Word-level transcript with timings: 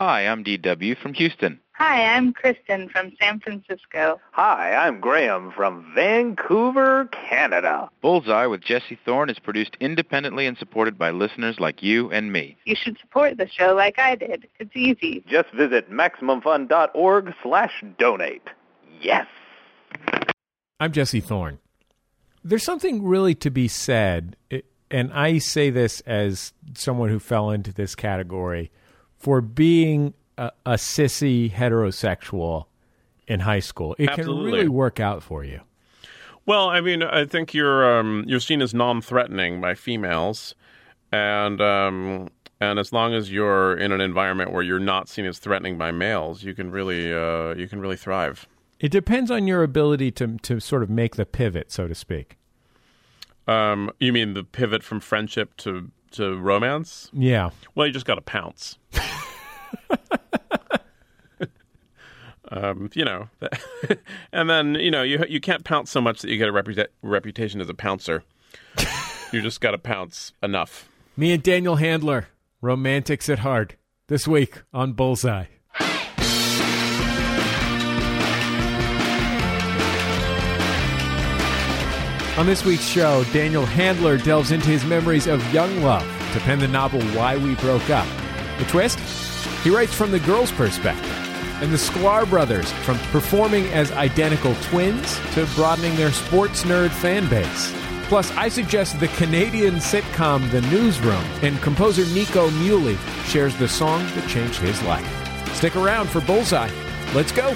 Hi, 0.00 0.28
I'm 0.28 0.44
DW 0.44 0.96
from 0.96 1.12
Houston. 1.14 1.58
Hi, 1.72 2.14
I'm 2.14 2.32
Kristen 2.32 2.88
from 2.88 3.10
San 3.20 3.40
Francisco. 3.40 4.20
Hi, 4.30 4.72
I'm 4.72 5.00
Graham 5.00 5.50
from 5.50 5.92
Vancouver, 5.92 7.06
Canada. 7.06 7.90
Bullseye 8.00 8.46
with 8.46 8.60
Jesse 8.60 8.96
Thorn 9.04 9.28
is 9.28 9.40
produced 9.40 9.76
independently 9.80 10.46
and 10.46 10.56
supported 10.56 10.98
by 10.98 11.10
listeners 11.10 11.58
like 11.58 11.82
you 11.82 12.12
and 12.12 12.32
me. 12.32 12.56
You 12.64 12.76
should 12.76 12.96
support 13.00 13.38
the 13.38 13.48
show 13.48 13.74
like 13.74 13.98
I 13.98 14.14
did. 14.14 14.46
It's 14.60 14.76
easy. 14.76 15.24
Just 15.26 15.50
visit 15.50 15.90
MaximumFun.org 15.90 17.34
slash 17.42 17.84
donate. 17.98 18.50
Yes! 19.00 19.26
I'm 20.78 20.92
Jesse 20.92 21.20
Thorn. 21.20 21.58
There's 22.44 22.62
something 22.62 23.02
really 23.02 23.34
to 23.34 23.50
be 23.50 23.66
said, 23.66 24.36
and 24.92 25.12
I 25.12 25.38
say 25.38 25.70
this 25.70 26.02
as 26.02 26.52
someone 26.74 27.08
who 27.08 27.18
fell 27.18 27.50
into 27.50 27.72
this 27.72 27.96
category, 27.96 28.70
for 29.18 29.40
being 29.40 30.14
a, 30.36 30.52
a 30.64 30.74
sissy 30.74 31.50
heterosexual 31.50 32.66
in 33.26 33.40
high 33.40 33.60
school. 33.60 33.94
It 33.98 34.08
Absolutely. 34.08 34.34
can 34.34 34.52
really 34.52 34.68
work 34.68 35.00
out 35.00 35.22
for 35.22 35.44
you. 35.44 35.60
Well, 36.46 36.70
I 36.70 36.80
mean, 36.80 37.02
I 37.02 37.26
think 37.26 37.52
you're 37.52 37.98
um, 37.98 38.24
you're 38.26 38.40
seen 38.40 38.62
as 38.62 38.72
non-threatening 38.72 39.60
by 39.60 39.74
females, 39.74 40.54
and 41.12 41.60
um, 41.60 42.28
and 42.58 42.78
as 42.78 42.90
long 42.90 43.12
as 43.12 43.30
you're 43.30 43.76
in 43.76 43.92
an 43.92 44.00
environment 44.00 44.52
where 44.52 44.62
you're 44.62 44.78
not 44.78 45.10
seen 45.10 45.26
as 45.26 45.38
threatening 45.38 45.76
by 45.76 45.90
males, 45.90 46.42
you 46.42 46.54
can 46.54 46.70
really 46.70 47.12
uh, 47.12 47.54
you 47.54 47.68
can 47.68 47.80
really 47.80 47.96
thrive. 47.96 48.48
It 48.80 48.90
depends 48.90 49.30
on 49.30 49.46
your 49.46 49.62
ability 49.62 50.10
to 50.12 50.38
to 50.38 50.58
sort 50.58 50.82
of 50.82 50.88
make 50.88 51.16
the 51.16 51.26
pivot, 51.26 51.70
so 51.70 51.86
to 51.86 51.94
speak. 51.94 52.38
Um, 53.46 53.90
you 53.98 54.12
mean 54.12 54.32
the 54.32 54.44
pivot 54.44 54.82
from 54.82 55.00
friendship 55.00 55.54
to 55.58 55.90
to 56.12 56.38
romance? 56.38 57.10
Yeah. 57.12 57.50
Well, 57.74 57.86
you 57.86 57.92
just 57.92 58.06
got 58.06 58.14
to 58.14 58.22
pounce. 58.22 58.78
um, 62.50 62.90
you 62.94 63.04
know, 63.04 63.28
and 64.32 64.48
then 64.48 64.74
you 64.74 64.90
know 64.90 65.02
you 65.02 65.24
you 65.28 65.40
can't 65.40 65.64
pounce 65.64 65.90
so 65.90 66.00
much 66.00 66.20
that 66.22 66.30
you 66.30 66.38
get 66.38 66.48
a 66.48 66.52
reputa- 66.52 66.88
reputation 67.02 67.60
as 67.60 67.68
a 67.68 67.74
pouncer. 67.74 68.22
you 69.32 69.42
just 69.42 69.60
got 69.60 69.72
to 69.72 69.78
pounce 69.78 70.32
enough. 70.42 70.88
Me 71.16 71.32
and 71.32 71.42
Daniel 71.42 71.76
Handler, 71.76 72.28
romantics 72.60 73.28
at 73.28 73.40
heart, 73.40 73.76
this 74.06 74.26
week 74.26 74.62
on 74.72 74.92
Bullseye. 74.92 75.46
On 82.38 82.46
this 82.46 82.64
week's 82.64 82.86
show, 82.86 83.24
Daniel 83.32 83.66
Handler 83.66 84.16
delves 84.16 84.52
into 84.52 84.68
his 84.68 84.84
memories 84.84 85.26
of 85.26 85.42
young 85.52 85.82
love 85.82 86.06
to 86.34 86.38
pen 86.38 86.60
the 86.60 86.68
novel 86.68 87.02
Why 87.16 87.36
We 87.36 87.56
Broke 87.56 87.90
Up. 87.90 88.06
The 88.58 88.64
twist? 88.66 89.27
He 89.62 89.70
writes 89.70 89.94
from 89.94 90.10
the 90.10 90.20
girl's 90.20 90.52
perspective, 90.52 91.10
and 91.62 91.72
the 91.72 91.76
Sklar 91.76 92.28
brothers 92.28 92.70
from 92.84 92.98
performing 93.10 93.66
as 93.66 93.92
identical 93.92 94.54
twins 94.62 95.18
to 95.34 95.46
broadening 95.54 95.94
their 95.96 96.12
sports 96.12 96.64
nerd 96.64 96.90
fan 96.90 97.28
base. 97.28 97.72
Plus, 98.08 98.30
I 98.36 98.48
suggest 98.48 98.98
the 99.00 99.08
Canadian 99.08 99.74
sitcom 99.74 100.50
The 100.50 100.62
Newsroom, 100.62 101.22
and 101.42 101.60
composer 101.60 102.06
Nico 102.14 102.48
Muhly 102.50 102.96
shares 103.26 103.54
the 103.56 103.68
song 103.68 104.06
that 104.14 104.26
changed 104.28 104.60
his 104.60 104.82
life. 104.84 105.06
Stick 105.54 105.76
around 105.76 106.08
for 106.08 106.20
Bullseye. 106.22 106.70
Let's 107.14 107.32
go. 107.32 107.54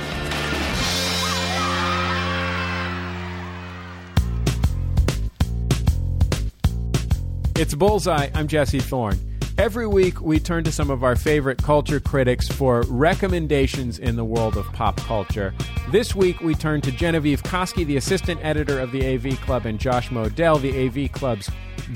It's 7.56 7.75
Bullseye. 7.75 8.28
I'm 8.34 8.48
Jesse 8.48 8.80
Thorn. 8.80 9.31
Every 9.58 9.86
week, 9.86 10.20
we 10.20 10.41
turn 10.41 10.64
to 10.64 10.72
some 10.72 10.91
of 10.91 11.05
our 11.05 11.14
favorite 11.14 11.62
culture 11.62 12.00
critics 12.00 12.48
for 12.48 12.83
recommendations 12.89 13.98
in 13.98 14.17
the 14.17 14.25
world 14.25 14.56
of 14.56 14.67
pop 14.72 14.97
culture. 14.97 15.55
This 15.91 16.14
week, 16.14 16.41
we 16.41 16.55
turn 16.55 16.81
to 16.81 16.91
Genevieve 16.91 17.42
Koski, 17.42 17.84
the 17.84 17.98
assistant 17.98 18.42
editor 18.42 18.81
of 18.81 18.92
the 18.92 19.06
AV 19.06 19.39
Club, 19.42 19.67
and 19.67 19.78
Josh 19.78 20.09
Modell, 20.09 20.60
the 20.60 20.87
AV 21.04 21.12
Club's 21.12 21.50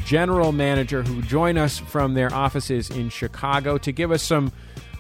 general 0.05 0.53
manager, 0.53 1.03
who 1.03 1.23
join 1.23 1.57
us 1.57 1.79
from 1.79 2.13
their 2.13 2.33
offices 2.33 2.91
in 2.91 3.09
Chicago 3.09 3.79
to 3.79 3.91
give 3.91 4.13
us 4.13 4.23
some, 4.23 4.53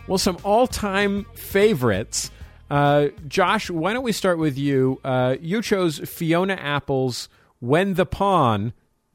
well, 0.08 0.18
some 0.18 0.38
all-time 0.42 1.26
favorites. 1.34 2.30
Uh, 2.70 3.08
Josh, 3.28 3.68
why 3.68 3.92
don't 3.92 4.02
we 4.02 4.12
start 4.12 4.38
with 4.38 4.56
you? 4.56 4.98
Uh, 5.04 5.36
you 5.40 5.60
chose 5.60 5.98
Fiona 5.98 6.54
Apple's 6.54 7.28
"When 7.60 7.94
the 7.94 8.06
Pawn." 8.06 8.72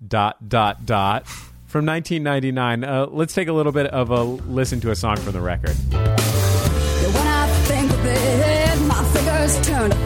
dot 0.08 0.50
dot 0.50 0.84
dot 0.84 1.28
from 1.72 1.86
1999. 1.86 2.84
Uh, 2.84 3.08
let's 3.12 3.34
take 3.34 3.48
a 3.48 3.54
little 3.54 3.72
bit 3.72 3.88
of 3.88 4.12
a 4.12 4.22
listen 4.24 4.82
to 4.82 4.92
a 4.92 4.96
song 4.96 5.16
from 5.16 5.32
the 5.32 5.40
record. 5.40 5.72
When 5.72 7.28
I 7.28 7.48
think 7.64 7.90
of 7.90 8.06
it, 8.06 8.82
my 8.88 9.04
fingers 9.16 9.68
turn 9.68 9.90
to. 9.90 9.98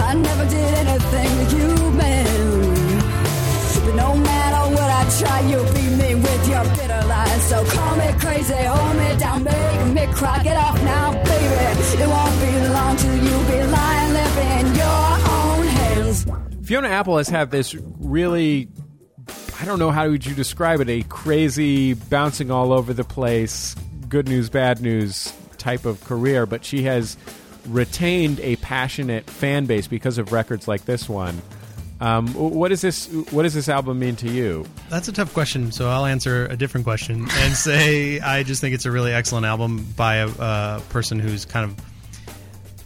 I 0.00 0.14
never 0.14 0.44
did 0.48 0.74
anything 0.74 1.38
with 1.38 1.52
you, 1.52 1.90
man. 1.92 2.98
But 3.84 3.94
no 3.94 4.14
matter 4.16 4.74
what 4.74 4.90
I 4.90 5.02
try, 5.20 5.40
you 5.50 5.58
beat 5.74 5.92
me 6.00 6.14
with 6.14 6.48
your 6.48 6.64
bitter 6.64 7.06
lies. 7.06 7.42
So 7.48 7.64
call 7.64 7.96
me 7.96 8.12
crazy, 8.18 8.54
hold 8.54 8.96
me 8.96 9.16
down, 9.18 9.44
make 9.44 9.94
me 9.94 10.14
cry. 10.14 10.42
Get 10.42 10.56
off 10.56 10.82
now, 10.82 11.12
baby. 11.12 12.02
It 12.02 12.08
won't 12.08 12.40
be 12.40 12.68
long 12.68 12.96
till 12.96 13.16
you 13.16 13.36
be 13.52 13.62
lying, 13.70 14.12
live 14.14 14.38
in 14.56 14.74
your 14.74 15.04
own 15.28 15.66
hands. 15.66 16.26
Fiona 16.62 16.88
Apple 16.88 17.18
has 17.18 17.28
had 17.28 17.50
this 17.50 17.74
really 17.98 18.68
I 19.60 19.64
don't 19.64 19.78
know 19.78 19.90
how 19.90 20.08
would 20.08 20.24
you 20.24 20.34
describe 20.34 20.80
it 20.80 20.88
a 20.88 21.02
crazy 21.02 21.94
bouncing 21.94 22.50
all 22.50 22.72
over 22.72 22.92
the 22.92 23.04
place 23.04 23.74
good 24.08 24.28
news 24.28 24.48
bad 24.50 24.80
news 24.80 25.32
type 25.58 25.84
of 25.84 26.02
career 26.04 26.46
but 26.46 26.64
she 26.64 26.82
has 26.82 27.16
retained 27.66 28.40
a 28.40 28.56
passionate 28.56 29.28
fan 29.28 29.66
base 29.66 29.86
because 29.86 30.18
of 30.18 30.32
records 30.32 30.68
like 30.68 30.84
this 30.84 31.08
one. 31.08 31.40
Um, 32.00 32.28
what 32.28 32.68
does 32.68 32.80
this 32.80 33.08
what 33.30 33.42
does 33.42 33.52
this 33.52 33.68
album 33.68 33.98
mean 33.98 34.16
to 34.16 34.28
you? 34.30 34.64
That's 34.88 35.08
a 35.08 35.12
tough 35.12 35.34
question, 35.34 35.70
so 35.70 35.90
I'll 35.90 36.06
answer 36.06 36.46
a 36.46 36.56
different 36.56 36.84
question 36.84 37.26
and 37.30 37.54
say 37.54 38.20
I 38.20 38.42
just 38.42 38.62
think 38.62 38.74
it's 38.74 38.86
a 38.86 38.90
really 38.90 39.12
excellent 39.12 39.44
album 39.44 39.86
by 39.96 40.16
a 40.16 40.28
uh, 40.28 40.80
person 40.88 41.18
who's 41.18 41.44
kind 41.44 41.70
of 41.70 41.89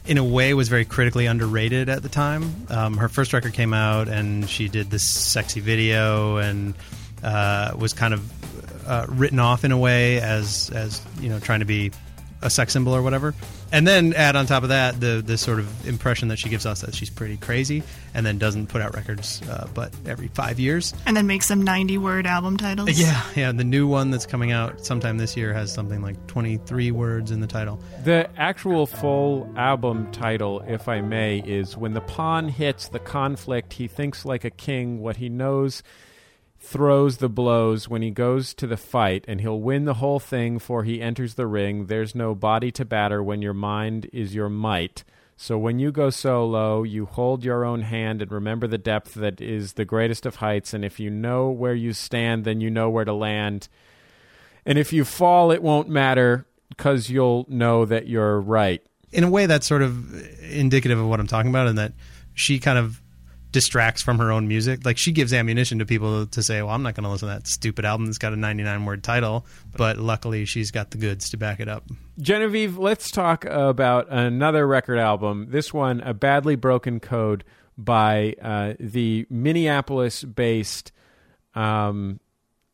in 0.06 0.18
a 0.18 0.24
way 0.24 0.54
was 0.54 0.68
very 0.68 0.84
critically 0.84 1.26
underrated 1.26 1.88
at 1.88 2.02
the 2.02 2.08
time. 2.08 2.66
Um, 2.68 2.96
her 2.98 3.08
first 3.08 3.32
record 3.32 3.54
came 3.54 3.72
out 3.72 4.08
and 4.08 4.48
she 4.48 4.68
did 4.68 4.90
this 4.90 5.08
sexy 5.08 5.60
video 5.60 6.36
and 6.36 6.74
uh, 7.22 7.72
was 7.78 7.92
kind 7.92 8.12
of 8.12 8.88
uh, 8.88 9.06
written 9.08 9.38
off 9.38 9.64
in 9.64 9.72
a 9.72 9.78
way 9.78 10.20
as 10.20 10.70
as 10.74 11.00
you 11.20 11.30
know 11.30 11.40
trying 11.40 11.60
to 11.60 11.64
be 11.64 11.90
a 12.44 12.50
sex 12.50 12.72
symbol 12.72 12.94
or 12.94 13.02
whatever. 13.02 13.34
And 13.72 13.86
then 13.88 14.12
add 14.14 14.36
on 14.36 14.46
top 14.46 14.62
of 14.62 14.68
that 14.68 15.00
the 15.00 15.20
the 15.24 15.36
sort 15.36 15.58
of 15.58 15.88
impression 15.88 16.28
that 16.28 16.38
she 16.38 16.48
gives 16.48 16.64
us 16.66 16.82
that 16.82 16.94
she's 16.94 17.10
pretty 17.10 17.36
crazy 17.38 17.82
and 18.14 18.24
then 18.24 18.38
doesn't 18.38 18.68
put 18.68 18.80
out 18.80 18.94
records 18.94 19.42
uh, 19.48 19.66
but 19.74 19.92
every 20.06 20.28
five 20.28 20.60
years. 20.60 20.94
And 21.06 21.16
then 21.16 21.26
make 21.26 21.42
some 21.42 21.62
90 21.62 21.98
word 21.98 22.26
album 22.26 22.56
titles. 22.56 22.90
Yeah, 23.00 23.20
yeah. 23.34 23.50
The 23.50 23.64
new 23.64 23.88
one 23.88 24.10
that's 24.12 24.26
coming 24.26 24.52
out 24.52 24.84
sometime 24.86 25.18
this 25.18 25.36
year 25.36 25.52
has 25.52 25.72
something 25.72 26.00
like 26.02 26.24
23 26.28 26.90
words 26.92 27.30
in 27.32 27.40
the 27.40 27.46
title. 27.48 27.80
the 28.04 28.28
actual 28.38 28.86
full 28.86 29.50
album 29.56 30.10
title 30.12 30.62
if 30.68 30.88
i 30.88 31.00
may 31.00 31.38
is 31.40 31.76
when 31.76 31.94
the 31.94 32.00
pawn 32.02 32.48
hits 32.48 32.88
the 32.88 32.98
conflict 32.98 33.72
he 33.72 33.88
thinks 33.88 34.24
like 34.24 34.44
a 34.44 34.50
king 34.50 35.00
what 35.00 35.16
he 35.16 35.28
knows 35.28 35.82
throws 36.64 37.18
the 37.18 37.28
blows 37.28 37.88
when 37.88 38.02
he 38.02 38.10
goes 38.10 38.54
to 38.54 38.66
the 38.66 38.76
fight 38.76 39.24
and 39.28 39.40
he'll 39.40 39.60
win 39.60 39.84
the 39.84 39.94
whole 39.94 40.18
thing 40.18 40.58
for 40.58 40.84
he 40.84 41.00
enters 41.00 41.34
the 41.34 41.46
ring. 41.46 41.86
There's 41.86 42.14
no 42.14 42.34
body 42.34 42.72
to 42.72 42.84
batter 42.84 43.22
when 43.22 43.42
your 43.42 43.54
mind 43.54 44.08
is 44.12 44.34
your 44.34 44.48
might. 44.48 45.04
So 45.36 45.58
when 45.58 45.78
you 45.78 45.92
go 45.92 46.10
solo 46.10 46.82
you 46.82 47.06
hold 47.06 47.44
your 47.44 47.64
own 47.64 47.82
hand 47.82 48.22
and 48.22 48.32
remember 48.32 48.66
the 48.66 48.78
depth 48.78 49.14
that 49.14 49.40
is 49.40 49.74
the 49.74 49.84
greatest 49.84 50.26
of 50.26 50.36
heights. 50.36 50.72
And 50.72 50.84
if 50.84 50.98
you 50.98 51.10
know 51.10 51.50
where 51.50 51.74
you 51.74 51.92
stand 51.92 52.44
then 52.44 52.60
you 52.60 52.70
know 52.70 52.88
where 52.90 53.04
to 53.04 53.12
land. 53.12 53.68
And 54.64 54.78
if 54.78 54.92
you 54.92 55.04
fall 55.04 55.50
it 55.50 55.62
won't 55.62 55.88
matter 55.88 56.46
because 56.70 57.10
you'll 57.10 57.46
know 57.48 57.84
that 57.84 58.08
you're 58.08 58.40
right. 58.40 58.84
In 59.12 59.22
a 59.22 59.30
way, 59.30 59.46
that's 59.46 59.66
sort 59.66 59.82
of 59.82 60.12
indicative 60.42 60.98
of 60.98 61.06
what 61.06 61.20
I'm 61.20 61.28
talking 61.28 61.50
about, 61.50 61.68
and 61.68 61.78
that 61.78 61.92
she 62.32 62.58
kind 62.58 62.78
of 62.78 63.00
distracts 63.54 64.02
from 64.02 64.18
her 64.18 64.32
own 64.32 64.48
music. 64.48 64.84
Like 64.84 64.98
she 64.98 65.12
gives 65.12 65.32
ammunition 65.32 65.78
to 65.78 65.86
people 65.86 66.26
to 66.26 66.42
say, 66.42 66.60
"Well, 66.60 66.74
I'm 66.74 66.82
not 66.82 66.96
going 66.96 67.04
to 67.04 67.10
listen 67.10 67.28
to 67.28 67.34
that 67.34 67.46
stupid 67.46 67.84
album 67.84 68.06
that's 68.06 68.18
got 68.18 68.32
a 68.32 68.36
99 68.36 68.84
word 68.84 69.04
title." 69.04 69.46
But 69.76 69.96
luckily, 69.96 70.44
she's 70.44 70.72
got 70.72 70.90
the 70.90 70.98
goods 70.98 71.30
to 71.30 71.36
back 71.36 71.60
it 71.60 71.68
up. 71.68 71.84
Genevieve, 72.20 72.76
let's 72.76 73.12
talk 73.12 73.44
about 73.44 74.08
another 74.10 74.66
record 74.66 74.98
album. 74.98 75.46
This 75.50 75.72
one, 75.72 76.00
A 76.00 76.12
Badly 76.12 76.56
Broken 76.56 76.98
Code 76.98 77.44
by 77.78 78.34
uh, 78.42 78.74
the 78.80 79.24
Minneapolis 79.30 80.24
based, 80.24 80.90
um, 81.54 82.18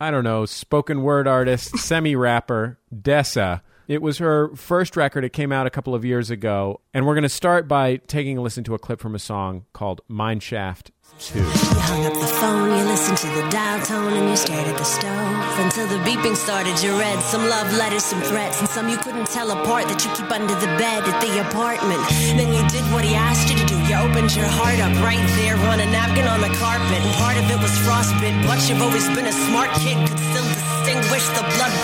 I 0.00 0.10
don't 0.10 0.24
know, 0.24 0.46
spoken 0.46 1.02
word 1.02 1.28
artist, 1.28 1.76
semi 1.78 2.16
rapper, 2.16 2.78
Dessa. 2.94 3.60
It 3.90 4.02
was 4.02 4.18
her 4.18 4.54
first 4.54 4.94
record. 4.94 5.24
It 5.24 5.32
came 5.32 5.50
out 5.50 5.66
a 5.66 5.70
couple 5.70 5.96
of 5.96 6.04
years 6.04 6.30
ago. 6.30 6.78
And 6.94 7.10
we're 7.10 7.18
going 7.18 7.26
to 7.26 7.28
start 7.28 7.66
by 7.66 7.96
taking 8.06 8.38
a 8.38 8.40
listen 8.40 8.62
to 8.70 8.74
a 8.74 8.78
clip 8.78 9.00
from 9.00 9.16
a 9.16 9.18
song 9.18 9.66
called 9.72 10.00
Mineshaft. 10.08 10.94
2. 11.18 11.42
You 11.42 11.44
hung 11.90 12.06
up 12.06 12.14
the 12.14 12.30
phone, 12.38 12.70
you 12.70 12.84
listened 12.86 13.18
to 13.18 13.26
the 13.34 13.42
dial 13.50 13.82
tone, 13.82 14.14
and 14.14 14.30
you 14.30 14.36
stared 14.38 14.62
at 14.70 14.78
the 14.78 14.86
stove 14.86 15.58
until 15.58 15.90
the 15.90 15.98
beeping 16.06 16.38
started. 16.38 16.78
You 16.78 16.94
read 17.02 17.18
some 17.18 17.42
love 17.50 17.66
letters, 17.74 18.06
some 18.06 18.22
threats, 18.22 18.62
and 18.62 18.70
some 18.70 18.88
you 18.88 18.96
couldn't 18.96 19.26
tell 19.26 19.50
apart 19.50 19.90
that 19.90 19.98
you 20.06 20.10
keep 20.14 20.30
under 20.30 20.54
the 20.54 20.70
bed 20.78 21.02
at 21.02 21.18
the 21.18 21.42
apartment. 21.50 21.98
Then 22.38 22.54
you 22.54 22.62
did 22.70 22.86
what 22.94 23.02
he 23.02 23.18
asked 23.18 23.50
you 23.50 23.58
to 23.58 23.66
do. 23.66 23.74
You 23.90 23.98
opened 24.06 24.30
your 24.38 24.46
heart 24.54 24.78
up 24.78 24.94
right 25.02 25.18
there 25.42 25.58
on 25.66 25.82
a 25.82 25.88
napkin 25.90 26.30
on 26.30 26.38
the 26.38 26.54
carpet, 26.62 27.02
and 27.02 27.14
part 27.18 27.34
of 27.34 27.42
it 27.50 27.58
was 27.58 27.74
frostbit. 27.82 28.38
But 28.46 28.62
you've 28.70 28.80
always 28.86 29.10
been 29.10 29.26
a 29.26 29.34
smart 29.50 29.74
kid, 29.82 29.98
could 30.06 30.22
still 30.30 30.46
distinguish 30.46 31.26
the 31.34 31.42
blood 31.58 31.74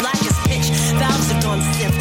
pitch. 0.47 0.70
Valves 0.99 1.31
have 1.31 1.43
gone 1.43 1.61
stiff, 1.75 1.96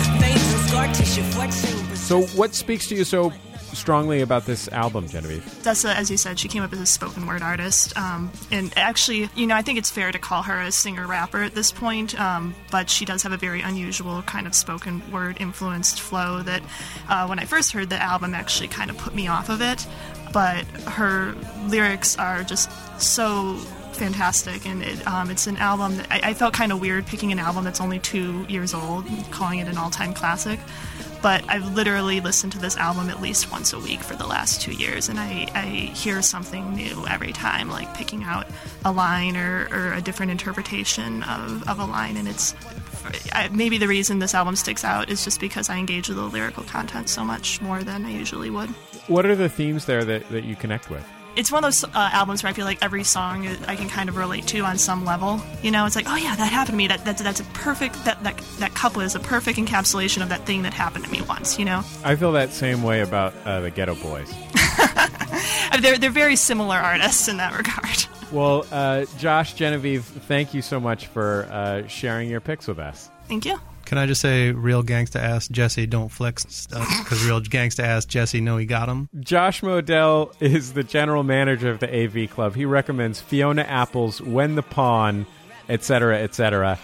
So, 1.95 2.21
what 2.37 2.53
speaks 2.53 2.87
to 2.89 2.95
you 2.95 3.03
so 3.03 3.33
strongly 3.73 4.21
about 4.21 4.45
this 4.45 4.67
album, 4.69 5.07
Genevieve? 5.07 5.43
Dessa, 5.63 5.93
as 5.95 6.11
you 6.11 6.17
said, 6.17 6.39
she 6.39 6.47
came 6.47 6.61
up 6.63 6.71
as 6.73 6.79
a 6.79 6.85
spoken 6.85 7.25
word 7.25 7.41
artist. 7.41 7.97
Um, 7.97 8.31
and 8.51 8.71
actually, 8.77 9.29
you 9.35 9.47
know, 9.47 9.55
I 9.55 9.63
think 9.63 9.79
it's 9.79 9.89
fair 9.89 10.11
to 10.11 10.19
call 10.19 10.43
her 10.43 10.61
a 10.61 10.71
singer 10.71 11.07
rapper 11.07 11.41
at 11.41 11.55
this 11.55 11.71
point, 11.71 12.19
um, 12.19 12.55
but 12.71 12.89
she 12.89 13.05
does 13.05 13.23
have 13.23 13.31
a 13.31 13.37
very 13.37 13.61
unusual 13.61 14.21
kind 14.23 14.45
of 14.45 14.53
spoken 14.53 15.01
word 15.11 15.37
influenced 15.39 15.99
flow 15.99 16.41
that 16.43 16.61
uh, 17.09 17.25
when 17.25 17.39
I 17.39 17.45
first 17.45 17.71
heard 17.71 17.89
the 17.89 18.01
album 18.01 18.33
actually 18.33 18.67
kind 18.67 18.89
of 18.89 18.97
put 18.97 19.15
me 19.15 19.27
off 19.27 19.49
of 19.49 19.61
it. 19.61 19.87
But 20.35 20.65
her 20.85 21.33
lyrics 21.67 22.19
are 22.19 22.43
just 22.43 22.69
so 23.01 23.55
fantastic 23.93 24.65
and 24.65 24.83
it, 24.83 25.07
um, 25.07 25.31
it's 25.31 25.47
an 25.47 25.55
album 25.55 25.95
that 25.95 26.07
I, 26.11 26.31
I 26.31 26.33
felt 26.33 26.53
kind 26.53 26.73
of 26.73 26.81
weird 26.81 27.05
picking 27.05 27.31
an 27.31 27.39
album 27.39 27.63
that's 27.63 27.79
only 27.79 27.99
two 27.99 28.45
years 28.49 28.73
old 28.73 29.05
calling 29.31 29.59
it 29.59 29.69
an 29.69 29.77
all-time 29.77 30.13
classic 30.13 30.59
but 31.25 31.43
I've 31.47 31.73
literally 31.73 32.21
listened 32.21 32.51
to 32.53 32.59
this 32.59 32.77
album 32.77 33.09
at 33.09 33.19
least 33.19 33.51
once 33.51 33.73
a 33.73 33.79
week 33.79 34.01
for 34.01 34.15
the 34.15 34.27
last 34.27 34.61
two 34.61 34.73
years, 34.73 35.09
and 35.09 35.19
I, 35.19 35.47
I 35.55 35.63
hear 35.63 36.21
something 36.21 36.75
new 36.75 37.03
every 37.07 37.31
time, 37.31 37.67
like 37.67 37.91
picking 37.95 38.23
out 38.23 38.45
a 38.85 38.91
line 38.91 39.35
or, 39.35 39.67
or 39.71 39.93
a 39.93 40.01
different 40.01 40.31
interpretation 40.31 41.23
of, 41.23 41.67
of 41.67 41.79
a 41.79 41.85
line. 41.85 42.17
And 42.17 42.27
it's 42.27 42.53
I, 43.33 43.49
maybe 43.49 43.77
the 43.77 43.87
reason 43.87 44.19
this 44.19 44.33
album 44.33 44.55
sticks 44.55 44.83
out 44.83 45.09
is 45.09 45.23
just 45.23 45.39
because 45.39 45.69
I 45.69 45.77
engage 45.77 46.07
with 46.07 46.17
the 46.17 46.23
lyrical 46.23 46.63
content 46.63 47.09
so 47.09 47.23
much 47.23 47.61
more 47.61 47.83
than 47.83 48.05
I 48.05 48.11
usually 48.11 48.49
would. 48.49 48.69
What 49.07 49.25
are 49.25 49.35
the 49.35 49.49
themes 49.49 49.85
there 49.85 50.03
that, 50.03 50.29
that 50.29 50.43
you 50.43 50.55
connect 50.55 50.89
with? 50.89 51.05
it's 51.35 51.51
one 51.51 51.63
of 51.63 51.67
those 51.67 51.83
uh, 51.83 51.89
albums 51.93 52.43
where 52.43 52.49
I 52.49 52.53
feel 52.53 52.65
like 52.65 52.83
every 52.83 53.03
song 53.03 53.47
I 53.67 53.75
can 53.75 53.89
kind 53.89 54.09
of 54.09 54.17
relate 54.17 54.47
to 54.47 54.61
on 54.61 54.77
some 54.77 55.05
level. 55.05 55.41
You 55.61 55.71
know, 55.71 55.85
it's 55.85 55.95
like, 55.95 56.05
oh 56.07 56.15
yeah, 56.15 56.35
that 56.35 56.51
happened 56.51 56.73
to 56.73 56.77
me. 56.77 56.87
That, 56.87 57.03
that's 57.03 57.21
that's 57.21 57.39
a 57.39 57.43
perfect 57.45 58.03
that 58.05 58.23
that 58.23 58.37
that 58.59 58.73
couple 58.73 59.01
is 59.01 59.15
a 59.15 59.19
perfect 59.19 59.59
encapsulation 59.59 60.21
of 60.21 60.29
that 60.29 60.45
thing 60.45 60.63
that 60.63 60.73
happened 60.73 61.05
to 61.05 61.11
me 61.11 61.21
once. 61.21 61.59
You 61.59 61.65
know, 61.65 61.83
I 62.03 62.15
feel 62.15 62.31
that 62.33 62.51
same 62.51 62.83
way 62.83 63.01
about 63.01 63.33
uh, 63.45 63.61
the 63.61 63.71
Geto 63.71 64.01
Boys. 64.01 64.33
they're 65.81 65.97
they're 65.97 66.09
very 66.09 66.35
similar 66.35 66.77
artists 66.77 67.27
in 67.27 67.37
that 67.37 67.55
regard. 67.55 68.05
Well, 68.31 68.65
uh, 68.71 69.05
Josh 69.17 69.53
Genevieve, 69.53 70.03
thank 70.03 70.53
you 70.53 70.61
so 70.61 70.79
much 70.79 71.07
for 71.07 71.47
uh, 71.51 71.87
sharing 71.87 72.29
your 72.29 72.41
picks 72.41 72.67
with 72.67 72.79
us. 72.79 73.09
Thank 73.27 73.45
you. 73.45 73.59
Can 73.85 73.99
I 73.99 74.07
just 74.07 74.19
say, 74.19 74.51
real 74.51 74.83
gangsta 74.83 75.19
ass 75.19 75.47
Jesse, 75.47 75.85
don't 75.85 76.09
flex 76.09 76.45
stuff 76.49 76.87
because 77.03 77.23
real 77.23 77.39
gangsta 77.39 77.83
ass 77.83 78.05
Jesse, 78.05 78.41
know 78.41 78.57
he 78.57 78.65
got 78.65 78.89
him. 78.89 79.09
Josh 79.19 79.61
Modell 79.61 80.33
is 80.39 80.73
the 80.73 80.83
general 80.83 81.23
manager 81.23 81.69
of 81.69 81.79
the 81.79 82.03
AV 82.03 82.29
Club. 82.31 82.55
He 82.55 82.65
recommends 82.65 83.21
Fiona 83.21 83.61
Apple's 83.61 84.19
"When 84.21 84.55
the 84.55 84.63
Pawn," 84.63 85.27
etc., 85.69 86.19
etc. 86.19 86.79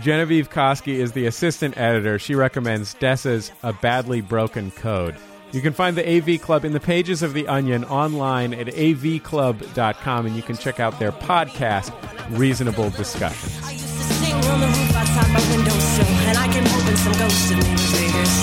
Genevieve 0.00 0.50
Koski 0.50 0.94
is 0.94 1.12
the 1.12 1.26
assistant 1.26 1.76
editor. 1.76 2.18
She 2.18 2.34
recommends 2.34 2.94
Dessa's 2.94 3.52
"A 3.62 3.74
Badly 3.74 4.22
Broken 4.22 4.70
Code." 4.70 5.16
You 5.52 5.62
can 5.62 5.72
find 5.72 5.96
the 5.96 6.06
AV 6.06 6.40
Club 6.40 6.64
in 6.64 6.72
the 6.72 6.80
pages 6.80 7.22
of 7.22 7.32
The 7.32 7.48
Onion 7.48 7.84
online 7.84 8.52
at 8.52 8.66
avclub.com, 8.66 10.26
and 10.26 10.36
you 10.36 10.42
can 10.42 10.56
check 10.56 10.80
out 10.80 10.98
their 10.98 11.12
podcast, 11.12 11.92
Reasonable 12.36 12.90
Discussions. 12.90 13.58
I 13.64 13.72
used 13.72 13.86
to 13.86 14.14
sing 14.14 14.34
on 14.34 14.60
the 14.60 14.66
roof 14.66 14.96
outside 14.96 15.32
my 15.32 15.56
windowsill, 15.56 16.06
and 16.06 16.38
I 16.38 16.52
came 16.52 16.64
hoping 16.66 16.96
some 16.96 17.12
ghosts 17.14 17.50
of 17.52 17.58
me 17.58 17.86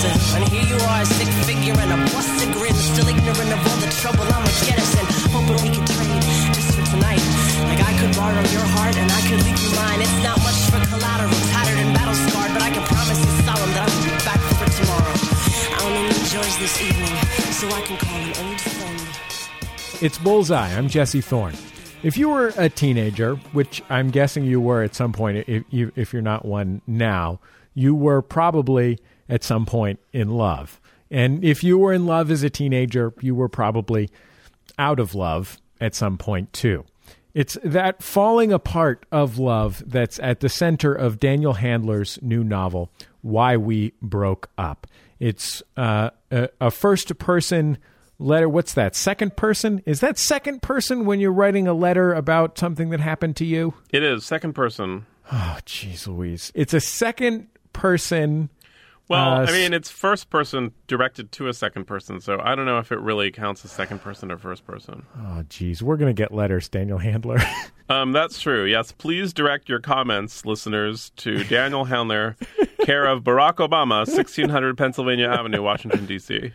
would. 0.04 0.34
And 0.36 0.44
here 0.52 0.66
you 0.68 0.78
are, 0.84 1.00
a 1.00 1.06
sick 1.06 1.28
figure 1.48 1.76
and 1.80 1.90
a 1.92 1.98
busted 2.12 2.52
grin, 2.52 2.74
still 2.74 3.08
ignorant 3.08 3.52
of 3.52 3.60
all 3.64 3.78
the 3.80 3.90
trouble 4.00 4.26
I'ma 4.28 4.50
get 4.68 4.76
us 4.76 4.92
in, 5.00 5.06
hoping 5.32 5.58
we 5.64 5.70
could 5.72 5.88
trade 5.88 6.24
just 6.52 6.76
for 6.76 6.84
tonight. 6.92 7.24
Like 7.64 7.80
I 7.80 7.92
could 7.96 8.12
borrow 8.12 8.44
your 8.52 8.66
heart 8.76 8.96
and 8.96 9.08
I 9.08 9.20
could 9.24 9.40
leave 9.44 9.56
you 9.56 9.72
mine. 9.76 10.00
It's 10.04 10.18
not 10.20 10.38
much 10.44 10.60
for 10.68 10.80
collateral, 10.92 11.43
call 17.96 18.18
an 18.18 18.48
old. 18.48 20.02
It's 20.02 20.18
Bullseye. 20.18 20.76
I'm 20.76 20.88
Jesse 20.88 21.20
Thorn. 21.20 21.54
If 22.02 22.18
you 22.18 22.28
were 22.28 22.52
a 22.58 22.68
teenager, 22.68 23.36
which 23.52 23.82
I'm 23.88 24.10
guessing 24.10 24.44
you 24.44 24.60
were 24.60 24.82
at 24.82 24.94
some 24.94 25.12
point, 25.12 25.48
if, 25.48 25.64
you, 25.70 25.92
if 25.96 26.12
you're 26.12 26.20
not 26.20 26.44
one 26.44 26.82
now, 26.86 27.40
you 27.72 27.94
were 27.94 28.20
probably 28.20 28.98
at 29.28 29.42
some 29.42 29.64
point 29.64 30.00
in 30.12 30.28
love. 30.28 30.80
And 31.10 31.44
if 31.44 31.64
you 31.64 31.78
were 31.78 31.92
in 31.92 32.06
love 32.06 32.30
as 32.30 32.42
a 32.42 32.50
teenager, 32.50 33.14
you 33.20 33.34
were 33.34 33.48
probably 33.48 34.10
out 34.78 35.00
of 35.00 35.14
love 35.14 35.58
at 35.80 35.94
some 35.94 36.18
point 36.18 36.52
too. 36.52 36.84
It's 37.32 37.56
that 37.64 38.02
falling 38.02 38.52
apart 38.52 39.06
of 39.10 39.38
love 39.38 39.82
that's 39.86 40.18
at 40.20 40.40
the 40.40 40.48
center 40.48 40.94
of 40.94 41.18
Daniel 41.18 41.54
Handler's 41.54 42.18
new 42.22 42.44
novel, 42.44 42.90
Why 43.22 43.56
We 43.56 43.92
Broke 44.02 44.50
Up. 44.58 44.86
It's 45.24 45.62
uh, 45.74 46.10
a, 46.30 46.50
a 46.60 46.70
first 46.70 47.16
person 47.16 47.78
letter. 48.18 48.46
What's 48.46 48.74
that? 48.74 48.94
Second 48.94 49.38
person? 49.38 49.82
Is 49.86 50.00
that 50.00 50.18
second 50.18 50.60
person 50.60 51.06
when 51.06 51.18
you're 51.18 51.32
writing 51.32 51.66
a 51.66 51.72
letter 51.72 52.12
about 52.12 52.58
something 52.58 52.90
that 52.90 53.00
happened 53.00 53.34
to 53.36 53.46
you? 53.46 53.72
It 53.90 54.02
is 54.02 54.26
second 54.26 54.52
person. 54.52 55.06
Oh, 55.32 55.56
jeez 55.64 56.06
Louise. 56.06 56.52
It's 56.54 56.74
a 56.74 56.80
second 56.80 57.48
person. 57.72 58.50
Well, 59.08 59.42
Uh, 59.42 59.46
I 59.46 59.52
mean, 59.52 59.74
it's 59.74 59.90
first 59.90 60.30
person 60.30 60.72
directed 60.86 61.30
to 61.32 61.48
a 61.48 61.52
second 61.54 61.84
person, 61.86 62.20
so 62.20 62.40
I 62.42 62.54
don't 62.54 62.64
know 62.66 62.78
if 62.78 62.90
it 62.90 63.00
really 63.00 63.30
counts 63.30 63.64
as 63.64 63.70
second 63.70 64.00
person 64.00 64.30
or 64.32 64.38
first 64.38 64.64
person. 64.66 65.04
Oh, 65.18 65.42
jeez. 65.48 65.82
We're 65.82 65.96
going 65.98 66.14
to 66.14 66.18
get 66.20 66.32
letters, 66.32 66.68
Daniel 66.68 66.98
Handler. 66.98 67.38
Um, 67.86 68.12
that's 68.12 68.40
true. 68.40 68.64
Yes, 68.64 68.92
please 68.92 69.34
direct 69.34 69.68
your 69.68 69.78
comments, 69.78 70.46
listeners, 70.46 71.10
to 71.16 71.44
Daniel 71.44 71.84
Handler, 71.84 72.34
care 72.86 73.04
of 73.04 73.22
Barack 73.22 73.56
Obama, 73.56 74.06
1600 74.06 74.78
Pennsylvania 74.78 75.28
Avenue, 75.28 75.60
Washington, 75.60 76.06
D.C. 76.06 76.50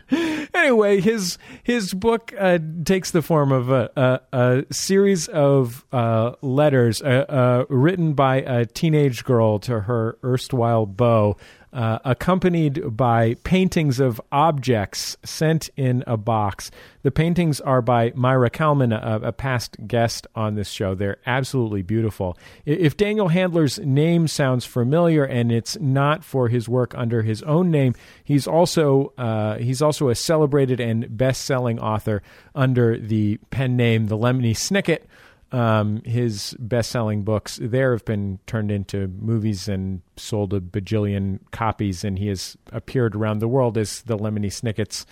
anyway, 0.54 1.00
his 1.00 1.38
his 1.62 1.94
book 1.94 2.34
uh, 2.36 2.58
takes 2.84 3.12
the 3.12 3.22
form 3.22 3.52
of 3.52 3.70
a, 3.70 3.88
a, 4.32 4.36
a 4.36 4.74
series 4.74 5.28
of 5.28 5.84
uh, 5.92 6.32
letters 6.42 7.00
uh, 7.00 7.04
uh, 7.28 7.64
written 7.68 8.14
by 8.14 8.38
a 8.38 8.66
teenage 8.66 9.22
girl 9.22 9.60
to 9.60 9.82
her 9.82 10.18
erstwhile 10.24 10.84
beau, 10.84 11.36
uh, 11.72 11.98
accompanied 12.04 12.96
by 12.96 13.34
paintings 13.44 14.00
of 14.00 14.20
objects 14.32 15.16
sent 15.24 15.70
in 15.76 16.02
a 16.06 16.16
box. 16.16 16.70
The 17.02 17.10
paintings 17.10 17.60
are 17.60 17.80
by 17.80 18.10
Maira 18.10 18.50
Kalman, 18.50 18.92
a, 18.92 19.20
a 19.22 19.32
past 19.32 19.76
guest 19.86 20.26
on 20.34 20.54
this 20.54 20.68
show. 20.68 20.94
They're 20.94 21.18
absolutely 21.26 21.82
beautiful. 21.82 22.36
If 22.66 22.96
Daniel 22.96 23.28
Handler's 23.28 23.78
name 23.78 24.28
sounds 24.28 24.64
familiar, 24.64 25.24
and 25.24 25.50
it's 25.50 25.78
not 25.80 26.24
for 26.24 26.48
his 26.48 26.68
work 26.68 26.94
under 26.96 27.22
his 27.22 27.42
own 27.44 27.70
name, 27.70 27.94
he's 28.24 28.46
also 28.46 29.12
uh, 29.16 29.56
he's 29.58 29.80
also 29.80 30.08
a 30.08 30.14
celebrated 30.14 30.80
and 30.80 31.16
best-selling 31.16 31.78
author 31.78 32.22
under 32.54 32.98
the 32.98 33.38
pen 33.50 33.76
name 33.76 34.08
The 34.08 34.18
Lemony 34.18 34.52
Snicket. 34.52 35.04
Um, 35.52 36.02
his 36.04 36.54
best-selling 36.60 37.22
books 37.22 37.58
there 37.60 37.90
have 37.92 38.04
been 38.04 38.38
turned 38.46 38.70
into 38.70 39.08
movies 39.08 39.68
and 39.68 40.00
sold 40.16 40.54
a 40.54 40.60
bajillion 40.60 41.40
copies, 41.50 42.04
and 42.04 42.18
he 42.18 42.28
has 42.28 42.56
appeared 42.72 43.16
around 43.16 43.40
the 43.40 43.48
world 43.48 43.76
as 43.76 44.02
the 44.02 44.16
Lemony 44.16 44.52
Snicket's 44.52 45.06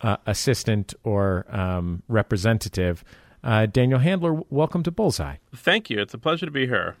uh, 0.00 0.16
assistant 0.26 0.94
or 1.04 1.44
um, 1.50 2.02
representative. 2.08 3.04
Uh, 3.44 3.66
Daniel 3.66 3.98
Handler, 3.98 4.42
welcome 4.48 4.82
to 4.84 4.90
Bullseye. 4.90 5.36
Thank 5.54 5.90
you. 5.90 6.00
It's 6.00 6.14
a 6.14 6.18
pleasure 6.18 6.46
to 6.46 6.52
be 6.52 6.66
here. 6.66 6.96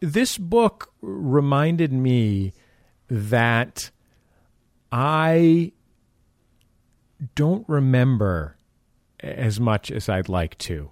This 0.00 0.36
book 0.36 0.92
reminded 1.00 1.92
me 1.92 2.52
that 3.08 3.90
I 4.92 5.72
don't 7.34 7.68
remember 7.68 8.56
as 9.20 9.60
much 9.60 9.90
as 9.90 10.08
I'd 10.08 10.28
like 10.28 10.56
to 10.58 10.90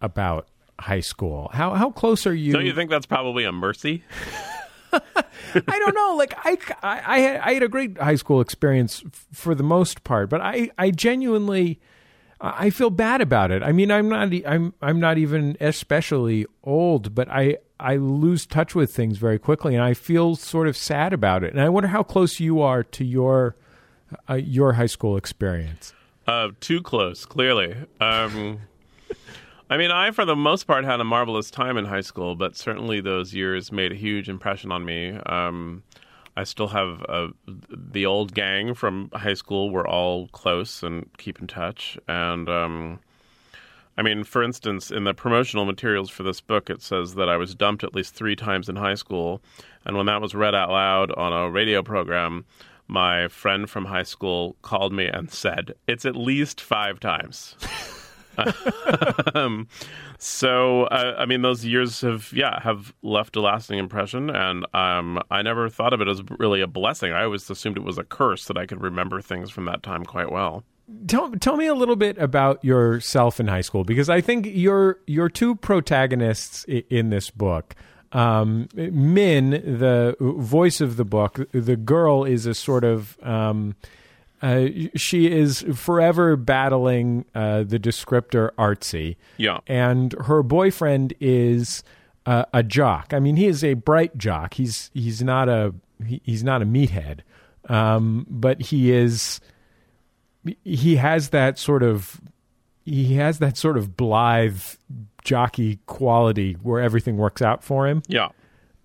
about 0.00 0.48
high 0.80 1.00
school. 1.00 1.50
How 1.52 1.74
how 1.74 1.90
close 1.90 2.26
are 2.26 2.34
you? 2.34 2.52
Don't 2.52 2.66
you 2.66 2.74
think 2.74 2.90
that's 2.90 3.06
probably 3.06 3.44
a 3.44 3.52
mercy? 3.52 4.04
I 4.92 5.78
don't 5.78 5.94
know. 5.94 6.16
Like 6.16 6.34
I, 6.38 6.58
I, 6.82 7.02
I 7.06 7.18
had 7.20 7.40
I 7.40 7.52
had 7.54 7.62
a 7.62 7.68
great 7.68 7.98
high 7.98 8.14
school 8.16 8.40
experience 8.40 9.02
f- 9.06 9.26
for 9.32 9.54
the 9.54 9.62
most 9.62 10.04
part, 10.04 10.28
but 10.30 10.40
I, 10.40 10.70
I 10.78 10.90
genuinely, 10.90 11.80
I 12.40 12.70
feel 12.70 12.90
bad 12.90 13.20
about 13.20 13.50
it. 13.50 13.62
I 13.62 13.72
mean, 13.72 13.90
I'm 13.90 14.08
not, 14.08 14.32
I'm, 14.46 14.74
I'm 14.82 15.00
not 15.00 15.18
even 15.18 15.56
especially 15.60 16.46
old, 16.64 17.14
but 17.14 17.28
I, 17.28 17.58
I 17.78 17.96
lose 17.96 18.46
touch 18.46 18.74
with 18.74 18.92
things 18.94 19.18
very 19.18 19.38
quickly, 19.38 19.74
and 19.74 19.84
I 19.84 19.94
feel 19.94 20.36
sort 20.36 20.68
of 20.68 20.76
sad 20.76 21.12
about 21.12 21.44
it. 21.44 21.52
And 21.52 21.60
I 21.60 21.68
wonder 21.68 21.88
how 21.88 22.02
close 22.02 22.40
you 22.40 22.60
are 22.60 22.82
to 22.84 23.04
your, 23.04 23.56
uh, 24.28 24.34
your 24.34 24.74
high 24.74 24.86
school 24.86 25.16
experience. 25.16 25.94
Uh, 26.26 26.48
too 26.60 26.82
close, 26.82 27.24
clearly. 27.24 27.74
Um, 28.00 28.60
I 29.70 29.76
mean, 29.76 29.92
I, 29.92 30.10
for 30.10 30.24
the 30.24 30.34
most 30.34 30.66
part, 30.66 30.84
had 30.84 30.98
a 30.98 31.04
marvelous 31.04 31.48
time 31.48 31.76
in 31.76 31.84
high 31.84 32.00
school, 32.00 32.34
but 32.34 32.56
certainly 32.56 33.00
those 33.00 33.32
years 33.32 33.70
made 33.70 33.92
a 33.92 33.94
huge 33.94 34.28
impression 34.28 34.72
on 34.72 34.84
me. 34.84 35.12
Um, 35.26 35.84
I 36.36 36.42
still 36.42 36.66
have 36.68 37.04
uh, 37.08 37.28
the 37.46 38.04
old 38.04 38.34
gang 38.34 38.74
from 38.74 39.10
high 39.12 39.34
school. 39.34 39.70
We're 39.70 39.86
all 39.86 40.26
close 40.28 40.82
and 40.82 41.08
keep 41.18 41.38
in 41.38 41.46
touch. 41.46 41.96
And 42.08 42.48
um, 42.48 42.98
I 43.96 44.02
mean, 44.02 44.24
for 44.24 44.42
instance, 44.42 44.90
in 44.90 45.04
the 45.04 45.14
promotional 45.14 45.64
materials 45.64 46.10
for 46.10 46.24
this 46.24 46.40
book, 46.40 46.68
it 46.68 46.82
says 46.82 47.14
that 47.14 47.28
I 47.28 47.36
was 47.36 47.54
dumped 47.54 47.84
at 47.84 47.94
least 47.94 48.14
three 48.14 48.34
times 48.34 48.68
in 48.68 48.74
high 48.74 48.94
school. 48.94 49.40
And 49.84 49.96
when 49.96 50.06
that 50.06 50.20
was 50.20 50.34
read 50.34 50.54
out 50.54 50.70
loud 50.70 51.12
on 51.12 51.32
a 51.32 51.48
radio 51.48 51.80
program, 51.80 52.44
my 52.88 53.28
friend 53.28 53.70
from 53.70 53.84
high 53.84 54.02
school 54.02 54.56
called 54.62 54.92
me 54.92 55.06
and 55.06 55.30
said, 55.30 55.74
It's 55.86 56.04
at 56.04 56.16
least 56.16 56.60
five 56.60 56.98
times. 56.98 57.54
um, 59.34 59.68
so 60.18 60.84
uh, 60.84 61.14
I 61.18 61.26
mean, 61.26 61.42
those 61.42 61.64
years 61.64 62.00
have 62.02 62.32
yeah 62.32 62.60
have 62.62 62.92
left 63.02 63.36
a 63.36 63.40
lasting 63.40 63.78
impression, 63.78 64.30
and 64.30 64.66
um, 64.74 65.20
I 65.30 65.42
never 65.42 65.68
thought 65.68 65.92
of 65.92 66.00
it 66.00 66.08
as 66.08 66.22
really 66.38 66.60
a 66.60 66.66
blessing. 66.66 67.12
I 67.12 67.24
always 67.24 67.48
assumed 67.48 67.76
it 67.76 67.84
was 67.84 67.98
a 67.98 68.04
curse 68.04 68.46
that 68.46 68.56
I 68.56 68.66
could 68.66 68.80
remember 68.80 69.20
things 69.20 69.50
from 69.50 69.64
that 69.66 69.82
time 69.82 70.04
quite 70.04 70.30
well. 70.30 70.64
Tell, 71.06 71.30
tell 71.32 71.56
me 71.56 71.66
a 71.66 71.74
little 71.74 71.94
bit 71.94 72.18
about 72.18 72.64
yourself 72.64 73.38
in 73.38 73.46
high 73.46 73.60
school 73.60 73.84
because 73.84 74.08
I 74.08 74.20
think 74.20 74.46
your 74.46 74.98
your 75.06 75.28
two 75.28 75.54
protagonists 75.56 76.64
in 76.64 77.10
this 77.10 77.30
book. 77.30 77.74
Um, 78.12 78.68
Min, 78.74 79.50
the 79.50 80.16
voice 80.18 80.80
of 80.80 80.96
the 80.96 81.04
book, 81.04 81.38
the 81.52 81.76
girl 81.76 82.24
is 82.24 82.44
a 82.44 82.54
sort 82.54 82.82
of 82.82 83.16
um, 83.22 83.76
uh, 84.42 84.66
she 84.96 85.30
is 85.30 85.64
forever 85.74 86.36
battling 86.36 87.24
uh, 87.34 87.62
the 87.62 87.78
descriptor 87.78 88.50
artsy. 88.52 89.16
Yeah. 89.36 89.58
And 89.66 90.12
her 90.24 90.42
boyfriend 90.42 91.14
is 91.20 91.82
uh, 92.26 92.44
a 92.52 92.62
jock. 92.62 93.12
I 93.12 93.20
mean, 93.20 93.36
he 93.36 93.46
is 93.46 93.62
a 93.62 93.74
bright 93.74 94.16
jock. 94.16 94.54
He's 94.54 94.90
he's 94.94 95.22
not 95.22 95.48
a 95.48 95.74
he, 96.06 96.20
he's 96.24 96.44
not 96.44 96.62
a 96.62 96.64
meathead, 96.64 97.20
um, 97.68 98.26
but 98.28 98.60
he 98.60 98.92
is. 98.92 99.40
He 100.64 100.96
has 100.96 101.30
that 101.30 101.58
sort 101.58 101.82
of 101.82 102.20
he 102.84 103.14
has 103.16 103.38
that 103.40 103.56
sort 103.56 103.76
of 103.76 103.96
blithe 103.96 104.62
jockey 105.22 105.78
quality 105.86 106.54
where 106.62 106.80
everything 106.80 107.16
works 107.16 107.42
out 107.42 107.62
for 107.62 107.86
him. 107.86 108.02
Yeah. 108.08 108.28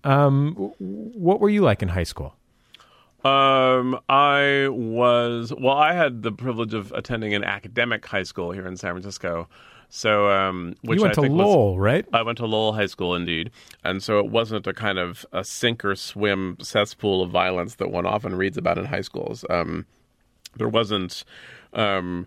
Um, 0.04 0.52
what 0.78 1.40
were 1.40 1.48
you 1.48 1.62
like 1.62 1.82
in 1.82 1.88
high 1.88 2.04
school? 2.04 2.35
Um, 3.24 3.98
I 4.08 4.68
was 4.70 5.52
well. 5.58 5.76
I 5.76 5.92
had 5.94 6.22
the 6.22 6.32
privilege 6.32 6.74
of 6.74 6.92
attending 6.92 7.34
an 7.34 7.44
academic 7.44 8.06
high 8.06 8.22
school 8.22 8.52
here 8.52 8.66
in 8.66 8.76
San 8.76 8.92
Francisco. 8.92 9.48
So, 9.88 10.30
um, 10.30 10.74
which 10.82 10.98
you 10.98 11.02
went 11.02 11.12
I 11.12 11.14
to 11.14 11.20
think 11.22 11.34
Lowell, 11.34 11.74
was, 11.74 11.78
right? 11.78 12.06
I 12.12 12.22
went 12.22 12.38
to 12.38 12.46
Lowell 12.46 12.72
High 12.72 12.86
School, 12.86 13.14
indeed, 13.14 13.50
and 13.84 14.02
so 14.02 14.18
it 14.18 14.26
wasn't 14.26 14.66
a 14.66 14.72
kind 14.74 14.98
of 14.98 15.24
a 15.32 15.44
sink 15.44 15.84
or 15.84 15.94
swim 15.94 16.56
cesspool 16.60 17.22
of 17.22 17.30
violence 17.30 17.76
that 17.76 17.90
one 17.90 18.04
often 18.04 18.34
reads 18.34 18.56
about 18.58 18.78
in 18.78 18.84
high 18.84 19.00
schools. 19.02 19.44
Um, 19.50 19.86
there 20.56 20.68
wasn't. 20.68 21.24
Um, 21.72 22.26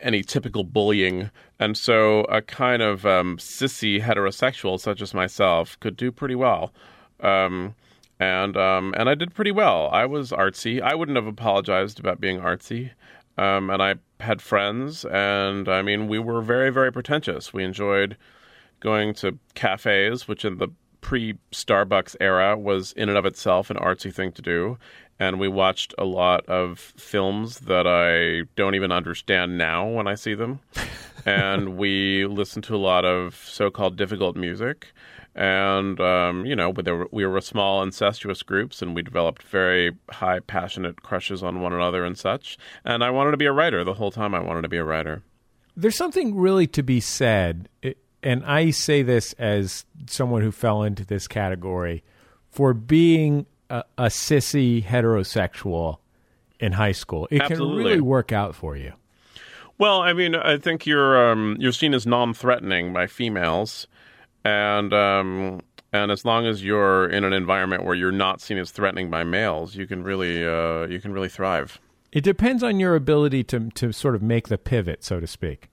any 0.00 0.22
typical 0.22 0.64
bullying, 0.64 1.30
and 1.58 1.76
so 1.76 2.20
a 2.24 2.40
kind 2.40 2.80
of 2.80 3.04
um, 3.04 3.36
sissy 3.36 4.00
heterosexual 4.00 4.80
such 4.80 5.02
as 5.02 5.12
myself 5.12 5.78
could 5.80 5.96
do 5.96 6.10
pretty 6.10 6.34
well. 6.34 6.72
Um, 7.20 7.74
and 8.20 8.56
um, 8.56 8.94
and 8.96 9.08
I 9.08 9.14
did 9.14 9.34
pretty 9.34 9.52
well. 9.52 9.88
I 9.92 10.06
was 10.06 10.30
artsy. 10.30 10.80
I 10.80 10.94
wouldn't 10.94 11.16
have 11.16 11.26
apologized 11.26 12.00
about 12.00 12.20
being 12.20 12.40
artsy. 12.40 12.90
Um, 13.36 13.70
and 13.70 13.80
I 13.80 13.94
had 14.18 14.42
friends, 14.42 15.04
and 15.04 15.68
I 15.68 15.80
mean, 15.82 16.08
we 16.08 16.18
were 16.18 16.42
very, 16.42 16.70
very 16.70 16.92
pretentious. 16.92 17.52
We 17.52 17.62
enjoyed 17.62 18.16
going 18.80 19.14
to 19.14 19.38
cafes, 19.54 20.26
which 20.26 20.44
in 20.44 20.58
the 20.58 20.68
pre 21.00 21.34
Starbucks 21.52 22.16
era 22.20 22.56
was 22.56 22.92
in 22.92 23.08
and 23.08 23.16
of 23.16 23.24
itself 23.24 23.70
an 23.70 23.76
artsy 23.76 24.12
thing 24.12 24.32
to 24.32 24.42
do. 24.42 24.78
And 25.20 25.40
we 25.40 25.48
watched 25.48 25.94
a 25.98 26.04
lot 26.04 26.46
of 26.46 26.78
films 26.78 27.60
that 27.60 27.86
I 27.86 28.48
don't 28.56 28.74
even 28.74 28.92
understand 28.92 29.58
now 29.58 29.88
when 29.88 30.06
I 30.06 30.14
see 30.14 30.34
them. 30.34 30.60
and 31.28 31.76
we 31.76 32.26
listened 32.26 32.64
to 32.64 32.74
a 32.74 32.78
lot 32.78 33.04
of 33.04 33.34
so 33.46 33.70
called 33.70 33.96
difficult 33.96 34.36
music 34.36 34.88
and 35.38 36.00
um, 36.00 36.44
you 36.46 36.56
know, 36.56 36.70
we 37.12 37.24
were, 37.24 37.40
small 37.40 37.80
incestuous 37.80 38.42
groups, 38.42 38.82
and 38.82 38.92
we 38.92 39.02
developed 39.02 39.44
very 39.44 39.92
high, 40.10 40.40
passionate 40.40 41.02
crushes 41.02 41.44
on 41.44 41.60
one 41.60 41.72
another 41.72 42.04
and 42.04 42.18
such. 42.18 42.58
And 42.84 43.04
I 43.04 43.10
wanted 43.10 43.30
to 43.30 43.36
be 43.36 43.46
a 43.46 43.52
writer 43.52 43.84
the 43.84 43.94
whole 43.94 44.10
time. 44.10 44.34
I 44.34 44.40
wanted 44.40 44.62
to 44.62 44.68
be 44.68 44.78
a 44.78 44.84
writer. 44.84 45.22
There's 45.76 45.94
something 45.94 46.34
really 46.34 46.66
to 46.68 46.82
be 46.82 46.98
said, 46.98 47.68
and 48.20 48.44
I 48.44 48.70
say 48.70 49.02
this 49.02 49.32
as 49.34 49.86
someone 50.08 50.42
who 50.42 50.50
fell 50.50 50.82
into 50.82 51.06
this 51.06 51.28
category 51.28 52.02
for 52.50 52.74
being 52.74 53.46
a, 53.70 53.84
a 53.96 54.06
sissy 54.06 54.82
heterosexual 54.82 55.98
in 56.58 56.72
high 56.72 56.90
school. 56.90 57.28
It 57.30 57.42
Absolutely. 57.42 57.76
can 57.76 57.84
really 57.84 58.00
work 58.00 58.32
out 58.32 58.56
for 58.56 58.76
you. 58.76 58.92
Well, 59.78 60.00
I 60.00 60.12
mean, 60.12 60.34
I 60.34 60.58
think 60.58 60.86
you're 60.86 61.30
um, 61.30 61.56
you're 61.58 61.72
seen 61.72 61.94
as 61.94 62.06
non-threatening 62.06 62.92
by 62.92 63.06
females 63.06 63.86
and 64.44 64.92
um, 64.92 65.60
and 65.92 66.10
as 66.10 66.24
long 66.24 66.46
as 66.46 66.64
you're 66.64 67.08
in 67.08 67.24
an 67.24 67.32
environment 67.32 67.84
where 67.84 67.94
you're 67.94 68.12
not 68.12 68.40
seen 68.40 68.58
as 68.58 68.70
threatening 68.70 69.10
by 69.10 69.24
males, 69.24 69.74
you 69.74 69.86
can 69.86 70.02
really 70.02 70.44
uh, 70.44 70.86
you 70.86 71.00
can 71.00 71.12
really 71.12 71.28
thrive. 71.28 71.80
It 72.12 72.24
depends 72.24 72.62
on 72.62 72.80
your 72.80 72.94
ability 72.94 73.44
to 73.44 73.70
to 73.70 73.92
sort 73.92 74.14
of 74.14 74.22
make 74.22 74.48
the 74.48 74.58
pivot, 74.58 75.04
so 75.04 75.20
to 75.20 75.26
speak. 75.26 75.68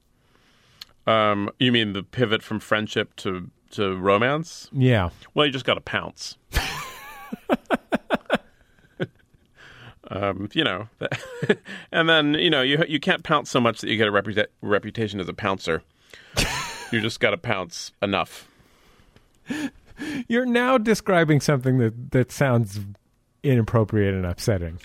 Um, 1.08 1.52
you 1.60 1.72
mean 1.72 1.94
the 1.94 2.04
pivot 2.04 2.44
from 2.44 2.60
friendship 2.60 3.16
to 3.18 3.50
to 3.72 3.96
romance? 3.98 4.70
Yeah. 4.72 5.10
Well, 5.34 5.46
you 5.46 5.52
just 5.52 5.66
got 5.66 5.76
to 5.76 5.82
pounce. 5.82 6.38
um, 10.16 10.50
you 10.54 10.64
know, 10.64 10.88
and 11.92 12.10
then 12.10 12.34
you 12.36 12.50
know 12.50 12.62
you 12.62 12.84
you 12.88 13.00
can't 13.00 13.24
pounce 13.24 13.50
so 13.50 13.60
much 13.60 13.82
that 13.82 13.90
you 13.90 13.98
get 13.98 14.08
a 14.08 14.12
reputa- 14.12 14.48
reputation 14.62 15.20
as 15.20 15.30
a 15.30 15.34
pouncer. 15.34 15.84
you 16.92 17.02
just 17.02 17.20
got 17.20 17.32
to 17.32 17.38
pounce 17.38 17.92
enough. 18.02 18.48
You're 20.28 20.46
now 20.46 20.78
describing 20.78 21.40
something 21.40 21.78
that, 21.78 22.12
that 22.12 22.32
sounds 22.32 22.80
inappropriate 23.44 24.14
and 24.14 24.26
upsetting. 24.26 24.80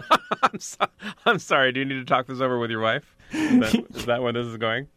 I'm, 0.42 0.58
so, 0.58 0.86
I'm 1.24 1.38
sorry. 1.38 1.72
Do 1.72 1.80
you 1.80 1.86
need 1.86 1.94
to 1.94 2.04
talk 2.04 2.26
this 2.26 2.40
over 2.40 2.58
with 2.58 2.70
your 2.70 2.80
wife? 2.80 3.14
Is 3.32 3.60
that, 3.60 3.86
is 3.94 4.06
that 4.06 4.22
where 4.22 4.32
this 4.32 4.46
is 4.46 4.56
going? 4.56 4.88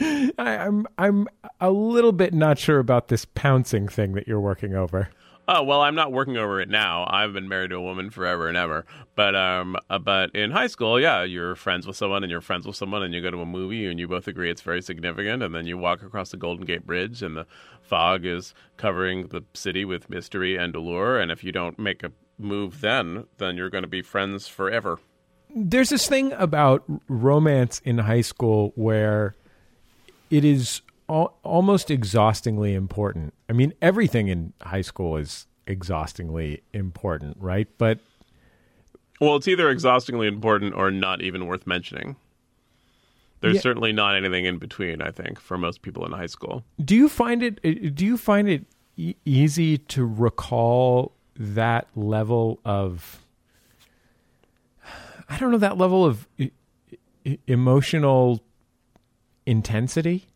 I, 0.00 0.32
I'm 0.56 0.86
I'm 0.96 1.28
a 1.60 1.70
little 1.70 2.12
bit 2.12 2.32
not 2.32 2.58
sure 2.58 2.78
about 2.78 3.08
this 3.08 3.24
pouncing 3.24 3.88
thing 3.88 4.12
that 4.12 4.26
you're 4.26 4.40
working 4.40 4.74
over. 4.74 5.10
Oh 5.48 5.64
well, 5.64 5.80
I'm 5.80 5.96
not 5.96 6.12
working 6.12 6.36
over 6.36 6.60
it 6.60 6.68
now. 6.68 7.04
I've 7.10 7.32
been 7.32 7.48
married 7.48 7.70
to 7.70 7.76
a 7.76 7.82
woman 7.82 8.10
forever 8.10 8.48
and 8.48 8.56
ever. 8.56 8.84
But 9.16 9.34
um, 9.34 9.76
uh, 9.90 9.98
but 9.98 10.34
in 10.34 10.52
high 10.52 10.68
school, 10.68 11.00
yeah, 11.00 11.24
you're 11.24 11.56
friends 11.56 11.86
with 11.86 11.96
someone 11.96 12.22
and 12.22 12.30
you're 12.30 12.40
friends 12.40 12.66
with 12.66 12.76
someone, 12.76 13.02
and 13.02 13.12
you 13.12 13.20
go 13.20 13.30
to 13.30 13.40
a 13.40 13.46
movie 13.46 13.86
and 13.86 13.98
you 13.98 14.06
both 14.06 14.28
agree 14.28 14.50
it's 14.50 14.62
very 14.62 14.82
significant, 14.82 15.42
and 15.42 15.54
then 15.54 15.66
you 15.66 15.76
walk 15.76 16.02
across 16.02 16.30
the 16.30 16.36
Golden 16.36 16.64
Gate 16.64 16.86
Bridge, 16.86 17.22
and 17.22 17.36
the 17.36 17.46
fog 17.82 18.24
is 18.24 18.54
covering 18.76 19.28
the 19.28 19.42
city 19.52 19.84
with 19.84 20.08
mystery 20.08 20.56
and 20.56 20.76
allure, 20.76 21.18
and 21.18 21.32
if 21.32 21.42
you 21.42 21.50
don't 21.50 21.78
make 21.78 22.02
a 22.04 22.12
move 22.38 22.80
then, 22.80 23.24
then 23.38 23.56
you're 23.56 23.70
going 23.70 23.82
to 23.82 23.88
be 23.88 24.02
friends 24.02 24.46
forever. 24.46 24.98
There's 25.54 25.90
this 25.90 26.08
thing 26.08 26.32
about 26.32 26.84
romance 27.08 27.80
in 27.84 27.98
high 27.98 28.22
school 28.22 28.72
where 28.74 29.34
it 30.30 30.44
is 30.44 30.80
al- 31.12 31.38
almost 31.42 31.90
exhaustingly 31.90 32.74
important. 32.74 33.34
I 33.48 33.52
mean, 33.52 33.72
everything 33.82 34.28
in 34.28 34.52
high 34.62 34.80
school 34.82 35.16
is 35.16 35.46
exhaustingly 35.66 36.62
important, 36.72 37.36
right? 37.40 37.68
But 37.78 37.98
well, 39.20 39.36
it's 39.36 39.46
either 39.46 39.70
exhaustingly 39.70 40.26
important 40.26 40.74
or 40.74 40.90
not 40.90 41.22
even 41.22 41.46
worth 41.46 41.66
mentioning. 41.66 42.16
There's 43.40 43.56
Yeah. 43.56 43.60
certainly 43.60 43.92
not 43.92 44.16
anything 44.16 44.44
in 44.44 44.58
between. 44.58 45.02
I 45.02 45.10
think 45.10 45.38
for 45.40 45.58
most 45.58 45.82
people 45.82 46.04
in 46.06 46.12
high 46.12 46.26
school. 46.26 46.64
do 46.84 46.96
you 46.96 47.08
find 47.08 47.42
it 47.42 47.58
uh, 47.64 47.90
do 47.94 48.04
you 48.06 48.16
find 48.16 48.48
it 48.48 48.64
e- 48.96 49.14
easy 49.24 49.78
to 49.78 50.04
recall 50.04 51.12
that 51.36 51.88
level 51.96 52.60
of 52.64 53.18
I 55.28 55.38
don't 55.38 55.50
know 55.50 55.58
that 55.58 55.78
level 55.78 56.04
of 56.04 56.26
e- 56.38 56.50
e- 57.24 57.38
emotional 57.46 58.42
intensity? 59.46 60.26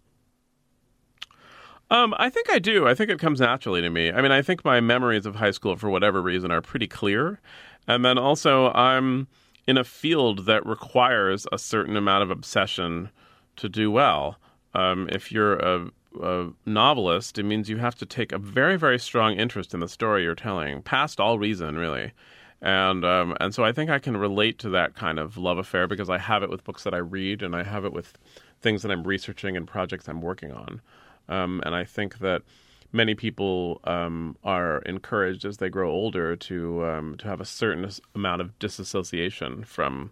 Um, 1.91 2.15
I 2.19 2.31
think 2.31 2.51
I 2.51 2.59
do. 2.59 2.89
I 2.89 2.95
think 2.95 3.11
it 3.11 3.21
comes 3.21 3.41
naturally 3.41 3.81
to 3.81 3.91
me. 3.91 4.11
I 4.11 4.21
mean, 4.21 4.33
I 4.33 4.43
think 4.43 4.65
my 4.65 4.81
memories 4.81 5.25
of 5.25 5.37
high 5.37 5.53
school, 5.53 5.77
for 5.77 5.89
whatever 5.89 6.21
reason, 6.21 6.51
are 6.51 6.61
pretty 6.61 6.89
clear. 6.89 7.41
And 7.87 8.05
then 8.05 8.19
also, 8.19 8.73
I'm 8.73 9.29
in 9.67 9.79
a 9.79 9.85
field 9.85 10.47
that 10.47 10.67
requires 10.67 11.47
a 11.53 11.59
certain 11.59 11.97
amount 11.97 12.25
of 12.25 12.31
obsession 12.31 13.11
to 13.57 13.69
do 13.69 13.91
well. 13.91 14.37
Um, 14.75 15.09
if 15.13 15.31
you're 15.31 15.57
a, 15.59 15.89
a 16.21 16.49
novelist, 16.67 17.39
it 17.39 17.45
means 17.45 17.69
you 17.69 17.79
have 17.79 17.95
to 17.97 18.07
take 18.07 18.33
a 18.33 18.39
very, 18.39 18.77
very 18.77 18.99
strong 18.99 19.35
interest 19.35 19.73
in 19.73 19.81
the 19.81 19.89
story 19.89 20.25
you're 20.25 20.35
telling, 20.35 20.83
past 20.83 21.21
all 21.21 21.39
reason, 21.39 21.77
really. 21.77 22.13
And 22.63 23.05
um, 23.05 23.37
and 23.39 23.55
so 23.55 23.65
I 23.65 23.73
think 23.73 23.91
I 23.91 23.99
can 23.99 24.17
relate 24.17 24.59
to 24.61 24.71
that 24.71 24.95
kind 24.95 25.19
of 25.19 25.37
love 25.37 25.59
affair 25.59 25.87
because 25.87 26.09
I 26.09 26.19
have 26.19 26.43
it 26.43 26.51
with 26.51 26.65
books 26.65 26.85
that 26.85 26.95
I 26.95 26.99
read 26.99 27.43
and 27.43 27.55
I 27.55 27.63
have 27.63 27.85
it 27.85 27.93
with 27.93 28.15
things 28.61 28.83
that 28.83 28.91
I'm 28.91 29.05
researching 29.05 29.57
and 29.57 29.69
projects 29.69 30.09
I'm 30.09 30.23
working 30.23 30.53
on. 30.53 30.81
Um, 31.29 31.63
and 31.65 31.75
I 31.75 31.85
think 31.85 32.19
that 32.19 32.43
many 32.93 33.15
people 33.15 33.81
um, 33.85 34.37
are 34.45 34.79
encouraged 34.79 35.45
as 35.45 35.59
they 35.59 35.69
grow 35.69 35.91
older 35.91 36.37
to 36.37 36.85
um, 36.87 37.17
to 37.19 37.29
have 37.29 37.41
a 37.41 37.45
certain 37.45 37.89
amount 38.15 38.41
of 38.41 38.59
disassociation 38.59 39.65
from 39.65 40.11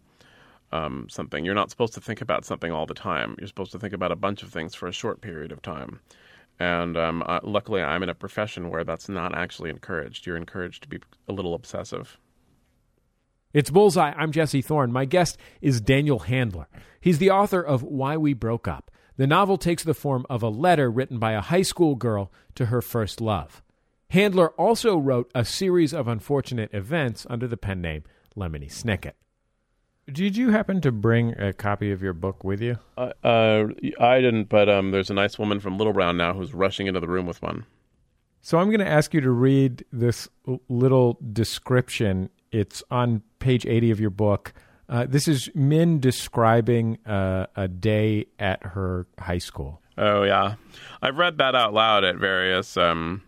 um, 0.72 1.06
something. 1.08 1.44
You're 1.44 1.54
not 1.54 1.70
supposed 1.70 1.94
to 1.94 2.00
think 2.00 2.20
about 2.20 2.44
something 2.44 2.72
all 2.72 2.86
the 2.86 2.94
time. 2.94 3.36
You're 3.38 3.48
supposed 3.48 3.72
to 3.72 3.78
think 3.78 3.94
about 3.94 4.12
a 4.12 4.16
bunch 4.16 4.42
of 4.42 4.50
things 4.50 4.74
for 4.74 4.88
a 4.88 4.92
short 4.92 5.20
period 5.20 5.52
of 5.52 5.62
time. 5.62 6.00
And 6.58 6.96
um, 6.96 7.22
uh, 7.26 7.40
luckily, 7.42 7.82
I'm 7.82 8.02
in 8.02 8.08
a 8.08 8.14
profession 8.14 8.70
where 8.70 8.84
that's 8.84 9.08
not 9.08 9.36
actually 9.36 9.70
encouraged. 9.70 10.26
You're 10.26 10.36
encouraged 10.36 10.82
to 10.82 10.88
be 10.88 10.98
a 11.28 11.32
little 11.32 11.54
obsessive. 11.54 12.18
It's 13.52 13.70
Bullseye. 13.70 14.12
I'm 14.16 14.32
Jesse 14.32 14.62
Thorn. 14.62 14.92
My 14.92 15.04
guest 15.04 15.38
is 15.60 15.80
Daniel 15.80 16.20
Handler. 16.20 16.66
He's 17.00 17.18
the 17.18 17.30
author 17.30 17.60
of 17.60 17.82
Why 17.82 18.16
We 18.16 18.34
Broke 18.34 18.66
Up. 18.66 18.90
The 19.16 19.26
novel 19.26 19.58
takes 19.58 19.84
the 19.84 19.94
form 19.94 20.26
of 20.28 20.42
a 20.42 20.48
letter 20.48 20.90
written 20.90 21.18
by 21.18 21.32
a 21.32 21.40
high 21.40 21.62
school 21.62 21.94
girl 21.94 22.32
to 22.56 22.66
her 22.66 22.82
first 22.82 23.20
love. 23.20 23.62
Handler 24.10 24.50
also 24.50 24.96
wrote 24.96 25.30
a 25.34 25.44
series 25.44 25.92
of 25.92 26.08
unfortunate 26.08 26.72
events 26.74 27.26
under 27.30 27.46
the 27.46 27.56
pen 27.56 27.80
name 27.80 28.04
Lemony 28.36 28.70
Snicket. 28.70 29.12
Did 30.12 30.36
you 30.36 30.50
happen 30.50 30.80
to 30.82 30.92
bring 30.92 31.38
a 31.40 31.52
copy 31.52 31.90
of 31.90 32.02
your 32.02 32.12
book 32.12 32.44
with 32.44 32.60
you? 32.60 32.78
Uh, 32.98 33.12
uh, 33.22 33.66
I 33.98 34.20
didn't, 34.20 34.48
but 34.48 34.68
um, 34.68 34.90
there's 34.90 35.10
a 35.10 35.14
nice 35.14 35.38
woman 35.38 35.60
from 35.60 35.78
Little 35.78 35.94
Brown 35.94 36.16
now 36.16 36.34
who's 36.34 36.52
rushing 36.52 36.86
into 36.86 37.00
the 37.00 37.08
room 37.08 37.26
with 37.26 37.40
one. 37.40 37.64
So 38.42 38.58
I'm 38.58 38.66
going 38.66 38.80
to 38.80 38.86
ask 38.86 39.14
you 39.14 39.22
to 39.22 39.30
read 39.30 39.84
this 39.92 40.28
little 40.68 41.18
description. 41.32 42.28
It's 42.52 42.82
on 42.90 43.22
page 43.38 43.64
80 43.64 43.92
of 43.92 44.00
your 44.00 44.10
book. 44.10 44.52
Uh, 44.88 45.06
this 45.08 45.26
is 45.28 45.48
Min 45.54 45.98
describing 45.98 46.98
uh, 47.06 47.46
a 47.56 47.68
day 47.68 48.26
at 48.38 48.62
her 48.62 49.06
high 49.18 49.38
school. 49.38 49.80
Oh 49.96 50.24
yeah, 50.24 50.56
I've 51.00 51.16
read 51.16 51.38
that 51.38 51.54
out 51.54 51.72
loud 51.72 52.04
at 52.04 52.16
various 52.16 52.76
um, 52.76 53.22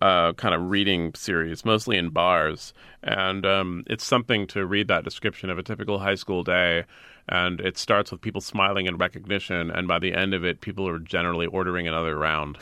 uh, 0.00 0.32
kind 0.34 0.54
of 0.54 0.70
reading 0.70 1.14
series, 1.14 1.64
mostly 1.64 1.96
in 1.96 2.10
bars, 2.10 2.72
and 3.02 3.44
um, 3.44 3.84
it's 3.88 4.04
something 4.04 4.46
to 4.48 4.66
read 4.66 4.88
that 4.88 5.04
description 5.04 5.50
of 5.50 5.58
a 5.58 5.62
typical 5.62 5.98
high 5.98 6.14
school 6.14 6.42
day. 6.42 6.84
And 7.28 7.60
it 7.60 7.76
starts 7.76 8.12
with 8.12 8.20
people 8.20 8.40
smiling 8.40 8.86
in 8.86 8.98
recognition, 8.98 9.68
and 9.72 9.88
by 9.88 9.98
the 9.98 10.14
end 10.14 10.32
of 10.32 10.44
it, 10.44 10.60
people 10.60 10.86
are 10.86 11.00
generally 11.00 11.46
ordering 11.46 11.88
another 11.88 12.16
round. 12.16 12.56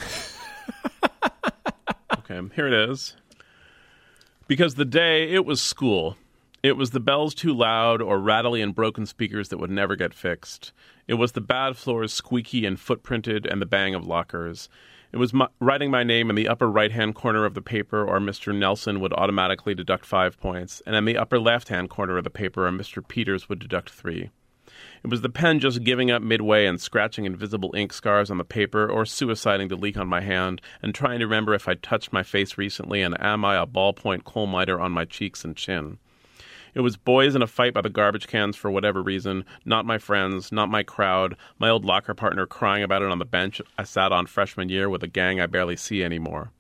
okay, 2.19 2.41
here 2.55 2.67
it 2.67 2.73
is. 2.73 3.15
Because 4.49 4.77
the 4.77 4.87
day 4.87 5.31
it 5.31 5.45
was 5.45 5.61
school. 5.61 6.17
It 6.65 6.79
was 6.79 6.93
the 6.93 6.99
bells 6.99 7.35
too 7.35 7.53
loud 7.53 8.01
or 8.01 8.19
rattly 8.19 8.63
and 8.63 8.75
broken 8.75 9.05
speakers 9.05 9.51
that 9.51 9.59
would 9.59 9.71
never 9.71 9.97
get 9.97 10.15
fixed. 10.15 10.73
It 11.07 11.15
was 11.15 11.33
the 11.33 11.43
bad 11.43 11.77
floors 11.77 12.11
squeaky 12.11 12.65
and 12.65 12.79
footprinted 12.79 13.45
and 13.45 13.61
the 13.61 13.67
bang 13.67 13.95
of 13.95 14.07
lockers. 14.07 14.71
It 15.13 15.19
was 15.19 15.35
my, 15.35 15.49
writing 15.61 15.91
my 15.91 16.05
name 16.05 16.31
in 16.31 16.37
the 16.37 16.49
upper 16.49 16.71
right 16.71 16.91
hand 16.91 17.17
corner 17.17 17.45
of 17.45 17.53
the 17.53 17.61
paper, 17.61 18.03
or 18.03 18.19
Mr. 18.19 18.57
Nelson 18.57 19.01
would 19.01 19.13
automatically 19.13 19.75
deduct 19.75 20.07
five 20.07 20.41
points, 20.41 20.81
and 20.87 20.97
in 20.97 21.05
the 21.05 21.19
upper 21.19 21.39
left 21.39 21.69
hand 21.69 21.91
corner 21.91 22.17
of 22.17 22.25
the 22.25 22.31
paper, 22.31 22.67
or 22.67 22.71
Mr. 22.71 23.07
Peters 23.07 23.47
would 23.51 23.59
deduct 23.59 23.91
three. 23.91 24.31
It 25.03 25.11
was 25.11 25.21
the 25.21 25.29
pen 25.29 25.61
just 25.61 25.85
giving 25.85 26.11
up 26.11 26.23
midway 26.23 26.65
and 26.65 26.81
scratching 26.81 27.27
invisible 27.27 27.75
ink 27.77 27.93
scars 27.93 28.31
on 28.31 28.39
the 28.39 28.43
paper, 28.43 28.89
or 28.89 29.05
suiciding 29.05 29.69
the 29.69 29.77
leak 29.77 29.99
on 29.99 30.09
my 30.09 30.23
hand, 30.23 30.63
and 30.81 30.95
trying 30.95 31.19
to 31.19 31.27
remember 31.27 31.53
if 31.53 31.69
I'd 31.69 31.83
touched 31.83 32.11
my 32.11 32.23
face 32.23 32.57
recently, 32.57 33.03
and 33.03 33.21
am 33.21 33.45
I 33.45 33.57
a 33.57 33.67
ballpoint 33.67 34.25
coal 34.25 34.47
miter 34.47 34.81
on 34.81 34.93
my 34.93 35.05
cheeks 35.05 35.45
and 35.45 35.55
chin. 35.55 35.99
It 36.75 36.81
was 36.81 36.97
boys 36.97 37.37
in 37.37 37.43
a 37.43 37.47
fight 37.47 37.73
by 37.73 37.83
the 37.83 37.89
garbage 37.89 38.27
cans 38.27 38.57
for 38.57 38.69
whatever 38.69 39.01
reason, 39.01 39.45
not 39.65 39.87
my 39.87 39.99
friends, 39.99 40.51
not 40.51 40.69
my 40.69 40.83
crowd, 40.83 41.37
my 41.59 41.71
old 41.71 41.85
locker 41.85 42.15
partner 42.15 42.47
crying 42.47 42.83
about 42.83 43.03
it 43.03 43.11
on 43.11 43.21
the 43.21 43.25
bench 43.25 43.63
I 43.79 43.85
sat 43.85 44.11
on 44.11 44.27
freshman 44.27 44.69
year 44.69 44.89
with 44.89 45.05
a 45.05 45.09
gang 45.09 45.41
I 45.41 45.47
barely 45.47 45.77
see 45.77 46.03
anymore. 46.03 46.51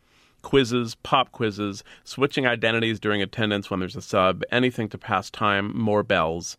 Quizzes, 0.42 0.94
pop 0.96 1.32
quizzes, 1.32 1.82
switching 2.04 2.46
identities 2.46 3.00
during 3.00 3.22
attendance 3.22 3.70
when 3.70 3.80
there's 3.80 3.96
a 3.96 4.02
sub, 4.02 4.44
anything 4.52 4.88
to 4.90 4.98
pass 4.98 5.30
time, 5.30 5.76
more 5.76 6.04
bells. 6.04 6.58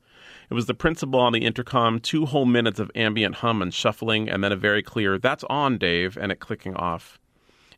It 0.50 0.54
was 0.54 0.66
the 0.66 0.74
principal 0.74 1.20
on 1.20 1.32
the 1.32 1.46
intercom, 1.46 2.00
two 2.00 2.26
whole 2.26 2.46
minutes 2.46 2.80
of 2.80 2.92
ambient 2.94 3.36
hum 3.36 3.62
and 3.62 3.74
shuffling, 3.74 4.28
and 4.28 4.44
then 4.44 4.52
a 4.52 4.58
very 4.58 4.84
clear, 4.84 5.18
That's 5.18 5.46
on, 5.46 5.78
Dave, 5.78 6.18
and 6.18 6.32
it 6.32 6.40
clicking 6.40 6.76
off. 6.76 7.20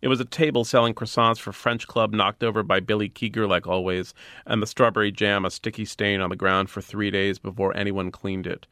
It 0.01 0.07
was 0.07 0.19
a 0.19 0.25
table 0.25 0.63
selling 0.63 0.93
croissants 0.93 1.39
for 1.39 1.51
French 1.51 1.87
Club 1.87 2.13
knocked 2.13 2.43
over 2.43 2.63
by 2.63 2.79
Billy 2.79 3.09
Keeger, 3.09 3.47
like 3.47 3.65
always, 3.65 4.13
and 4.45 4.61
the 4.61 4.67
strawberry 4.67 5.11
jam 5.11 5.45
a 5.45 5.51
sticky 5.51 5.85
stain 5.85 6.21
on 6.21 6.29
the 6.29 6.35
ground 6.35 6.69
for 6.69 6.81
three 6.81 7.09
days 7.09 7.39
before 7.39 7.75
anyone 7.75 8.11
cleaned 8.11 8.45
it. 8.45 8.67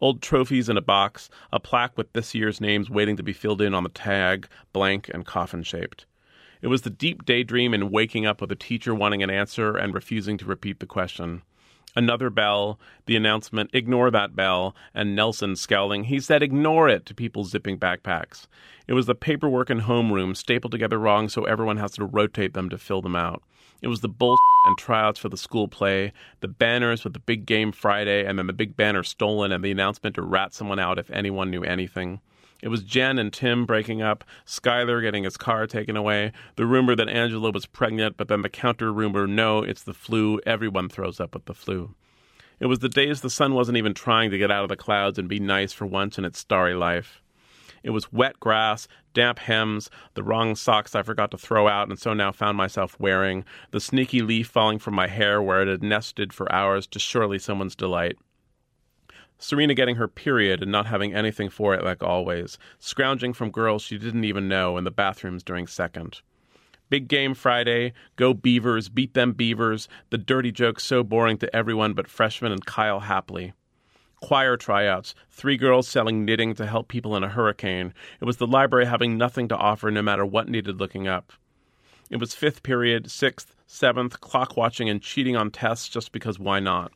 Old 0.00 0.22
trophies 0.22 0.70
in 0.70 0.78
a 0.78 0.82
box, 0.82 1.28
a 1.52 1.60
plaque 1.60 1.96
with 1.98 2.12
this 2.14 2.34
year's 2.34 2.60
names 2.60 2.88
waiting 2.88 3.16
to 3.18 3.22
be 3.22 3.34
filled 3.34 3.60
in 3.60 3.74
on 3.74 3.82
the 3.82 3.90
tag, 3.90 4.48
blank 4.72 5.10
and 5.12 5.26
coffin 5.26 5.62
shaped. 5.62 6.06
It 6.62 6.68
was 6.68 6.82
the 6.82 6.90
deep 6.90 7.24
daydream 7.24 7.74
in 7.74 7.90
waking 7.90 8.24
up 8.24 8.40
with 8.40 8.50
a 8.52 8.56
teacher 8.56 8.94
wanting 8.94 9.22
an 9.22 9.30
answer 9.30 9.76
and 9.76 9.94
refusing 9.94 10.38
to 10.38 10.46
repeat 10.46 10.80
the 10.80 10.86
question. 10.86 11.42
Another 11.96 12.30
bell, 12.30 12.78
the 13.06 13.16
announcement, 13.16 13.70
ignore 13.72 14.10
that 14.10 14.36
bell, 14.36 14.76
and 14.94 15.16
Nelson 15.16 15.56
scowling, 15.56 16.04
he 16.04 16.20
said, 16.20 16.42
ignore 16.42 16.88
it 16.88 17.04
to 17.06 17.14
people 17.14 17.44
zipping 17.44 17.78
backpacks. 17.78 18.46
It 18.86 18.94
was 18.94 19.06
the 19.06 19.14
paperwork 19.14 19.70
and 19.70 19.82
homeroom 19.82 20.36
stapled 20.36 20.72
together 20.72 20.98
wrong 20.98 21.28
so 21.28 21.44
everyone 21.44 21.78
has 21.78 21.92
to 21.92 22.04
rotate 22.04 22.54
them 22.54 22.68
to 22.70 22.78
fill 22.78 23.02
them 23.02 23.16
out. 23.16 23.42
It 23.82 23.88
was 23.88 24.00
the 24.00 24.08
bull 24.08 24.36
and 24.66 24.76
tryouts 24.76 25.18
for 25.18 25.28
the 25.28 25.36
school 25.36 25.66
play, 25.66 26.12
the 26.40 26.48
banners 26.48 27.02
with 27.02 27.14
the 27.14 27.18
big 27.18 27.46
game 27.46 27.72
Friday, 27.72 28.24
and 28.24 28.38
then 28.38 28.46
the 28.46 28.52
big 28.52 28.76
banner 28.76 29.02
stolen, 29.02 29.52
and 29.52 29.64
the 29.64 29.70
announcement 29.70 30.16
to 30.16 30.22
rat 30.22 30.54
someone 30.54 30.78
out 30.78 30.98
if 30.98 31.10
anyone 31.10 31.50
knew 31.50 31.64
anything. 31.64 32.20
It 32.62 32.68
was 32.68 32.82
Jen 32.82 33.18
and 33.18 33.32
Tim 33.32 33.64
breaking 33.64 34.02
up, 34.02 34.24
Skyler 34.46 35.00
getting 35.00 35.24
his 35.24 35.36
car 35.36 35.66
taken 35.66 35.96
away, 35.96 36.32
the 36.56 36.66
rumor 36.66 36.94
that 36.94 37.08
Angela 37.08 37.50
was 37.50 37.66
pregnant, 37.66 38.16
but 38.16 38.28
then 38.28 38.42
the 38.42 38.48
counter 38.48 38.92
rumor 38.92 39.26
no, 39.26 39.62
it's 39.62 39.82
the 39.82 39.94
flu, 39.94 40.40
everyone 40.46 40.88
throws 40.88 41.20
up 41.20 41.34
with 41.34 41.46
the 41.46 41.54
flu. 41.54 41.94
It 42.58 42.66
was 42.66 42.80
the 42.80 42.90
days 42.90 43.22
the 43.22 43.30
sun 43.30 43.54
wasn't 43.54 43.78
even 43.78 43.94
trying 43.94 44.30
to 44.30 44.38
get 44.38 44.50
out 44.50 44.64
of 44.64 44.68
the 44.68 44.76
clouds 44.76 45.18
and 45.18 45.28
be 45.28 45.40
nice 45.40 45.72
for 45.72 45.86
once 45.86 46.18
in 46.18 46.26
its 46.26 46.38
starry 46.38 46.74
life. 46.74 47.22
It 47.82 47.90
was 47.90 48.12
wet 48.12 48.38
grass, 48.38 48.86
damp 49.14 49.38
hems, 49.38 49.88
the 50.12 50.22
wrong 50.22 50.54
socks 50.54 50.94
I 50.94 51.02
forgot 51.02 51.30
to 51.30 51.38
throw 51.38 51.66
out 51.66 51.88
and 51.88 51.98
so 51.98 52.12
now 52.12 52.32
found 52.32 52.58
myself 52.58 53.00
wearing, 53.00 53.44
the 53.70 53.80
sneaky 53.80 54.20
leaf 54.20 54.48
falling 54.48 54.78
from 54.78 54.94
my 54.94 55.08
hair 55.08 55.40
where 55.40 55.62
it 55.62 55.68
had 55.68 55.82
nested 55.82 56.34
for 56.34 56.52
hours 56.52 56.86
to 56.88 56.98
surely 56.98 57.38
someone's 57.38 57.74
delight. 57.74 58.18
Serena 59.42 59.72
getting 59.72 59.96
her 59.96 60.06
period 60.06 60.62
and 60.62 60.70
not 60.70 60.84
having 60.84 61.14
anything 61.14 61.48
for 61.48 61.72
it 61.72 61.82
like 61.82 62.02
always, 62.02 62.58
scrounging 62.78 63.32
from 63.32 63.50
girls 63.50 63.80
she 63.80 63.96
didn't 63.96 64.24
even 64.24 64.48
know 64.48 64.76
in 64.76 64.84
the 64.84 64.90
bathrooms 64.90 65.42
during 65.42 65.66
second. 65.66 66.20
Big 66.90 67.08
game 67.08 67.32
Friday, 67.32 67.94
go 68.16 68.34
Beavers, 68.34 68.90
beat 68.90 69.14
them 69.14 69.32
Beavers, 69.32 69.88
the 70.10 70.18
dirty 70.18 70.52
jokes 70.52 70.84
so 70.84 71.02
boring 71.02 71.38
to 71.38 71.56
everyone 71.56 71.94
but 71.94 72.06
freshman 72.06 72.52
and 72.52 72.66
Kyle 72.66 73.00
Hapley. 73.00 73.54
Choir 74.20 74.58
tryouts, 74.58 75.14
three 75.30 75.56
girls 75.56 75.88
selling 75.88 76.26
knitting 76.26 76.54
to 76.56 76.66
help 76.66 76.88
people 76.88 77.16
in 77.16 77.24
a 77.24 77.28
hurricane. 77.28 77.94
It 78.20 78.26
was 78.26 78.36
the 78.36 78.46
library 78.46 78.84
having 78.84 79.16
nothing 79.16 79.48
to 79.48 79.56
offer 79.56 79.90
no 79.90 80.02
matter 80.02 80.26
what 80.26 80.50
needed 80.50 80.78
looking 80.78 81.08
up. 81.08 81.32
It 82.10 82.18
was 82.18 82.34
fifth 82.34 82.62
period, 82.62 83.10
sixth, 83.10 83.56
seventh, 83.66 84.20
clock 84.20 84.58
watching 84.58 84.90
and 84.90 85.00
cheating 85.00 85.36
on 85.36 85.50
tests 85.50 85.88
just 85.88 86.12
because 86.12 86.38
why 86.38 86.60
not? 86.60 86.92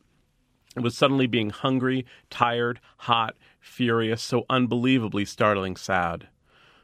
Was 0.76 0.96
suddenly 0.96 1.26
being 1.26 1.50
hungry, 1.50 2.04
tired, 2.30 2.80
hot, 2.98 3.37
furious, 3.60 4.22
so 4.22 4.44
unbelievably 4.50 5.24
startling 5.24 5.76
sad. 5.76 6.28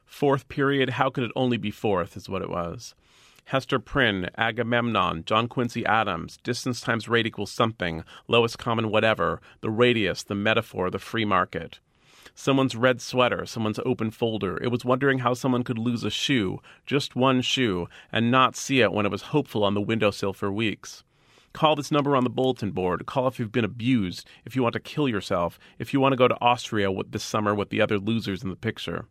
Fourth 0.05 0.48
period, 0.48 0.90
how 0.90 1.11
could 1.11 1.24
it 1.24 1.33
only 1.35 1.57
be 1.57 1.70
fourth, 1.70 2.16
is 2.16 2.29
what 2.29 2.42
it 2.42 2.50
was. 2.50 2.94
Hester 3.46 3.81
Prynne, 3.81 4.31
Agamemnon, 4.38 5.24
John 5.24 5.48
Quincy 5.48 5.85
Adams, 5.85 6.37
distance 6.44 6.81
times 6.81 7.09
rate 7.09 7.26
equals 7.26 7.50
something, 7.50 8.05
lowest 8.29 8.59
common 8.59 8.90
whatever, 8.90 9.40
the 9.61 9.70
radius, 9.70 10.22
the 10.22 10.37
metaphor, 10.37 10.88
the 10.88 11.00
free 11.00 11.24
market. 11.24 11.81
Someone's 12.35 12.76
red 12.76 13.00
sweater, 13.00 13.44
someone's 13.46 13.81
open 13.85 14.12
folder. 14.12 14.57
It 14.62 14.68
was 14.68 14.85
wondering 14.85 15.18
how 15.18 15.35
someone 15.35 15.64
could 15.64 15.79
lose 15.79 16.05
a 16.05 16.11
shoe, 16.11 16.61
just 16.87 17.16
one 17.16 17.40
shoe, 17.40 17.88
and 18.12 18.31
not 18.31 18.55
see 18.55 18.81
it 18.81 18.92
when 18.92 19.05
it 19.05 19.12
was 19.12 19.22
hopeful 19.22 19.64
on 19.64 19.74
the 19.74 19.81
windowsill 19.81 20.33
for 20.33 20.53
weeks. 20.53 21.03
Call 21.53 21.75
this 21.75 21.91
number 21.91 22.15
on 22.15 22.25
the 22.25 22.31
bulletin 22.31 22.71
board. 22.71 23.07
Call 23.07 23.27
if 23.27 23.39
you've 23.39 23.53
been 23.53 23.65
abused, 23.65 24.27
if 24.45 24.55
you 24.55 24.63
want 24.63 24.73
to 24.75 24.81
kill 24.81 25.09
yourself, 25.09 25.59
if 25.79 25.93
you 25.93 26.01
want 26.01 26.13
to 26.13 26.17
go 26.17 26.29
to 26.29 26.41
Austria 26.41 26.91
this 27.09 27.25
summer 27.25 27.55
with 27.55 27.71
the 27.71 27.81
other 27.81 27.99
losers 27.99 28.43
in 28.43 28.51
the 28.51 28.57
picture. 28.57 29.07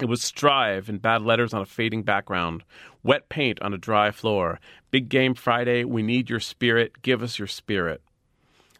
It 0.00 0.08
was 0.08 0.22
strive 0.22 0.88
in 0.88 0.98
bad 0.98 1.22
letters 1.22 1.52
on 1.52 1.60
a 1.60 1.66
fading 1.66 2.04
background, 2.04 2.64
wet 3.02 3.28
paint 3.28 3.60
on 3.60 3.74
a 3.74 3.78
dry 3.78 4.10
floor. 4.10 4.58
Big 4.90 5.10
game 5.10 5.34
Friday, 5.34 5.84
we 5.84 6.02
need 6.02 6.30
your 6.30 6.40
spirit, 6.40 7.02
give 7.02 7.22
us 7.22 7.38
your 7.38 7.48
spirit. 7.48 8.00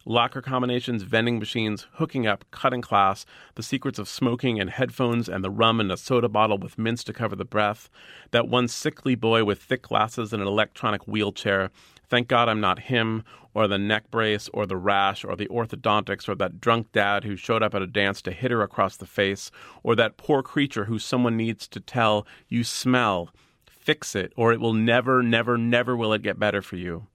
Locker 0.07 0.41
combinations, 0.41 1.03
vending 1.03 1.39
machines, 1.39 1.87
hooking 1.93 2.27
up, 2.27 2.47
cutting 2.51 2.81
class, 2.81 3.27
the 3.55 3.63
secrets 3.63 3.99
of 3.99 4.09
smoking 4.09 4.59
and 4.59 4.71
headphones, 4.71 5.29
and 5.29 5.45
the 5.45 5.51
rum 5.51 5.79
in 5.79 5.91
a 5.91 5.97
soda 5.99 6.29
bottle 6.29 6.57
with 6.57 6.79
mints 6.79 7.05
to 7.05 7.13
cover 7.13 7.37
the 7.37 7.45
breath. 7.45 7.91
That 8.31 8.49
one 8.49 8.67
sickly 8.67 9.15
boy 9.15 9.45
with 9.45 9.63
thick 9.63 9.83
glasses 9.83 10.33
and 10.33 10.41
an 10.41 10.49
electronic 10.49 11.07
wheelchair, 11.07 11.71
Thank 12.11 12.27
God 12.27 12.49
I'm 12.49 12.61
not 12.61 12.81
him, 12.81 13.23
or 13.55 13.69
the 13.69 13.79
neck 13.79 14.11
brace, 14.11 14.51
or 14.53 14.67
the 14.67 14.77
rash, 14.77 15.25
or 15.25 15.37
the 15.37 15.47
orthodontics, 15.47 16.29
or 16.29 16.35
that 16.35 16.61
drunk 16.61 16.91
dad 16.93 17.23
who 17.23 17.37
showed 17.37 17.63
up 17.63 17.75
at 17.75 17.83
a 17.83 17.87
dance 17.87 18.21
to 18.23 18.33
hit 18.33 18.51
her 18.51 18.63
across 18.63 18.97
the 18.97 19.07
face, 19.07 19.53
or 19.85 19.95
that 19.95 20.17
poor 20.17 20.43
creature 20.43 20.87
who 20.87 20.99
someone 20.99 21.37
needs 21.37 21.69
to 21.69 21.79
tell, 21.79 22.27
you 22.49 22.65
smell, 22.65 23.31
fix 23.65 24.17
it, 24.17 24.33
or 24.37 24.53
it 24.53 24.61
will 24.61 24.75
never, 24.75 25.23
never, 25.23 25.57
never 25.57 25.97
will 25.97 26.13
it 26.13 26.23
get 26.23 26.39
better 26.39 26.61
for 26.61 26.77
you. 26.77 27.07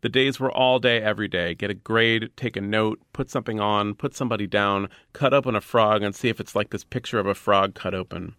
The 0.00 0.08
days 0.08 0.40
were 0.40 0.50
all 0.50 0.80
day, 0.80 1.00
every 1.00 1.28
day. 1.28 1.54
Get 1.54 1.70
a 1.70 1.74
grade, 1.74 2.30
take 2.36 2.56
a 2.56 2.60
note, 2.60 3.00
put 3.12 3.30
something 3.30 3.60
on, 3.60 3.94
put 3.94 4.16
somebody 4.16 4.48
down, 4.48 4.88
cut 5.12 5.32
open 5.32 5.54
a 5.54 5.60
frog, 5.60 6.02
and 6.02 6.14
see 6.14 6.28
if 6.28 6.40
it's 6.40 6.56
like 6.56 6.70
this 6.70 6.84
picture 6.84 7.20
of 7.20 7.26
a 7.26 7.34
frog 7.34 7.74
cut 7.74 7.94
open. 7.94 8.34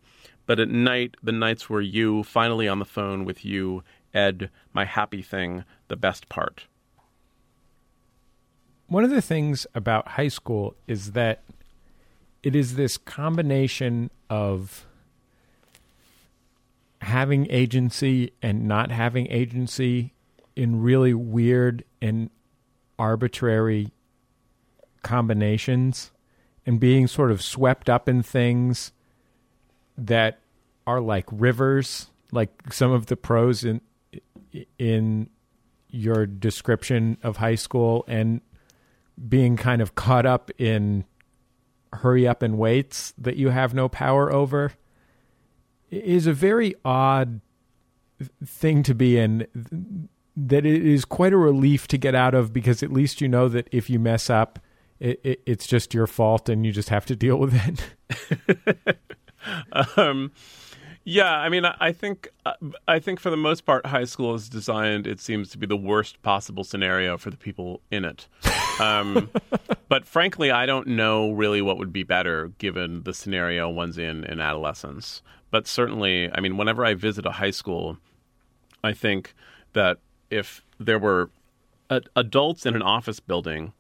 But 0.46 0.60
at 0.60 0.68
night, 0.68 1.16
the 1.24 1.32
nights 1.32 1.70
were 1.70 1.80
you, 1.80 2.24
finally 2.24 2.68
on 2.68 2.80
the 2.80 2.86
phone 2.86 3.24
with 3.24 3.46
you, 3.46 3.82
Ed, 4.14 4.50
my 4.74 4.86
happy 4.86 5.22
thing, 5.22 5.64
the 5.88 5.96
best 5.96 6.30
part. 6.30 6.66
One 8.88 9.04
of 9.04 9.10
the 9.10 9.22
things 9.22 9.66
about 9.74 10.10
high 10.10 10.28
school 10.28 10.76
is 10.88 11.14
that 11.14 11.44
it 12.44 12.56
is 12.56 12.76
this 12.76 12.98
combination 12.98 14.12
of 14.30 14.86
having 17.02 17.50
agency 17.50 18.34
and 18.42 18.68
not 18.68 18.92
having 18.92 19.28
agency 19.32 20.14
in 20.56 20.82
really 20.82 21.14
weird 21.14 21.84
and 22.02 22.30
arbitrary 23.00 23.92
combinations 25.02 26.12
and 26.66 26.80
being 26.80 27.08
sort 27.08 27.32
of 27.32 27.42
swept 27.42 27.90
up 27.90 28.08
in 28.08 28.24
things 28.24 28.92
that 29.98 30.40
are 30.86 31.02
like 31.02 31.26
rivers 31.32 32.08
like 32.32 32.74
some 32.74 32.92
of 32.92 33.08
the 33.08 33.16
pros 33.16 33.64
in 33.64 33.82
in 34.78 35.30
your 35.90 36.26
description 36.26 37.18
of 37.24 37.38
high 37.38 37.56
school 37.56 38.04
and 38.08 38.42
being 39.28 39.56
kind 39.56 39.82
of 39.82 39.96
caught 39.96 40.26
up 40.26 40.50
in 40.58 41.06
hurry 41.94 42.28
up 42.28 42.42
and 42.42 42.58
waits 42.58 43.14
that 43.18 43.36
you 43.36 43.50
have 43.50 43.74
no 43.74 43.88
power 43.88 44.34
over 44.34 44.74
is 45.92 46.26
a 46.26 46.34
very 46.34 46.74
odd 46.84 47.40
thing 48.44 48.82
to 48.82 48.96
be 48.96 49.18
in 49.18 50.10
that 50.36 50.66
it 50.66 50.86
is 50.86 51.06
quite 51.06 51.34
a 51.34 51.38
relief 51.38 51.88
to 51.88 51.98
get 51.98 52.16
out 52.16 52.34
of 52.34 52.52
because 52.52 52.82
at 52.82 52.92
least 52.92 53.22
you 53.22 53.28
know 53.28 53.48
that 53.48 53.68
if 53.72 53.90
you 53.90 54.00
mess 54.00 54.30
up 54.30 54.60
it, 55.00 55.20
it, 55.24 55.42
it's 55.46 55.68
just 55.68 55.94
your 55.94 56.08
fault 56.08 56.50
and 56.50 56.66
you 56.66 56.72
just 56.72 56.90
have 56.90 57.06
to 57.06 57.16
deal 57.16 57.38
with 57.38 57.54
it. 57.54 58.98
Um 59.98 60.32
yeah, 61.06 61.32
I 61.32 61.50
mean, 61.50 61.66
I 61.66 61.92
think 61.92 62.30
uh, 62.46 62.54
I 62.88 63.00
think 63.00 63.20
for 63.20 63.30
the 63.30 63.38
most 63.38 63.66
part, 63.66 63.86
high 63.86 64.06
school 64.06 64.34
is 64.36 64.48
designed. 64.48 65.06
It 65.06 65.20
seems 65.20 65.50
to 65.50 65.58
be 65.58 65.66
the 65.66 65.78
worst 65.78 66.22
possible 66.22 66.64
scenario 66.64 67.18
for 67.18 67.30
the 67.30 67.38
people 67.38 67.82
in 67.92 68.06
it. 68.06 68.28
Um, 68.80 69.30
but 69.90 70.06
frankly, 70.06 70.50
I 70.50 70.66
don't 70.66 70.88
know 70.88 71.32
really 71.32 71.62
what 71.62 71.78
would 71.78 71.92
be 71.92 72.04
better 72.04 72.50
given 72.58 73.04
the 73.04 73.14
scenario 73.14 73.70
one's 73.70 73.98
in 73.98 74.24
in 74.24 74.40
adolescence. 74.40 75.22
But 75.52 75.68
certainly, 75.68 76.32
I 76.34 76.40
mean, 76.40 76.58
whenever 76.58 76.86
I 76.86 76.94
visit 76.94 77.26
a 77.26 77.32
high 77.32 77.52
school, 77.52 77.98
I 78.84 78.94
think 78.94 79.36
that 79.74 80.00
if 80.30 80.64
there 80.80 81.00
were 81.00 81.30
adults 82.16 82.66
in 82.66 82.76
an 82.76 82.82
office 82.82 83.20
building 83.20 83.74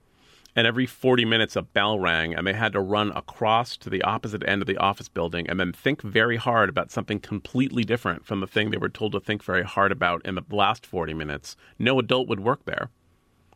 and 0.55 0.67
every 0.67 0.85
40 0.85 1.25
minutes 1.25 1.55
a 1.55 1.61
bell 1.61 1.99
rang 1.99 2.33
and 2.33 2.45
they 2.45 2.53
had 2.53 2.73
to 2.73 2.79
run 2.79 3.11
across 3.15 3.75
to 3.77 3.89
the 3.89 4.01
opposite 4.03 4.47
end 4.47 4.61
of 4.61 4.67
the 4.67 4.77
office 4.77 5.09
building 5.09 5.49
and 5.49 5.59
then 5.59 5.73
think 5.73 6.01
very 6.01 6.37
hard 6.37 6.69
about 6.69 6.91
something 6.91 7.19
completely 7.19 7.83
different 7.83 8.25
from 8.25 8.39
the 8.39 8.47
thing 8.47 8.69
they 8.69 8.77
were 8.77 8.89
told 8.89 9.11
to 9.13 9.19
think 9.19 9.43
very 9.43 9.63
hard 9.63 9.91
about 9.91 10.25
in 10.25 10.35
the 10.35 10.43
last 10.51 10.85
40 10.85 11.13
minutes. 11.13 11.55
No 11.79 11.99
adult 11.99 12.27
would 12.27 12.39
work 12.39 12.65
there. 12.65 12.89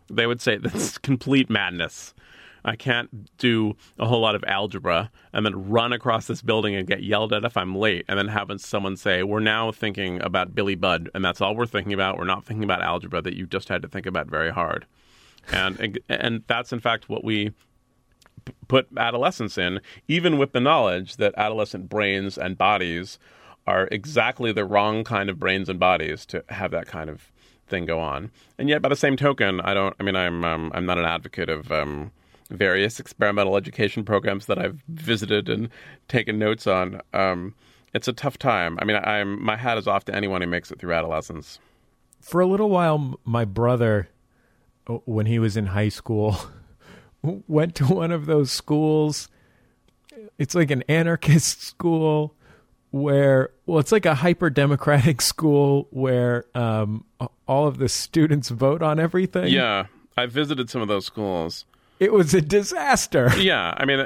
They 0.09 0.25
would 0.25 0.41
say 0.41 0.57
this 0.57 0.73
is 0.73 0.97
complete 0.97 1.49
madness. 1.49 2.13
I 2.65 2.75
can't 2.75 3.37
do 3.37 3.75
a 3.97 4.05
whole 4.05 4.19
lot 4.19 4.35
of 4.35 4.43
algebra 4.45 5.09
and 5.31 5.45
then 5.45 5.69
run 5.69 5.93
across 5.93 6.27
this 6.27 6.41
building 6.41 6.75
and 6.75 6.87
get 6.87 7.01
yelled 7.01 7.31
at 7.31 7.45
if 7.45 7.55
i'm 7.55 7.73
late 7.73 8.03
and 8.09 8.19
then 8.19 8.27
having 8.27 8.57
someone 8.57 8.97
say 8.97 9.23
we're 9.23 9.39
now 9.39 9.71
thinking 9.71 10.21
about 10.21 10.53
billy 10.53 10.75
budd 10.75 11.09
and 11.13 11.23
that's 11.23 11.39
all 11.39 11.55
we're 11.55 11.65
thinking 11.65 11.93
about. 11.93 12.17
We're 12.17 12.25
not 12.25 12.43
thinking 12.43 12.65
about 12.65 12.81
algebra 12.81 13.21
that 13.21 13.37
you 13.37 13.45
just 13.45 13.69
had 13.69 13.83
to 13.83 13.87
think 13.87 14.05
about 14.05 14.27
very 14.27 14.51
hard 14.51 14.85
and 15.51 15.99
and 16.09 16.43
that's 16.47 16.73
in 16.73 16.79
fact 16.79 17.09
what 17.09 17.23
we 17.23 17.51
put 18.67 18.87
adolescence 18.97 19.57
in, 19.57 19.81
even 20.07 20.37
with 20.37 20.51
the 20.53 20.59
knowledge 20.59 21.17
that 21.17 21.33
adolescent 21.37 21.89
brains 21.89 22.37
and 22.37 22.57
bodies 22.57 23.19
are 23.65 23.87
exactly 23.91 24.51
the 24.51 24.65
wrong 24.65 25.03
kind 25.03 25.29
of 25.29 25.37
brains 25.39 25.67
and 25.67 25.79
bodies 25.79 26.25
to 26.25 26.43
have 26.49 26.71
that 26.71 26.87
kind 26.87 27.09
of 27.09 27.31
thing 27.67 27.85
go 27.85 27.99
on. 27.99 28.31
And 28.57 28.69
yet, 28.69 28.81
by 28.81 28.89
the 28.89 28.95
same 28.95 29.17
token, 29.17 29.59
I 29.61 29.73
don't. 29.73 29.95
I 29.99 30.03
mean, 30.03 30.15
I'm 30.15 30.43
um, 30.45 30.71
I'm 30.73 30.85
not 30.85 30.97
an 30.97 31.05
advocate 31.05 31.49
of 31.49 31.71
um, 31.71 32.11
various 32.49 32.99
experimental 32.99 33.57
education 33.57 34.03
programs 34.03 34.45
that 34.45 34.57
I've 34.57 34.81
visited 34.87 35.49
and 35.49 35.69
taken 36.07 36.39
notes 36.39 36.65
on. 36.65 37.01
Um, 37.13 37.53
it's 37.93 38.07
a 38.07 38.13
tough 38.13 38.37
time. 38.37 38.77
I 38.81 38.85
mean, 38.85 38.97
I'm 38.97 39.43
my 39.43 39.57
hat 39.57 39.77
is 39.77 39.87
off 39.87 40.05
to 40.05 40.15
anyone 40.15 40.41
who 40.41 40.47
makes 40.47 40.71
it 40.71 40.79
through 40.79 40.93
adolescence. 40.93 41.59
For 42.21 42.41
a 42.41 42.47
little 42.47 42.69
while, 42.69 43.19
my 43.25 43.45
brother 43.45 44.09
when 45.05 45.25
he 45.25 45.39
was 45.39 45.57
in 45.57 45.67
high 45.67 45.89
school 45.89 46.37
went 47.47 47.75
to 47.75 47.85
one 47.85 48.11
of 48.11 48.25
those 48.25 48.51
schools. 48.51 49.29
It's 50.37 50.55
like 50.55 50.71
an 50.71 50.83
anarchist 50.87 51.61
school 51.63 52.33
where 52.91 53.49
well 53.65 53.79
it's 53.79 53.91
like 53.91 54.05
a 54.05 54.15
hyper 54.15 54.49
democratic 54.49 55.21
school 55.33 55.87
where 55.91 56.45
um, 56.55 57.03
all 57.47 57.67
of 57.67 57.77
the 57.77 57.89
students 57.89 58.49
vote 58.49 58.81
on 58.81 58.99
everything. 58.99 59.47
Yeah 59.47 59.87
i 60.19 60.25
visited 60.25 60.67
some 60.69 60.81
of 60.81 60.87
those 60.87 61.05
schools. 61.05 61.65
It 61.99 62.11
was 62.11 62.33
a 62.33 62.41
disaster. 62.41 63.31
Yeah 63.37 63.73
i 63.77 63.85
mean 63.85 63.99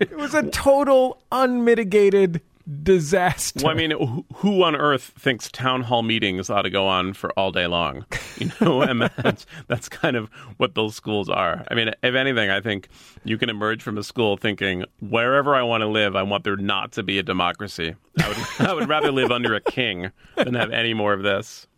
it 0.00 0.16
was 0.16 0.34
a 0.34 0.42
total 0.50 1.22
unmitigated 1.30 2.40
disaster. 2.82 3.60
Well, 3.62 3.72
I 3.72 3.74
mean, 3.74 4.24
who 4.36 4.62
on 4.62 4.74
earth 4.74 5.12
thinks 5.18 5.50
town 5.50 5.82
hall 5.82 6.02
meetings 6.02 6.50
ought 6.50 6.62
to 6.62 6.70
go 6.70 6.86
on 6.86 7.12
for 7.12 7.30
all 7.38 7.52
day 7.52 7.66
long? 7.66 8.04
You 8.36 8.50
know, 8.60 8.82
and 8.82 9.00
that's 9.00 9.46
that's 9.68 9.88
kind 9.88 10.16
of 10.16 10.28
what 10.56 10.74
those 10.74 10.96
schools 10.96 11.28
are. 11.28 11.64
I 11.70 11.74
mean, 11.74 11.90
if 12.02 12.16
anything, 12.16 12.50
I 12.50 12.60
think 12.60 12.88
you 13.22 13.38
can 13.38 13.48
emerge 13.48 13.80
from 13.80 13.96
a 13.96 14.02
school 14.02 14.36
thinking, 14.36 14.84
wherever 14.98 15.54
I 15.54 15.62
want 15.62 15.82
to 15.82 15.86
live, 15.86 16.16
I 16.16 16.24
want 16.24 16.42
there 16.42 16.56
not 16.56 16.90
to 16.92 17.04
be 17.04 17.20
a 17.20 17.22
democracy. 17.22 17.94
I 18.20 18.28
would, 18.28 18.38
I 18.68 18.74
would 18.74 18.88
rather 18.88 19.12
live 19.12 19.30
under 19.30 19.54
a 19.54 19.60
king 19.60 20.10
than 20.34 20.54
have 20.54 20.72
any 20.72 20.94
more 20.94 21.12
of 21.12 21.22
this. 21.22 21.68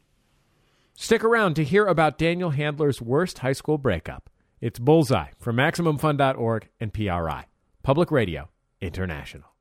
Stick 0.94 1.22
around 1.22 1.56
to 1.56 1.62
hear 1.62 1.84
about 1.84 2.16
Daniel 2.16 2.50
Handler's 2.50 3.02
worst 3.02 3.40
high 3.40 3.52
school 3.52 3.76
breakup. 3.76 4.30
It's 4.62 4.78
Bullseye 4.78 5.32
from 5.38 5.56
MaximumFun.org 5.56 6.70
and 6.80 6.94
PRI, 6.94 7.44
Public 7.82 8.10
Radio 8.10 8.48
International. 8.80 9.55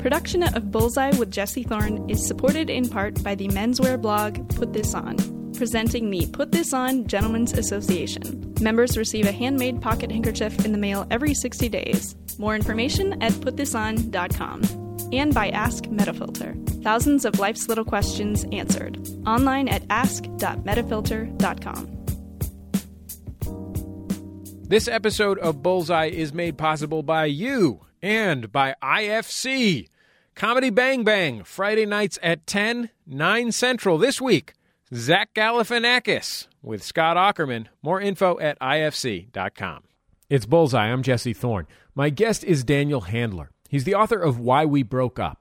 Production 0.00 0.42
of 0.42 0.70
Bullseye 0.70 1.14
with 1.18 1.30
Jesse 1.30 1.62
Thorn 1.62 2.08
is 2.08 2.26
supported 2.26 2.70
in 2.70 2.88
part 2.88 3.22
by 3.22 3.34
the 3.34 3.48
menswear 3.48 4.00
blog 4.00 4.48
Put 4.56 4.72
This 4.72 4.94
On, 4.94 5.14
presenting 5.52 6.08
the 6.08 6.26
Put 6.28 6.52
This 6.52 6.72
On 6.72 7.06
Gentlemen's 7.06 7.52
Association. 7.52 8.54
Members 8.62 8.96
receive 8.96 9.26
a 9.26 9.32
handmade 9.32 9.82
pocket 9.82 10.10
handkerchief 10.10 10.64
in 10.64 10.72
the 10.72 10.78
mail 10.78 11.06
every 11.10 11.34
60 11.34 11.68
days. 11.68 12.16
More 12.38 12.56
information 12.56 13.22
at 13.22 13.32
putthison.com. 13.32 14.62
And 15.12 15.34
by 15.34 15.50
Ask 15.50 15.84
Metafilter. 15.84 16.82
Thousands 16.82 17.26
of 17.26 17.38
life's 17.38 17.68
little 17.68 17.84
questions 17.84 18.46
answered. 18.52 19.06
Online 19.26 19.68
at 19.68 19.82
ask.metafilter.com. 19.90 21.96
This 24.66 24.88
episode 24.88 25.38
of 25.40 25.62
Bullseye 25.62 26.06
is 26.06 26.32
made 26.32 26.56
possible 26.56 27.02
by 27.02 27.26
you 27.26 27.82
and 28.02 28.50
by 28.52 28.74
IFC. 28.82 29.88
Comedy 30.34 30.70
Bang 30.70 31.04
Bang, 31.04 31.44
Friday 31.44 31.86
nights 31.86 32.18
at 32.22 32.46
10, 32.46 32.90
9 33.06 33.52
Central 33.52 33.98
this 33.98 34.20
week. 34.20 34.54
Zach 34.94 35.32
Galifianakis 35.34 36.48
with 36.62 36.82
Scott 36.82 37.16
Aukerman. 37.16 37.66
More 37.82 38.00
info 38.00 38.38
at 38.40 38.58
ifc.com. 38.60 39.84
It's 40.28 40.46
Bullseye. 40.46 40.88
I'm 40.88 41.02
Jesse 41.02 41.32
Thorn. 41.32 41.66
My 41.94 42.10
guest 42.10 42.44
is 42.44 42.64
Daniel 42.64 43.02
Handler. 43.02 43.50
He's 43.68 43.84
the 43.84 43.94
author 43.94 44.18
of 44.20 44.38
Why 44.38 44.64
We 44.64 44.82
Broke 44.82 45.18
Up. 45.18 45.39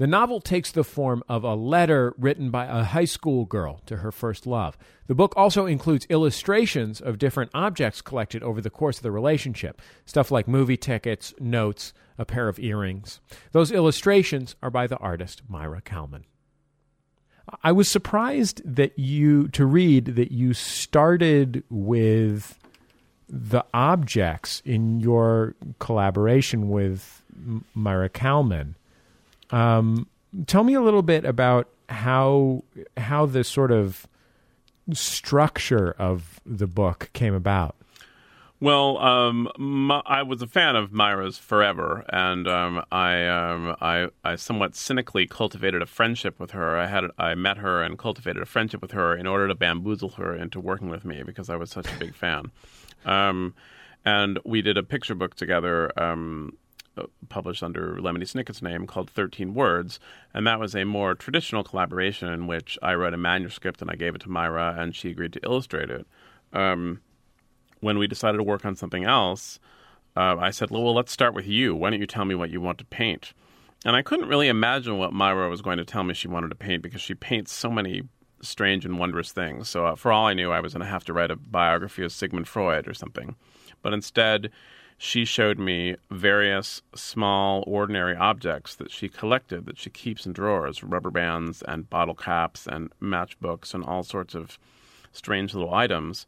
The 0.00 0.06
novel 0.06 0.40
takes 0.40 0.72
the 0.72 0.82
form 0.82 1.22
of 1.28 1.44
a 1.44 1.54
letter 1.54 2.14
written 2.16 2.50
by 2.50 2.64
a 2.64 2.84
high 2.84 3.04
school 3.04 3.44
girl 3.44 3.82
to 3.84 3.98
her 3.98 4.10
first 4.10 4.46
love. 4.46 4.78
The 5.08 5.14
book 5.14 5.34
also 5.36 5.66
includes 5.66 6.06
illustrations 6.08 7.02
of 7.02 7.18
different 7.18 7.50
objects 7.52 8.00
collected 8.00 8.42
over 8.42 8.62
the 8.62 8.70
course 8.70 8.96
of 8.96 9.02
the 9.02 9.10
relationship, 9.10 9.82
stuff 10.06 10.30
like 10.30 10.48
movie 10.48 10.78
tickets, 10.78 11.34
notes, 11.38 11.92
a 12.16 12.24
pair 12.24 12.48
of 12.48 12.58
earrings. 12.58 13.20
Those 13.52 13.70
illustrations 13.70 14.56
are 14.62 14.70
by 14.70 14.86
the 14.86 14.96
artist 14.96 15.42
Maira 15.52 15.84
Kalman. 15.84 16.24
I 17.62 17.72
was 17.72 17.86
surprised 17.86 18.62
that 18.64 18.98
you 18.98 19.48
to 19.48 19.66
read 19.66 20.16
that 20.16 20.32
you 20.32 20.54
started 20.54 21.62
with 21.68 22.58
the 23.28 23.66
objects 23.74 24.62
in 24.64 25.00
your 25.00 25.56
collaboration 25.78 26.70
with 26.70 27.20
Maira 27.76 28.10
Kalman. 28.10 28.76
Um, 29.52 30.06
tell 30.46 30.64
me 30.64 30.74
a 30.74 30.80
little 30.80 31.02
bit 31.02 31.24
about 31.24 31.68
how 31.88 32.64
how 32.96 33.26
the 33.26 33.44
sort 33.44 33.72
of 33.72 34.06
structure 34.92 35.94
of 35.98 36.40
the 36.44 36.66
book 36.66 37.10
came 37.12 37.34
about? 37.34 37.76
Well, 38.62 38.98
um, 38.98 39.48
my, 39.56 40.02
I 40.04 40.22
was 40.22 40.42
a 40.42 40.46
fan 40.46 40.76
of 40.76 40.92
Maira's 40.92 41.38
forever, 41.38 42.04
and 42.10 42.46
um, 42.46 42.84
I, 42.92 43.26
um, 43.26 43.74
I, 43.80 44.08
I 44.22 44.36
somewhat 44.36 44.76
cynically 44.76 45.26
cultivated 45.26 45.80
a 45.80 45.86
friendship 45.86 46.38
with 46.38 46.50
her. 46.50 46.76
I 46.76 46.86
had, 46.86 47.04
I 47.18 47.34
met 47.34 47.56
her 47.56 47.82
and 47.82 47.98
cultivated 47.98 48.42
a 48.42 48.46
friendship 48.46 48.82
with 48.82 48.90
her 48.90 49.16
in 49.16 49.26
order 49.26 49.48
to 49.48 49.54
bamboozle 49.54 50.10
her 50.10 50.36
into 50.36 50.60
working 50.60 50.90
with 50.90 51.06
me 51.06 51.22
because 51.22 51.48
I 51.48 51.56
was 51.56 51.70
such 51.70 51.90
a 51.90 51.98
big 51.98 52.14
fan. 52.14 52.50
Um, 53.06 53.54
and 54.04 54.38
we 54.44 54.60
did 54.60 54.76
a 54.76 54.82
picture 54.82 55.14
book 55.14 55.34
together, 55.34 55.90
um, 55.98 56.58
published 57.28 57.62
under 57.62 57.96
Lemony 57.96 58.28
Snicket's 58.28 58.62
name, 58.62 58.86
called 58.86 59.10
Thirteen 59.10 59.54
Words, 59.54 60.00
and 60.34 60.46
that 60.46 60.60
was 60.60 60.74
a 60.74 60.84
more 60.84 61.14
traditional 61.14 61.64
collaboration 61.64 62.28
in 62.28 62.46
which 62.46 62.78
I 62.82 62.94
wrote 62.94 63.14
a 63.14 63.18
manuscript 63.18 63.82
and 63.82 63.90
I 63.90 63.94
gave 63.94 64.14
it 64.14 64.22
to 64.22 64.28
Maira, 64.28 64.78
and 64.78 64.94
she 64.94 65.10
agreed 65.10 65.32
to 65.34 65.44
illustrate 65.44 65.90
it. 65.90 66.06
Um, 66.52 67.00
when 67.80 67.98
we 67.98 68.06
decided 68.06 68.38
to 68.38 68.44
work 68.44 68.64
on 68.64 68.76
something 68.76 69.04
else, 69.04 69.58
uh, 70.16 70.36
I 70.38 70.50
said, 70.50 70.70
well, 70.70 70.94
let's 70.94 71.12
start 71.12 71.34
with 71.34 71.46
you. 71.46 71.74
Why 71.74 71.90
don't 71.90 72.00
you 72.00 72.06
tell 72.06 72.24
me 72.24 72.34
what 72.34 72.50
you 72.50 72.60
want 72.60 72.78
to 72.78 72.84
paint? 72.84 73.32
And 73.84 73.96
I 73.96 74.02
couldn't 74.02 74.28
really 74.28 74.48
imagine 74.48 74.98
what 74.98 75.12
Maira 75.12 75.48
was 75.48 75.62
going 75.62 75.78
to 75.78 75.84
tell 75.84 76.04
me 76.04 76.14
she 76.14 76.28
wanted 76.28 76.48
to 76.48 76.54
paint 76.54 76.82
because 76.82 77.00
she 77.00 77.14
paints 77.14 77.52
so 77.52 77.70
many 77.70 78.02
strange 78.42 78.84
and 78.84 78.98
wondrous 78.98 79.32
things. 79.32 79.68
So, 79.68 79.86
uh, 79.86 79.94
for 79.94 80.12
all 80.12 80.26
I 80.26 80.34
knew, 80.34 80.50
I 80.50 80.60
was 80.60 80.74
going 80.74 80.84
to 80.84 80.90
have 80.90 81.04
to 81.04 81.12
write 81.12 81.30
a 81.30 81.36
biography 81.36 82.04
of 82.04 82.12
Sigmund 82.12 82.48
Freud 82.48 82.88
or 82.88 82.94
something. 82.94 83.36
But 83.82 83.94
instead, 83.94 84.50
she 85.02 85.24
showed 85.24 85.58
me 85.58 85.96
various 86.10 86.82
small, 86.94 87.64
ordinary 87.66 88.14
objects 88.14 88.74
that 88.74 88.90
she 88.90 89.08
collected, 89.08 89.64
that 89.64 89.78
she 89.78 89.88
keeps 89.88 90.26
in 90.26 90.32
drawers 90.34 90.84
rubber 90.84 91.10
bands 91.10 91.62
and 91.66 91.88
bottle 91.88 92.14
caps 92.14 92.66
and 92.66 92.92
matchbooks 93.00 93.72
and 93.72 93.82
all 93.82 94.02
sorts 94.02 94.34
of 94.34 94.58
strange 95.10 95.54
little 95.54 95.72
items. 95.72 96.26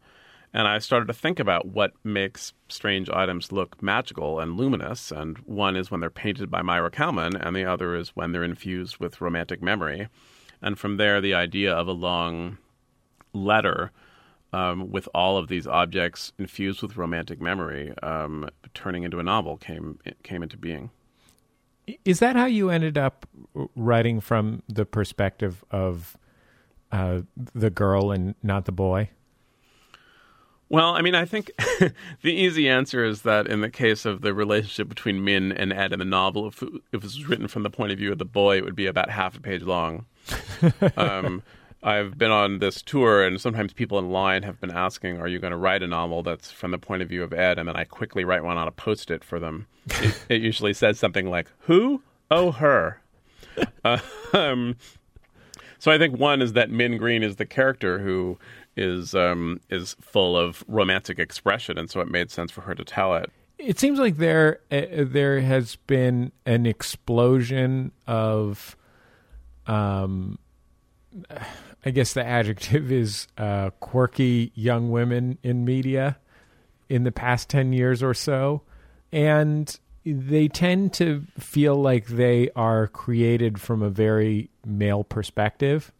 And 0.55 0.67
I 0.67 0.79
started 0.79 1.05
to 1.09 1.13
think 1.13 1.39
about 1.39 1.67
what 1.67 1.93
makes 2.03 2.55
strange 2.67 3.11
items 3.11 3.53
look 3.53 3.83
magical 3.83 4.41
and 4.41 4.57
luminous. 4.57 5.11
And 5.11 5.37
one 5.41 5.77
is 5.77 5.91
when 5.91 6.01
they're 6.01 6.09
painted 6.09 6.51
by 6.51 6.63
Maira 6.63 6.91
Kalman, 6.91 7.37
and 7.37 7.55
the 7.55 7.67
other 7.67 7.95
is 7.95 8.17
when 8.17 8.33
they're 8.33 8.43
infused 8.43 8.97
with 8.97 9.21
romantic 9.21 9.61
memory. 9.61 10.09
And 10.63 10.79
from 10.79 10.97
there, 10.97 11.21
the 11.21 11.35
idea 11.35 11.75
of 11.75 11.89
a 11.89 11.93
long 11.93 12.57
letter 13.35 13.93
um, 14.53 14.91
with 14.91 15.09
all 15.15 15.37
of 15.37 15.49
these 15.49 15.67
objects 15.67 16.33
infused 16.39 16.83
with 16.83 16.97
romantic 16.97 17.41
memory 17.41 17.95
um, 18.03 18.49
turning 18.75 19.03
into 19.03 19.19
a 19.19 19.23
novel 19.23 19.57
came 19.57 19.99
came 20.23 20.43
into 20.43 20.57
being. 20.57 20.91
Is 22.05 22.21
that 22.21 22.37
how 22.37 22.47
you 22.47 22.71
ended 22.71 22.97
up 22.97 23.27
writing 23.75 24.21
from 24.21 24.63
the 24.69 24.85
perspective 24.85 25.65
of 25.71 26.17
uh, 26.93 27.23
the 27.55 27.71
girl 27.71 28.13
and 28.13 28.35
not 28.43 28.67
the 28.67 28.73
boy? 28.73 29.11
Well, 30.69 30.95
I 30.95 31.03
mean, 31.03 31.15
I 31.15 31.27
think 31.27 31.51
the 32.23 32.33
easy 32.33 32.67
answer 32.67 33.05
is 33.05 33.23
that 33.23 33.47
in 33.47 33.61
the 33.61 33.69
case 33.69 34.07
of 34.07 34.23
the 34.23 34.33
relationship 34.33 34.89
between 34.89 35.23
Min 35.23 35.53
and 35.53 35.71
Ed 35.71 35.93
in 35.93 35.99
the 35.99 36.05
novel, 36.07 36.47
if, 36.47 36.63
if 36.63 36.73
it 36.95 37.03
was 37.03 37.27
written 37.27 37.47
from 37.47 37.63
the 37.63 37.69
point 37.69 37.93
of 37.93 37.99
view 37.99 38.11
of 38.11 38.17
the 38.17 38.25
boy, 38.25 38.57
it 38.57 38.65
would 38.65 38.75
be 38.75 38.87
about 38.87 39.11
half 39.11 39.37
a 39.37 39.41
page 39.41 39.63
long. 39.63 40.07
um, 40.97 41.43
I've 41.83 42.17
been 42.17 42.31
on 42.31 42.61
this 42.61 42.81
tour, 42.81 43.25
and 43.25 43.41
sometimes 43.41 43.73
people 43.73 43.99
in 43.99 44.11
line 44.11 44.45
have 44.45 44.61
been 44.61 44.71
asking, 44.71 45.21
"Are 45.21 45.27
you 45.27 45.39
going 45.39 45.51
to 45.51 45.57
write 45.57 45.83
a 45.83 45.87
novel 45.87 46.23
that's 46.23 46.51
from 46.51 46.71
the 46.71 46.79
point 46.79 47.03
of 47.03 47.09
view 47.09 47.23
of 47.23 47.33
Ed?" 47.33 47.59
And 47.59 47.69
then 47.69 47.77
I 47.77 47.85
quickly 47.85 48.25
write 48.25 48.45
one 48.45 48.57
on 48.57 48.69
a 48.69 48.73
post-it 48.73 49.25
for 49.25 49.41
them. 49.41 49.67
it, 49.87 50.25
it, 50.29 50.43
usually 50.43 50.73
says 50.73 50.99
something 50.99 51.29
like, 51.29 51.49
"Who? 51.61 52.03
Oh, 52.31 52.53
her." 52.53 53.01
Uh, 53.85 53.99
um, 54.33 54.77
so 55.79 55.91
I 55.91 55.99
think 55.99 56.19
one 56.19 56.41
is 56.41 56.53
that 56.53 56.71
Min 56.71 56.97
Green 56.97 57.25
is 57.25 57.37
the 57.37 57.47
character 57.47 57.99
who 57.99 58.39
is 58.77 59.15
um, 59.15 59.61
is 59.69 59.97
full 60.01 60.37
of 60.37 60.65
romantic 60.69 61.19
expression, 61.19 61.79
and 61.79 61.91
so 61.91 62.01
it 62.01 62.09
made 62.09 62.31
sense 62.31 62.53
for 62.53 62.61
her 62.61 62.75
to 62.75 62.85
tell 62.85 63.15
it. 63.17 63.31
It 63.59 63.79
seems 63.79 63.99
like 63.99 64.17
there 64.17 64.61
uh, 64.71 64.85
there 64.99 65.41
has 65.41 65.77
been 65.77 66.33
an 66.47 66.67
explosion 66.67 67.93
of, 68.07 68.77
um, 69.67 70.39
I 71.85 71.91
guess 71.91 72.13
the 72.15 72.25
adjective 72.25 72.93
is 72.93 73.27
uh, 73.37 73.71
quirky 73.81 74.53
young 74.55 74.91
women 74.93 75.39
in 75.43 75.65
media 75.65 76.19
in 76.89 77.03
the 77.05 77.11
past 77.11 77.49
ten 77.49 77.73
years 77.73 78.03
or 78.03 78.15
so, 78.15 78.63
and 79.11 79.79
they 80.05 80.49
tend 80.49 80.93
to 80.95 81.25
feel 81.39 81.75
like 81.75 82.07
they 82.07 82.51
are 82.55 82.87
created 82.89 83.61
from 83.61 83.83
a 83.83 83.91
very 83.91 84.51
male 84.65 85.05
perspective, 85.05 85.93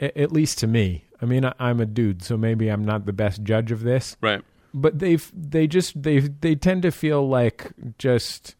at 0.00 0.32
least 0.32 0.58
to 0.58 0.66
me. 0.66 1.04
I 1.20 1.26
mean, 1.26 1.50
I'm 1.58 1.80
a 1.80 1.86
dude, 1.86 2.22
so 2.22 2.36
maybe 2.36 2.68
I'm 2.68 2.84
not 2.84 3.06
the 3.06 3.12
best 3.12 3.42
judge 3.42 3.72
of 3.72 3.82
this. 3.82 4.16
Right. 4.20 4.42
But 4.72 4.98
they 4.98 5.16
they 5.32 5.66
just 5.66 6.00
they 6.02 6.18
they 6.20 6.54
tend 6.56 6.82
to 6.82 6.90
feel 6.90 7.28
like 7.28 7.72
just 7.98 8.56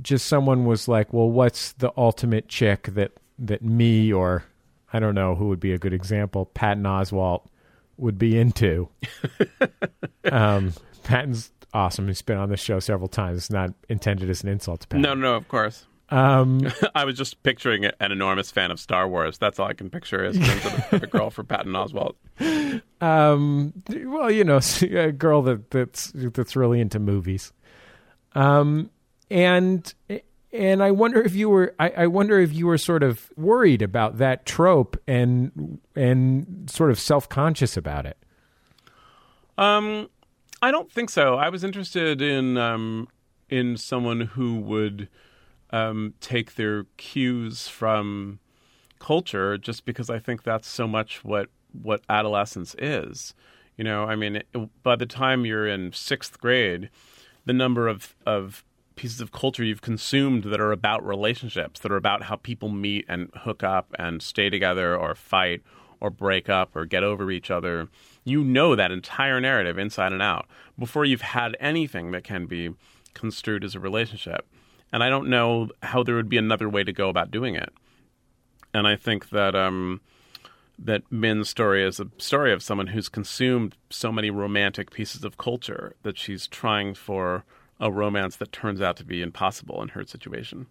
just 0.00 0.26
someone 0.26 0.64
was 0.64 0.88
like, 0.88 1.12
well, 1.12 1.28
what's 1.28 1.72
the 1.72 1.92
ultimate 1.96 2.48
chick 2.48 2.84
that 2.94 3.12
that 3.38 3.62
me 3.62 4.12
or 4.12 4.44
I 4.92 4.98
don't 4.98 5.14
know 5.14 5.34
who 5.34 5.48
would 5.48 5.60
be 5.60 5.72
a 5.72 5.78
good 5.78 5.92
example, 5.92 6.46
Patton 6.46 6.84
Oswalt 6.84 7.46
would 7.96 8.18
be 8.18 8.38
into. 8.38 8.88
um, 10.32 10.72
Patton's 11.04 11.50
awesome. 11.72 12.08
He's 12.08 12.22
been 12.22 12.38
on 12.38 12.50
this 12.50 12.60
show 12.60 12.80
several 12.80 13.08
times. 13.08 13.38
It's 13.38 13.50
not 13.50 13.72
intended 13.88 14.30
as 14.30 14.42
an 14.42 14.48
insult 14.48 14.82
to 14.82 14.88
Patton. 14.88 15.02
No, 15.02 15.14
no, 15.14 15.34
of 15.34 15.48
course. 15.48 15.86
Um, 16.10 16.70
I 16.94 17.04
was 17.04 17.16
just 17.16 17.42
picturing 17.42 17.86
an 17.86 18.12
enormous 18.12 18.50
fan 18.50 18.70
of 18.70 18.78
Star 18.78 19.08
Wars. 19.08 19.38
That's 19.38 19.58
all 19.58 19.66
I 19.66 19.72
can 19.72 19.88
picture 19.88 20.24
is 20.24 20.36
a, 20.36 20.96
a 20.96 21.06
girl 21.06 21.30
for 21.30 21.42
Patton 21.42 21.72
Oswalt. 21.72 22.14
Um, 23.00 23.72
well, 23.90 24.30
you 24.30 24.44
know, 24.44 24.60
a 24.82 25.10
girl 25.10 25.42
that 25.42 25.72
that's 25.72 26.12
that's 26.14 26.54
really 26.54 26.80
into 26.80 27.00
movies. 27.00 27.52
Um, 28.32 28.90
and 29.28 29.92
and 30.52 30.82
I 30.82 30.90
wonder 30.90 31.22
if 31.22 31.34
you 31.34 31.48
were 31.48 31.74
I, 31.78 31.90
I 31.90 32.06
wonder 32.06 32.38
if 32.38 32.52
you 32.52 32.66
were 32.66 32.78
sort 32.78 33.02
of 33.02 33.30
worried 33.36 33.82
about 33.82 34.18
that 34.18 34.46
trope 34.46 34.96
and 35.06 35.80
and 35.96 36.70
sort 36.70 36.90
of 36.90 36.98
self 36.98 37.28
conscious 37.28 37.76
about 37.76 38.06
it. 38.06 38.18
Um, 39.58 40.08
I 40.60 40.70
don't 40.70 40.90
think 40.90 41.10
so. 41.10 41.36
I 41.36 41.48
was 41.48 41.64
interested 41.64 42.20
in 42.22 42.56
um 42.56 43.08
in 43.48 43.76
someone 43.76 44.20
who 44.20 44.60
would 44.60 45.08
um, 45.72 46.14
take 46.20 46.54
their 46.54 46.84
cues 46.96 47.68
from 47.68 48.38
culture 48.98 49.58
just 49.58 49.84
because 49.84 50.08
I 50.08 50.18
think 50.18 50.42
that's 50.42 50.68
so 50.68 50.86
much 50.86 51.24
what 51.24 51.48
what 51.72 52.02
adolescence 52.08 52.76
is. 52.78 53.34
You 53.76 53.84
know, 53.84 54.04
I 54.04 54.16
mean, 54.16 54.36
it, 54.36 54.46
by 54.82 54.96
the 54.96 55.06
time 55.06 55.46
you're 55.46 55.66
in 55.66 55.92
sixth 55.92 56.38
grade, 56.38 56.90
the 57.44 57.52
number 57.52 57.88
of 57.88 58.14
of 58.26 58.64
pieces 58.96 59.20
of 59.20 59.32
culture 59.32 59.64
you've 59.64 59.82
consumed 59.82 60.44
that 60.44 60.60
are 60.60 60.72
about 60.72 61.06
relationships, 61.06 61.80
that 61.80 61.92
are 61.92 61.96
about 61.96 62.24
how 62.24 62.36
people 62.36 62.68
meet 62.68 63.04
and 63.08 63.30
hook 63.34 63.62
up 63.62 63.94
and 63.98 64.22
stay 64.22 64.50
together 64.50 64.96
or 64.96 65.14
fight 65.14 65.62
or 66.00 66.10
break 66.10 66.48
up 66.48 66.74
or 66.74 66.84
get 66.84 67.04
over 67.04 67.30
each 67.30 67.50
other. 67.50 67.88
You 68.24 68.42
know 68.42 68.74
that 68.74 68.90
entire 68.90 69.40
narrative 69.40 69.78
inside 69.78 70.12
and 70.12 70.22
out 70.22 70.48
before 70.78 71.04
you've 71.04 71.20
had 71.20 71.56
anything 71.60 72.10
that 72.10 72.24
can 72.24 72.46
be 72.46 72.74
construed 73.14 73.64
as 73.64 73.74
a 73.74 73.80
relationship. 73.80 74.46
And 74.92 75.02
I 75.02 75.08
don't 75.08 75.28
know 75.28 75.70
how 75.82 76.02
there 76.02 76.16
would 76.16 76.28
be 76.28 76.38
another 76.38 76.68
way 76.68 76.84
to 76.84 76.92
go 76.92 77.08
about 77.08 77.30
doing 77.30 77.54
it. 77.54 77.72
And 78.74 78.86
I 78.86 78.96
think 78.96 79.30
that 79.30 79.54
um, 79.54 80.00
that 80.78 81.02
Min's 81.10 81.48
story 81.48 81.84
is 81.84 82.00
a 82.00 82.08
story 82.18 82.52
of 82.52 82.62
someone 82.62 82.88
who's 82.88 83.08
consumed 83.08 83.76
so 83.90 84.10
many 84.10 84.30
romantic 84.30 84.90
pieces 84.90 85.24
of 85.24 85.36
culture 85.36 85.94
that 86.02 86.18
she's 86.18 86.46
trying 86.46 86.94
for 86.94 87.44
a 87.82 87.90
romance 87.90 88.36
that 88.36 88.52
turns 88.52 88.80
out 88.80 88.96
to 88.96 89.04
be 89.04 89.20
impossible 89.20 89.82
in 89.82 89.88
her 89.88 90.04
situation. 90.04 90.66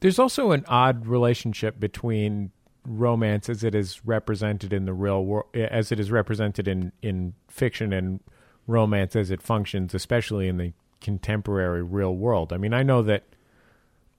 There's 0.00 0.18
also 0.18 0.50
an 0.50 0.64
odd 0.66 1.06
relationship 1.06 1.78
between 1.78 2.50
romance 2.84 3.48
as 3.48 3.62
it 3.62 3.74
is 3.74 4.04
represented 4.04 4.72
in 4.72 4.86
the 4.86 4.92
real 4.92 5.24
world, 5.24 5.46
as 5.54 5.92
it 5.92 6.00
is 6.00 6.10
represented 6.10 6.66
in, 6.66 6.92
in 7.00 7.34
fiction, 7.48 7.92
and 7.92 8.20
romance 8.66 9.14
as 9.14 9.30
it 9.30 9.40
functions, 9.40 9.94
especially 9.94 10.48
in 10.48 10.56
the 10.56 10.72
contemporary 11.00 11.82
real 11.82 12.16
world. 12.16 12.52
I 12.52 12.56
mean, 12.56 12.74
I 12.74 12.82
know 12.82 13.02
that 13.02 13.22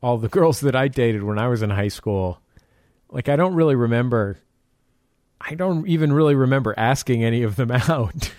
all 0.02 0.18
the 0.18 0.30
girls 0.40 0.62
that 0.62 0.76
I 0.76 0.88
dated 0.88 1.24
when 1.24 1.38
I 1.38 1.50
was 1.50 1.62
in 1.62 1.72
high 1.72 1.90
school, 1.90 2.40
like 3.10 3.28
I 3.28 3.36
don't 3.36 3.54
really 3.54 3.76
remember 3.76 4.38
I 5.44 5.56
don't 5.56 5.88
even 5.88 6.14
really 6.14 6.36
remember 6.36 6.74
asking 6.78 7.24
any 7.24 7.44
of 7.44 7.56
them 7.56 7.72
out. 7.90 8.32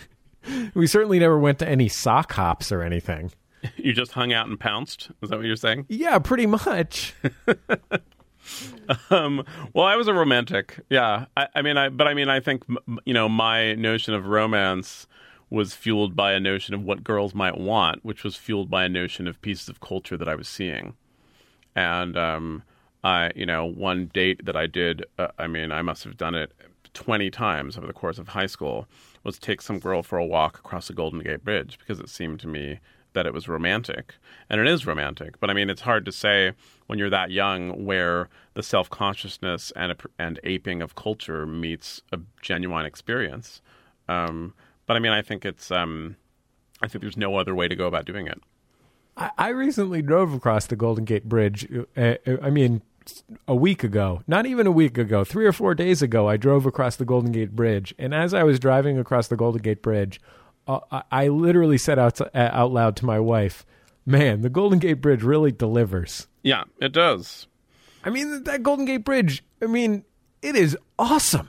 we 0.74 0.86
certainly 0.86 1.18
never 1.18 1.38
went 1.38 1.58
to 1.58 1.68
any 1.68 1.88
sock 1.88 2.32
hops 2.32 2.72
or 2.72 2.82
anything. 2.82 3.32
You 3.76 3.92
just 3.92 4.12
hung 4.12 4.32
out 4.32 4.48
and 4.48 4.58
pounced? 4.58 5.10
Is 5.22 5.30
that 5.30 5.36
what 5.36 5.46
you're 5.46 5.56
saying? 5.56 5.86
Yeah, 5.88 6.18
pretty 6.18 6.46
much. 6.46 7.14
um, 9.10 9.44
well, 9.72 9.86
I 9.86 9.96
was 9.96 10.08
a 10.08 10.14
romantic. 10.14 10.80
Yeah. 10.90 11.26
I, 11.36 11.48
I 11.54 11.62
mean, 11.62 11.76
I, 11.76 11.88
but 11.88 12.08
I 12.08 12.14
mean, 12.14 12.28
I 12.28 12.40
think, 12.40 12.64
you 13.04 13.14
know, 13.14 13.28
my 13.28 13.74
notion 13.74 14.14
of 14.14 14.26
romance 14.26 15.06
was 15.50 15.74
fueled 15.74 16.16
by 16.16 16.32
a 16.32 16.40
notion 16.40 16.74
of 16.74 16.82
what 16.82 17.04
girls 17.04 17.34
might 17.34 17.58
want, 17.58 18.04
which 18.04 18.24
was 18.24 18.36
fueled 18.36 18.70
by 18.70 18.84
a 18.84 18.88
notion 18.88 19.28
of 19.28 19.40
pieces 19.42 19.68
of 19.68 19.80
culture 19.80 20.16
that 20.16 20.28
I 20.28 20.34
was 20.34 20.48
seeing. 20.48 20.94
And 21.76 22.16
um, 22.16 22.62
I, 23.04 23.32
you 23.34 23.46
know, 23.46 23.64
one 23.64 24.10
date 24.14 24.44
that 24.44 24.56
I 24.56 24.66
did, 24.66 25.04
uh, 25.18 25.28
I 25.38 25.46
mean, 25.46 25.70
I 25.70 25.82
must 25.82 26.04
have 26.04 26.16
done 26.16 26.34
it 26.34 26.52
20 26.94 27.30
times 27.30 27.76
over 27.76 27.86
the 27.86 27.92
course 27.92 28.18
of 28.18 28.28
high 28.28 28.46
school 28.46 28.86
was 29.24 29.38
take 29.38 29.62
some 29.62 29.78
girl 29.78 30.02
for 30.02 30.18
a 30.18 30.24
walk 30.24 30.58
across 30.58 30.88
the 30.88 30.94
Golden 30.94 31.20
Gate 31.20 31.44
Bridge 31.44 31.78
because 31.78 32.00
it 32.00 32.08
seemed 32.08 32.40
to 32.40 32.48
me 32.48 32.80
that 33.14 33.26
it 33.26 33.34
was 33.34 33.48
romantic. 33.48 34.14
And 34.48 34.60
it 34.60 34.66
is 34.66 34.86
romantic. 34.86 35.38
But 35.40 35.50
I 35.50 35.54
mean, 35.54 35.70
it's 35.70 35.82
hard 35.82 36.04
to 36.06 36.12
say 36.12 36.52
when 36.86 36.98
you're 36.98 37.10
that 37.10 37.30
young 37.30 37.84
where 37.84 38.28
the 38.54 38.62
self 38.62 38.90
consciousness 38.90 39.72
and, 39.76 39.94
and 40.18 40.40
aping 40.44 40.82
of 40.82 40.94
culture 40.94 41.46
meets 41.46 42.02
a 42.12 42.20
genuine 42.40 42.86
experience. 42.86 43.62
Um, 44.08 44.54
but 44.86 44.96
I 44.96 45.00
mean, 45.00 45.12
I 45.12 45.22
think 45.22 45.44
it's, 45.44 45.70
um, 45.70 46.16
I 46.82 46.88
think 46.88 47.02
there's 47.02 47.16
no 47.16 47.36
other 47.36 47.54
way 47.54 47.68
to 47.68 47.76
go 47.76 47.86
about 47.86 48.04
doing 48.04 48.26
it. 48.26 48.40
I, 49.16 49.30
I 49.38 49.48
recently 49.48 50.02
drove 50.02 50.34
across 50.34 50.66
the 50.66 50.76
Golden 50.76 51.04
Gate 51.04 51.28
Bridge. 51.28 51.68
Uh, 51.96 52.14
I 52.42 52.50
mean, 52.50 52.82
a 53.48 53.54
week 53.54 53.82
ago, 53.84 54.22
not 54.26 54.46
even 54.46 54.66
a 54.66 54.72
week 54.72 54.98
ago, 54.98 55.24
three 55.24 55.46
or 55.46 55.52
four 55.52 55.74
days 55.74 56.02
ago, 56.02 56.28
I 56.28 56.36
drove 56.36 56.66
across 56.66 56.96
the 56.96 57.04
Golden 57.04 57.32
Gate 57.32 57.54
Bridge. 57.56 57.94
And 57.98 58.14
as 58.14 58.34
I 58.34 58.42
was 58.42 58.58
driving 58.58 58.98
across 58.98 59.28
the 59.28 59.36
Golden 59.36 59.62
Gate 59.62 59.82
Bridge, 59.82 60.20
uh, 60.66 60.80
I, 60.90 61.02
I, 61.10 61.28
literally 61.28 61.78
said 61.78 61.98
out, 61.98 62.16
to, 62.16 62.26
uh, 62.36 62.50
out 62.52 62.72
loud 62.72 62.96
to 62.96 63.06
my 63.06 63.18
wife, 63.18 63.64
man, 64.06 64.42
the 64.42 64.50
Golden 64.50 64.78
Gate 64.78 64.94
Bridge 64.94 65.22
really 65.22 65.52
delivers. 65.52 66.26
Yeah, 66.42 66.64
it 66.80 66.92
does. 66.92 67.46
I 68.04 68.10
mean, 68.10 68.44
that 68.44 68.62
Golden 68.62 68.84
Gate 68.84 69.04
Bridge, 69.04 69.44
I 69.62 69.66
mean, 69.66 70.04
it 70.40 70.56
is 70.56 70.76
awesome. 70.98 71.48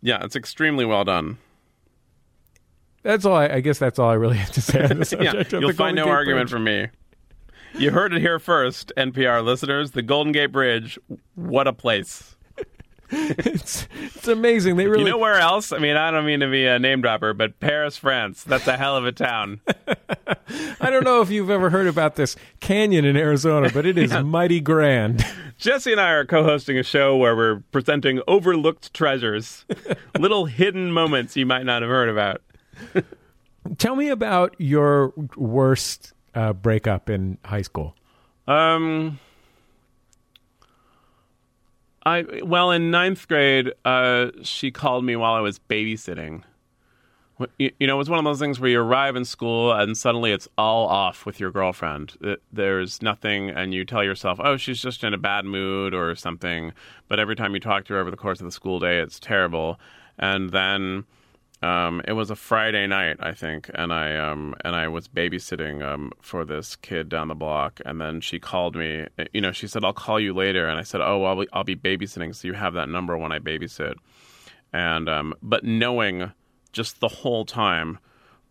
Yeah, 0.00 0.24
it's 0.24 0.36
extremely 0.36 0.84
well 0.84 1.04
done. 1.04 1.38
That's 3.02 3.24
all. 3.24 3.36
I, 3.36 3.48
I 3.48 3.60
guess 3.60 3.78
that's 3.78 3.98
all 3.98 4.10
I 4.10 4.14
really 4.14 4.36
have 4.36 4.52
to 4.52 4.60
say 4.60 4.84
on 4.84 4.98
the 4.98 5.04
subject. 5.04 5.52
yeah, 5.52 5.60
you'll 5.60 5.72
find 5.72 5.96
no 5.96 6.04
Gate 6.04 6.10
argument 6.10 6.50
Bridge. 6.50 6.52
from 6.52 6.64
me. 6.64 6.88
You 7.76 7.90
heard 7.90 8.14
it 8.14 8.20
here 8.20 8.38
first, 8.38 8.92
NPR 8.96 9.44
listeners. 9.44 9.92
The 9.92 10.02
Golden 10.02 10.32
Gate 10.32 10.52
Bridge, 10.52 10.98
what 11.34 11.66
a 11.66 11.72
place. 11.72 12.36
It's 13.10 13.86
it's 14.02 14.28
amazing. 14.28 14.76
They 14.76 14.86
really 14.86 15.04
You 15.04 15.10
know 15.10 15.18
where 15.18 15.38
else? 15.38 15.72
I 15.72 15.78
mean, 15.78 15.96
I 15.96 16.10
don't 16.10 16.26
mean 16.26 16.40
to 16.40 16.50
be 16.50 16.66
a 16.66 16.78
name 16.78 17.00
dropper, 17.00 17.32
but 17.34 17.58
Paris, 17.60 17.96
France. 17.96 18.44
That's 18.44 18.66
a 18.66 18.76
hell 18.76 18.96
of 18.96 19.06
a 19.06 19.12
town. 19.12 19.60
I 20.80 20.90
don't 20.90 21.04
know 21.04 21.20
if 21.20 21.30
you've 21.30 21.50
ever 21.50 21.70
heard 21.70 21.86
about 21.86 22.16
this 22.16 22.36
canyon 22.60 23.04
in 23.04 23.16
Arizona, 23.16 23.70
but 23.72 23.86
it 23.86 23.96
is 23.98 24.10
Yeah. 24.12 24.22
mighty 24.22 24.60
grand. 24.60 25.24
Jesse 25.58 25.92
and 25.92 26.00
I 26.00 26.12
are 26.12 26.24
co-hosting 26.24 26.78
a 26.78 26.82
show 26.82 27.16
where 27.16 27.34
we're 27.34 27.60
presenting 27.72 28.20
overlooked 28.28 28.94
treasures, 28.94 29.64
little 30.18 30.46
hidden 30.46 30.92
moments 30.92 31.36
you 31.36 31.46
might 31.46 31.64
not 31.66 31.82
have 31.82 31.90
heard 31.90 32.08
about. 32.08 32.42
Tell 33.76 33.96
me 33.96 34.08
about 34.08 34.54
your 34.58 35.12
worst 35.36 36.12
uh, 36.34 36.52
breakup 36.52 37.10
in 37.10 37.38
high 37.44 37.62
school. 37.62 37.94
Um, 38.46 39.18
I 42.04 42.42
well 42.42 42.70
in 42.70 42.90
ninth 42.90 43.28
grade, 43.28 43.72
uh, 43.84 44.30
she 44.42 44.70
called 44.70 45.04
me 45.04 45.16
while 45.16 45.34
I 45.34 45.40
was 45.40 45.58
babysitting. 45.58 46.42
You, 47.58 47.70
you 47.78 47.86
know, 47.86 47.94
it 47.94 47.98
was 47.98 48.10
one 48.10 48.18
of 48.18 48.24
those 48.24 48.40
things 48.40 48.58
where 48.58 48.70
you 48.70 48.80
arrive 48.80 49.14
in 49.14 49.24
school 49.24 49.72
and 49.72 49.96
suddenly 49.96 50.32
it's 50.32 50.48
all 50.58 50.88
off 50.88 51.24
with 51.24 51.38
your 51.38 51.52
girlfriend. 51.52 52.16
There's 52.52 53.00
nothing, 53.00 53.50
and 53.50 53.72
you 53.72 53.84
tell 53.84 54.02
yourself, 54.02 54.40
"Oh, 54.42 54.56
she's 54.56 54.82
just 54.82 55.04
in 55.04 55.14
a 55.14 55.18
bad 55.18 55.44
mood 55.44 55.94
or 55.94 56.14
something." 56.16 56.72
But 57.06 57.20
every 57.20 57.36
time 57.36 57.54
you 57.54 57.60
talk 57.60 57.84
to 57.86 57.94
her 57.94 58.00
over 58.00 58.10
the 58.10 58.16
course 58.16 58.40
of 58.40 58.46
the 58.46 58.52
school 58.52 58.80
day, 58.80 58.98
it's 58.98 59.20
terrible. 59.20 59.78
And 60.18 60.50
then 60.50 61.04
um, 61.60 62.02
it 62.06 62.12
was 62.12 62.30
a 62.30 62.36
Friday 62.36 62.86
night, 62.86 63.16
I 63.18 63.32
think, 63.32 63.68
and 63.74 63.92
I 63.92 64.16
um, 64.16 64.54
and 64.64 64.76
I 64.76 64.86
was 64.86 65.08
babysitting 65.08 65.82
um, 65.82 66.12
for 66.20 66.44
this 66.44 66.76
kid 66.76 67.08
down 67.08 67.28
the 67.28 67.34
block, 67.34 67.80
and 67.84 68.00
then 68.00 68.20
she 68.20 68.38
called 68.38 68.76
me. 68.76 69.06
You 69.32 69.40
know, 69.40 69.50
she 69.50 69.66
said, 69.66 69.84
"I'll 69.84 69.92
call 69.92 70.20
you 70.20 70.32
later," 70.32 70.68
and 70.68 70.78
I 70.78 70.82
said, 70.82 71.00
"Oh, 71.00 71.24
I'll 71.24 71.40
be, 71.40 71.48
I'll 71.52 71.64
be 71.64 71.74
babysitting, 71.74 72.34
so 72.34 72.46
you 72.46 72.54
have 72.54 72.74
that 72.74 72.88
number 72.88 73.16
when 73.18 73.32
I 73.32 73.40
babysit." 73.40 73.94
And 74.72 75.08
um, 75.08 75.34
but 75.42 75.64
knowing 75.64 76.32
just 76.72 77.00
the 77.00 77.08
whole 77.08 77.44
time 77.44 77.98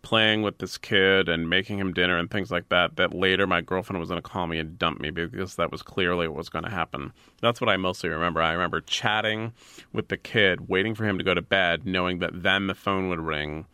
playing 0.07 0.41
with 0.41 0.59
this 0.59 0.77
kid 0.77 1.27
and 1.27 1.49
making 1.49 1.77
him 1.77 1.91
dinner 1.91 2.17
and 2.17 2.31
things 2.31 2.49
like 2.49 2.69
that 2.69 2.95
that 2.95 3.13
later 3.13 3.45
my 3.45 3.59
girlfriend 3.59 3.99
was 3.99 4.07
going 4.07 4.17
to 4.21 4.29
call 4.29 4.47
me 4.47 4.57
and 4.57 4.79
dump 4.79 5.01
me 5.01 5.09
because 5.09 5.55
that 5.55 5.69
was 5.69 5.81
clearly 5.81 6.29
what 6.29 6.37
was 6.37 6.47
going 6.47 6.63
to 6.63 6.71
happen 6.71 7.11
that's 7.41 7.59
what 7.59 7.69
i 7.69 7.75
mostly 7.75 8.07
remember 8.07 8.41
i 8.41 8.53
remember 8.53 8.79
chatting 8.79 9.51
with 9.91 10.07
the 10.07 10.15
kid 10.15 10.69
waiting 10.69 10.95
for 10.95 11.03
him 11.03 11.17
to 11.17 11.25
go 11.25 11.33
to 11.33 11.41
bed 11.41 11.85
knowing 11.85 12.19
that 12.19 12.31
then 12.41 12.67
the 12.67 12.73
phone 12.73 13.09
would 13.09 13.19
ring 13.19 13.65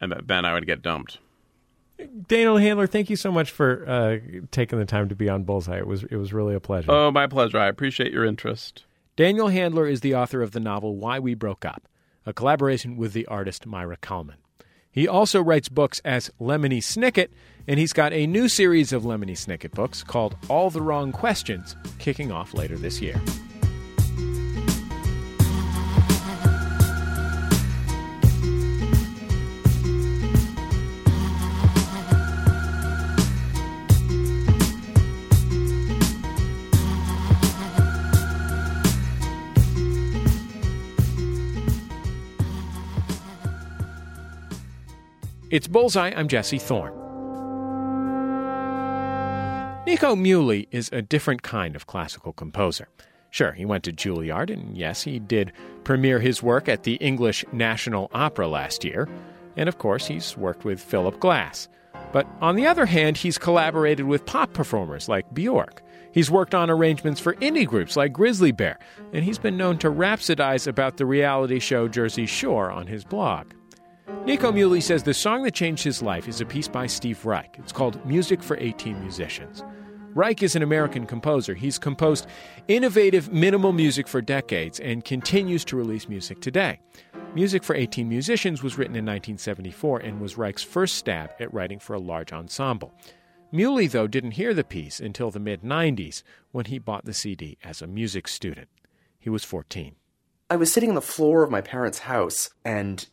and 0.00 0.10
that 0.10 0.26
then 0.26 0.44
i 0.44 0.52
would 0.52 0.66
get 0.66 0.82
dumped 0.82 1.18
Daniel 2.28 2.58
Handler, 2.58 2.86
thank 2.86 3.08
you 3.08 3.16
so 3.16 3.32
much 3.32 3.50
for 3.50 3.88
uh, 3.88 4.18
taking 4.50 4.78
the 4.78 4.84
time 4.84 5.08
to 5.08 5.14
be 5.14 5.30
on 5.30 5.44
Bullseye. 5.44 5.78
It 5.78 5.86
was 5.86 6.02
it 6.02 6.16
was 6.16 6.30
really 6.32 6.54
a 6.56 6.60
pleasure. 6.60 6.90
oh 6.90 7.12
my 7.12 7.28
pleasure 7.28 7.58
i 7.58 7.68
appreciate 7.68 8.12
your 8.12 8.24
interest 8.24 8.84
Daniel 9.14 9.48
Handler 9.48 9.86
is 9.86 10.00
the 10.00 10.16
author 10.16 10.42
of 10.42 10.50
the 10.50 10.60
novel 10.60 10.96
Why 10.96 11.20
We 11.20 11.34
Broke 11.34 11.64
Up, 11.64 11.88
a 12.26 12.32
collaboration 12.32 12.96
with 12.96 13.12
the 13.12 13.24
artist 13.26 13.68
Maira 13.68 13.98
Kalman. 14.00 14.36
He 14.96 15.06
also 15.06 15.42
writes 15.42 15.68
books 15.68 16.00
as 16.06 16.30
Lemony 16.40 16.78
Snicket, 16.78 17.28
and 17.68 17.78
he's 17.78 17.92
got 17.92 18.14
a 18.14 18.26
new 18.26 18.48
series 18.48 18.94
of 18.94 19.02
Lemony 19.02 19.32
Snicket 19.32 19.72
books 19.72 20.02
called 20.02 20.34
All 20.48 20.70
the 20.70 20.80
Wrong 20.80 21.12
Questions, 21.12 21.76
kicking 21.98 22.32
off 22.32 22.54
later 22.54 22.78
this 22.78 23.02
year. 23.02 23.20
It's 45.48 45.68
Bullseye. 45.68 46.12
I'm 46.16 46.26
Jesse 46.26 46.58
Thorn. 46.58 46.92
Nico 49.86 50.16
Muhly 50.16 50.66
is 50.72 50.90
a 50.92 51.00
different 51.00 51.44
kind 51.44 51.76
of 51.76 51.86
classical 51.86 52.32
composer. 52.32 52.88
Sure, 53.30 53.52
he 53.52 53.64
went 53.64 53.84
to 53.84 53.92
Juilliard, 53.92 54.50
and 54.52 54.76
yes, 54.76 55.04
he 55.04 55.20
did 55.20 55.52
premiere 55.84 56.18
his 56.18 56.42
work 56.42 56.68
at 56.68 56.82
the 56.82 56.94
English 56.94 57.44
National 57.52 58.10
Opera 58.12 58.48
last 58.48 58.84
year. 58.84 59.08
And 59.56 59.68
of 59.68 59.78
course, 59.78 60.08
he's 60.08 60.36
worked 60.36 60.64
with 60.64 60.80
Philip 60.80 61.20
Glass. 61.20 61.68
But 62.12 62.26
on 62.40 62.56
the 62.56 62.66
other 62.66 62.86
hand, 62.86 63.16
he's 63.16 63.38
collaborated 63.38 64.06
with 64.06 64.26
pop 64.26 64.52
performers 64.52 65.08
like 65.08 65.32
Bjork. 65.32 65.80
He's 66.10 66.28
worked 66.28 66.56
on 66.56 66.70
arrangements 66.70 67.20
for 67.20 67.34
indie 67.34 67.68
groups 67.68 67.96
like 67.96 68.12
Grizzly 68.12 68.50
Bear, 68.50 68.80
and 69.12 69.24
he's 69.24 69.38
been 69.38 69.56
known 69.56 69.78
to 69.78 69.92
rhapsodize 69.92 70.66
about 70.66 70.96
the 70.96 71.06
reality 71.06 71.60
show 71.60 71.86
Jersey 71.86 72.26
Shore 72.26 72.72
on 72.72 72.88
his 72.88 73.04
blog. 73.04 73.52
Nico 74.24 74.52
Muhly 74.52 74.82
says 74.82 75.02
the 75.02 75.14
song 75.14 75.42
that 75.42 75.54
changed 75.54 75.82
his 75.82 76.00
life 76.00 76.28
is 76.28 76.40
a 76.40 76.46
piece 76.46 76.68
by 76.68 76.86
Steve 76.86 77.24
Reich. 77.24 77.56
It's 77.58 77.72
called 77.72 78.04
Music 78.06 78.40
for 78.40 78.56
18 78.58 79.00
Musicians. 79.00 79.64
Reich 80.14 80.42
is 80.42 80.54
an 80.54 80.62
American 80.62 81.06
composer. 81.06 81.54
He's 81.54 81.78
composed 81.78 82.26
innovative 82.68 83.32
minimal 83.32 83.72
music 83.72 84.06
for 84.06 84.20
decades 84.22 84.78
and 84.78 85.04
continues 85.04 85.64
to 85.66 85.76
release 85.76 86.08
music 86.08 86.40
today. 86.40 86.78
Music 87.34 87.64
for 87.64 87.74
18 87.74 88.08
Musicians 88.08 88.62
was 88.62 88.78
written 88.78 88.94
in 88.94 89.04
1974 89.04 89.98
and 89.98 90.20
was 90.20 90.38
Reich's 90.38 90.62
first 90.62 90.94
stab 90.94 91.32
at 91.40 91.52
writing 91.52 91.78
for 91.78 91.94
a 91.94 92.00
large 92.00 92.32
ensemble. 92.32 92.94
Muhly, 93.52 93.90
though, 93.90 94.06
didn't 94.06 94.32
hear 94.32 94.54
the 94.54 94.64
piece 94.64 95.00
until 95.00 95.30
the 95.30 95.40
mid 95.40 95.62
90s 95.62 96.22
when 96.52 96.66
he 96.66 96.78
bought 96.78 97.04
the 97.04 97.12
CD 97.12 97.58
as 97.62 97.82
a 97.82 97.86
music 97.86 98.28
student. 98.28 98.68
He 99.18 99.30
was 99.30 99.44
14. 99.44 99.96
I 100.48 100.56
was 100.56 100.72
sitting 100.72 100.90
on 100.90 100.94
the 100.94 101.00
floor 101.00 101.42
of 101.42 101.50
my 101.50 101.60
parents' 101.60 102.00
house, 102.00 102.50
and 102.64 103.06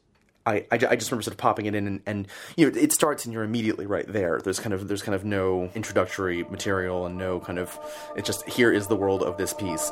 I, 0.46 0.66
I, 0.72 0.76
I 0.76 0.96
just 0.96 1.10
remember 1.10 1.24
sort 1.24 1.34
of 1.34 1.38
popping 1.38 1.68
it 1.68 1.76
in, 1.76 1.88
and, 1.88 2.02
and 2.06 2.28
you 2.58 2.70
know, 2.70 2.78
it 2.78 2.92
starts, 2.92 3.24
and 3.26 3.34
you're 3.34 3.44
immediately 3.44 3.86
right 3.86 4.06
there. 4.08 4.42
There's 4.44 4.60
kind 4.60 4.74
of 4.74 4.88
there's 4.88 5.02
kind 5.02 5.16
of 5.16 5.24
no 5.24 5.70
introductory 5.74 6.44
material, 6.44 7.06
and 7.06 7.18
no 7.18 7.40
kind 7.40 7.60
of 7.60 7.80
it's 8.16 8.28
just 8.28 8.48
here 8.48 8.72
is 8.72 8.88
the 8.88 8.96
world 8.96 9.24
of 9.24 9.38
this 9.38 9.54
piece. 9.54 9.92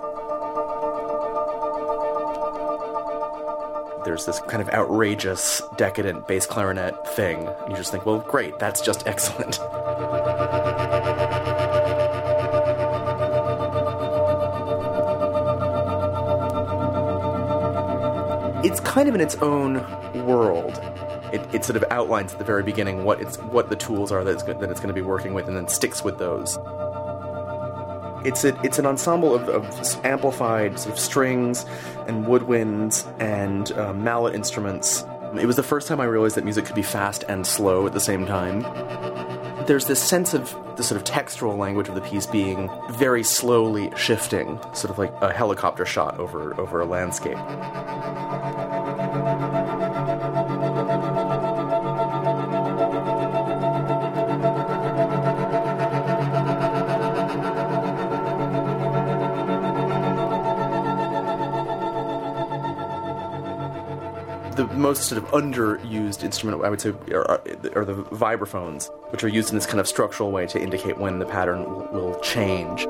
There's 4.04 4.26
this 4.26 4.40
kind 4.42 4.62
of 4.62 4.70
outrageous, 4.70 5.62
decadent 5.78 6.28
bass 6.28 6.46
clarinet 6.48 7.08
thing. 7.16 7.48
And 7.48 7.70
you 7.70 7.78
just 7.78 7.92
think, 7.92 8.06
well, 8.06 8.20
great, 8.20 8.58
that's 8.58 8.82
just 8.82 9.06
excellent. 9.08 9.60
it's 18.64 18.80
kind 18.80 19.10
of 19.10 19.16
in 19.16 19.22
its 19.22 19.36
own 19.38 19.78
world. 20.22 20.80
It, 21.34 21.42
it 21.54 21.66
sort 21.66 21.78
of 21.78 21.86
outlines 21.92 22.34
at 22.34 22.40
the 22.40 22.46
very 22.46 22.64
beginning 22.64 23.04
what 23.06 23.22
it's 23.22 23.38
what 23.38 23.70
the 23.70 23.76
tools 23.76 24.12
are 24.12 24.24
that 24.24 24.32
it's, 24.32 24.44
that 24.44 24.70
it's 24.70 24.80
going 24.80 24.94
to 24.94 24.94
be 24.94 25.02
working 25.02 25.34
with, 25.34 25.48
and 25.48 25.56
then 25.56 25.68
sticks 25.68 26.04
with 26.04 26.18
those. 26.18 26.58
It's 28.24 28.44
a, 28.44 28.60
it's 28.64 28.78
an 28.78 28.86
ensemble 28.86 29.34
of, 29.34 29.50
of 29.50 30.06
amplified 30.06 30.80
sort 30.80 30.94
of 30.94 31.00
strings 31.00 31.66
and 32.08 32.26
woodwinds 32.26 33.12
and 33.20 33.72
uh, 33.72 33.94
mallet 33.94 34.36
instruments. 34.36 35.04
It 35.40 35.46
was 35.46 35.56
the 35.56 35.64
first 35.64 35.88
time 35.88 36.00
I 36.00 36.04
realized 36.04 36.36
that 36.36 36.44
music 36.44 36.66
could 36.66 36.76
be 36.76 36.84
fast 36.84 37.24
and 37.28 37.48
slow 37.48 37.88
at 37.88 37.94
the 37.94 38.00
same 38.00 38.26
time. 38.26 38.62
There's 39.66 39.86
this 39.86 40.02
sense 40.02 40.34
of 40.34 40.56
the 40.76 40.84
sort 40.84 41.00
of 41.00 41.06
textural 41.06 41.58
language 41.58 41.88
of 41.88 41.96
the 41.96 42.02
piece 42.02 42.26
being 42.26 42.70
very 42.92 43.24
slowly 43.24 43.92
shifting, 43.96 44.60
sort 44.74 44.92
of 44.92 44.98
like 44.98 45.14
a 45.22 45.32
helicopter 45.32 45.86
shot 45.86 46.20
over 46.20 46.60
over 46.60 46.82
a 46.82 46.86
landscape. 46.86 47.38
Most 64.92 65.08
sort 65.08 65.24
of 65.24 65.30
underused 65.32 66.22
instrument, 66.22 66.66
I 66.66 66.70
would 66.70 66.82
say, 66.82 66.90
are, 67.14 67.26
are 67.32 67.82
uh, 67.82 67.86
the 67.86 68.04
vibraphones, 68.12 68.90
which 69.12 69.24
are 69.24 69.30
used 69.30 69.48
in 69.48 69.56
this 69.56 69.66
kind 69.66 69.80
of 69.80 69.88
structural 69.88 70.32
way 70.32 70.46
to 70.48 70.62
indicate 70.62 70.98
when 70.98 71.20
the 71.20 71.26
pattern 71.26 71.64
will, 71.64 71.88
will 71.94 72.20
change. 72.20 72.86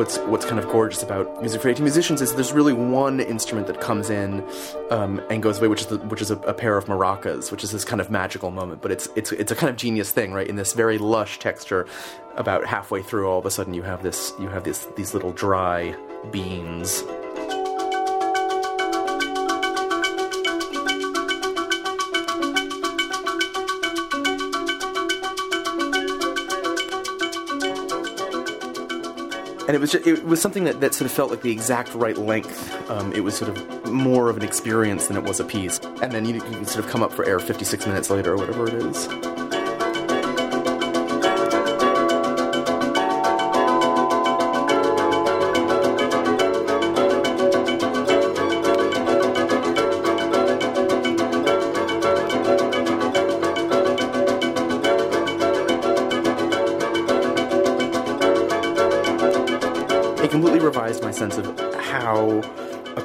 What's 0.00 0.16
what's 0.20 0.46
kind 0.46 0.58
of 0.58 0.66
gorgeous 0.70 1.02
about 1.02 1.42
music 1.42 1.60
for 1.60 1.68
18 1.68 1.84
musicians 1.84 2.22
is 2.22 2.34
there's 2.34 2.54
really 2.54 2.72
one 2.72 3.20
instrument 3.20 3.66
that 3.66 3.82
comes 3.82 4.08
in 4.08 4.42
um, 4.90 5.20
and 5.28 5.42
goes 5.42 5.58
away, 5.58 5.68
which 5.68 5.82
is 5.82 5.88
the, 5.88 5.98
which 5.98 6.22
is 6.22 6.30
a, 6.30 6.36
a, 6.38 6.54
pair 6.54 6.78
of 6.78 6.86
maracas, 6.86 7.50
which 7.50 7.62
is 7.62 7.70
this 7.70 7.84
kind 7.84 8.00
of 8.00 8.10
magical 8.10 8.50
moment. 8.50 8.80
But 8.80 8.92
it's 8.92 9.10
it's 9.14 9.30
it's 9.32 9.52
a 9.52 9.54
kind 9.54 9.68
of 9.68 9.76
genius 9.76 10.10
thing, 10.10 10.32
right? 10.32 10.46
In 10.46 10.56
this 10.56 10.72
very 10.72 10.96
lush 10.96 11.38
texture, 11.38 11.86
about 12.36 12.64
halfway 12.64 13.02
through, 13.02 13.28
all 13.28 13.40
of 13.40 13.44
a 13.44 13.50
sudden 13.50 13.74
you 13.74 13.82
have 13.82 14.02
this 14.02 14.32
you 14.40 14.48
have 14.48 14.64
this 14.64 14.88
these 14.96 15.12
little 15.12 15.32
dry 15.32 15.94
beans 16.32 17.04
and 29.70 29.76
it 29.76 29.80
was 29.80 29.92
just, 29.92 30.04
it 30.04 30.24
was 30.24 30.42
something 30.42 30.64
that, 30.64 30.80
that 30.80 30.94
sort 30.94 31.08
of 31.08 31.12
felt 31.12 31.30
like 31.30 31.42
the 31.42 31.52
exact 31.52 31.94
right 31.94 32.18
length. 32.18 32.90
Um, 32.90 33.12
it 33.12 33.20
was 33.20 33.36
sort 33.36 33.56
of 33.56 33.92
more 33.92 34.28
of 34.28 34.36
an 34.36 34.42
experience 34.42 35.06
than 35.06 35.16
it 35.16 35.22
was 35.22 35.38
a 35.38 35.44
piece. 35.44 35.78
And 36.02 36.10
then 36.10 36.24
you, 36.24 36.34
you 36.34 36.64
sort 36.64 36.84
of 36.84 36.90
come 36.90 37.04
up 37.04 37.12
for 37.12 37.24
air 37.24 37.38
56 37.38 37.86
minutes 37.86 38.10
later 38.10 38.32
or 38.32 38.36
whatever 38.36 38.66
it 38.66 38.74
is. 38.74 39.29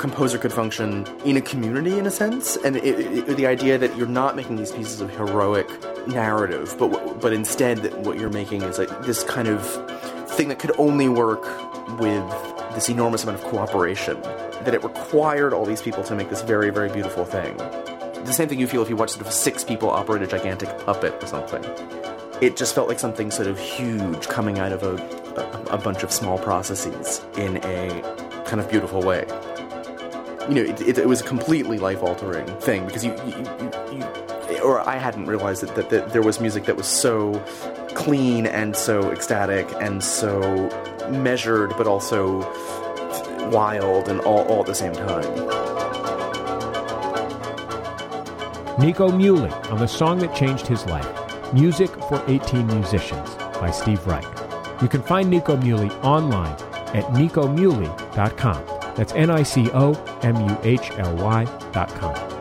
Composer 0.06 0.38
could 0.38 0.54
function 0.54 1.04
in 1.26 1.36
a 1.36 1.42
community 1.42 1.98
in 1.98 2.06
a 2.06 2.12
sense 2.12 2.58
and 2.58 2.76
it, 2.76 3.28
it, 3.28 3.38
the 3.38 3.48
idea 3.48 3.76
that 3.76 3.98
you're 3.98 4.06
not 4.06 4.36
making 4.36 4.56
these 4.56 4.72
pieces 4.72 5.02
of 5.02 5.10
heroic 5.10 5.68
narrative 6.08 6.76
but 6.78 7.20
but 7.20 7.34
instead 7.34 7.80
that 7.80 7.98
what 8.02 8.20
you're 8.20 8.30
making 8.30 8.62
is 8.62 8.78
like 8.78 9.02
this 9.02 9.24
kind 9.24 9.48
of 9.48 9.60
thing 10.30 10.48
that 10.48 10.60
could 10.60 10.72
only 10.78 11.10
work 11.10 11.42
with 12.00 12.24
this 12.76 12.88
enormous 12.88 13.24
amount 13.24 13.40
of 13.40 13.44
cooperation 13.46 14.22
that 14.64 14.76
it 14.76 14.84
required 14.84 15.54
all 15.54 15.66
these 15.66 15.82
people 15.82 16.04
to 16.04 16.14
make 16.14 16.30
this 16.30 16.44
very 16.44 16.70
very 16.70 16.90
beautiful 16.90 17.26
thing 17.26 17.58
the 17.58 18.32
same 18.32 18.48
thing 18.48 18.60
you 18.60 18.68
feel 18.68 18.84
if 18.84 18.90
you 18.90 18.96
watch 18.96 19.10
sort 19.10 19.26
of 19.26 19.34
six 19.34 19.64
people 19.64 19.90
operate 19.90 20.22
a 20.22 20.28
gigantic 20.28 20.70
puppet 20.86 21.16
or 21.24 21.26
something 21.26 21.64
it 22.42 22.56
just 22.56 22.76
felt 22.76 22.88
like 22.88 23.00
something 23.00 23.32
sort 23.32 23.48
of 23.48 23.58
huge 23.58 24.28
coming 24.28 24.60
out 24.60 24.72
of 24.72 24.84
a, 24.84 24.96
a, 25.42 25.78
a 25.78 25.78
bunch 25.80 26.04
of 26.04 26.12
small 26.12 26.38
processes 26.38 27.26
in 27.38 27.58
a 27.64 27.90
kind 28.46 28.62
of 28.62 28.70
beautiful 28.70 29.02
way. 29.02 29.26
You 30.48 30.54
know, 30.54 30.62
it, 30.62 30.82
it, 30.82 30.98
it 31.00 31.08
was 31.08 31.22
a 31.22 31.24
completely 31.24 31.80
life 31.80 32.04
altering 32.04 32.46
thing 32.60 32.86
because 32.86 33.04
you, 33.04 33.12
you, 33.26 33.38
you, 33.92 34.02
you, 34.52 34.60
or 34.60 34.88
I 34.88 34.98
hadn't 34.98 35.26
realized 35.26 35.64
that, 35.64 35.76
that, 35.76 35.90
that 35.90 36.14
there 36.14 36.22
was 36.22 36.40
music 36.40 36.66
that 36.66 36.78
was 36.78 36.86
so 36.86 37.40
clean 37.96 38.46
and 38.46 38.76
so 38.76 39.12
ecstatic 39.12 39.68
and 39.82 40.04
so 40.04 40.40
measured, 41.10 41.72
but 41.78 41.88
also 41.88 42.40
wild 43.50 44.08
and 44.08 44.20
all, 44.22 44.44
all 44.48 44.60
at 44.62 44.68
the 44.68 44.76
same 44.76 44.94
time. 44.94 45.24
Nico 48.78 49.10
Muhly 49.10 49.72
on 49.72 49.80
the 49.80 49.88
song 49.88 50.20
that 50.20 50.36
changed 50.36 50.68
his 50.68 50.86
life. 50.86 51.08
Music 51.54 51.90
for 51.90 52.22
18 52.28 52.68
Musicians 52.68 53.34
by 53.60 53.72
Steve 53.72 54.06
Reich. 54.06 54.26
You 54.82 54.90
can 54.90 55.02
find 55.02 55.30
Nico 55.30 55.56
Muhly 55.56 55.92
online 56.04 56.54
at 56.94 57.06
nicomuhly.com. 57.14 58.75
That's 58.96 59.14
N 59.14 59.30
I 59.30 59.44
C 59.44 59.70
O 59.74 59.94
M 60.22 60.36
U 60.36 60.58
H 60.64 60.92
L 60.98 61.16
Y 61.16 61.46
dot 61.72 61.92
Y.com. 61.92 62.35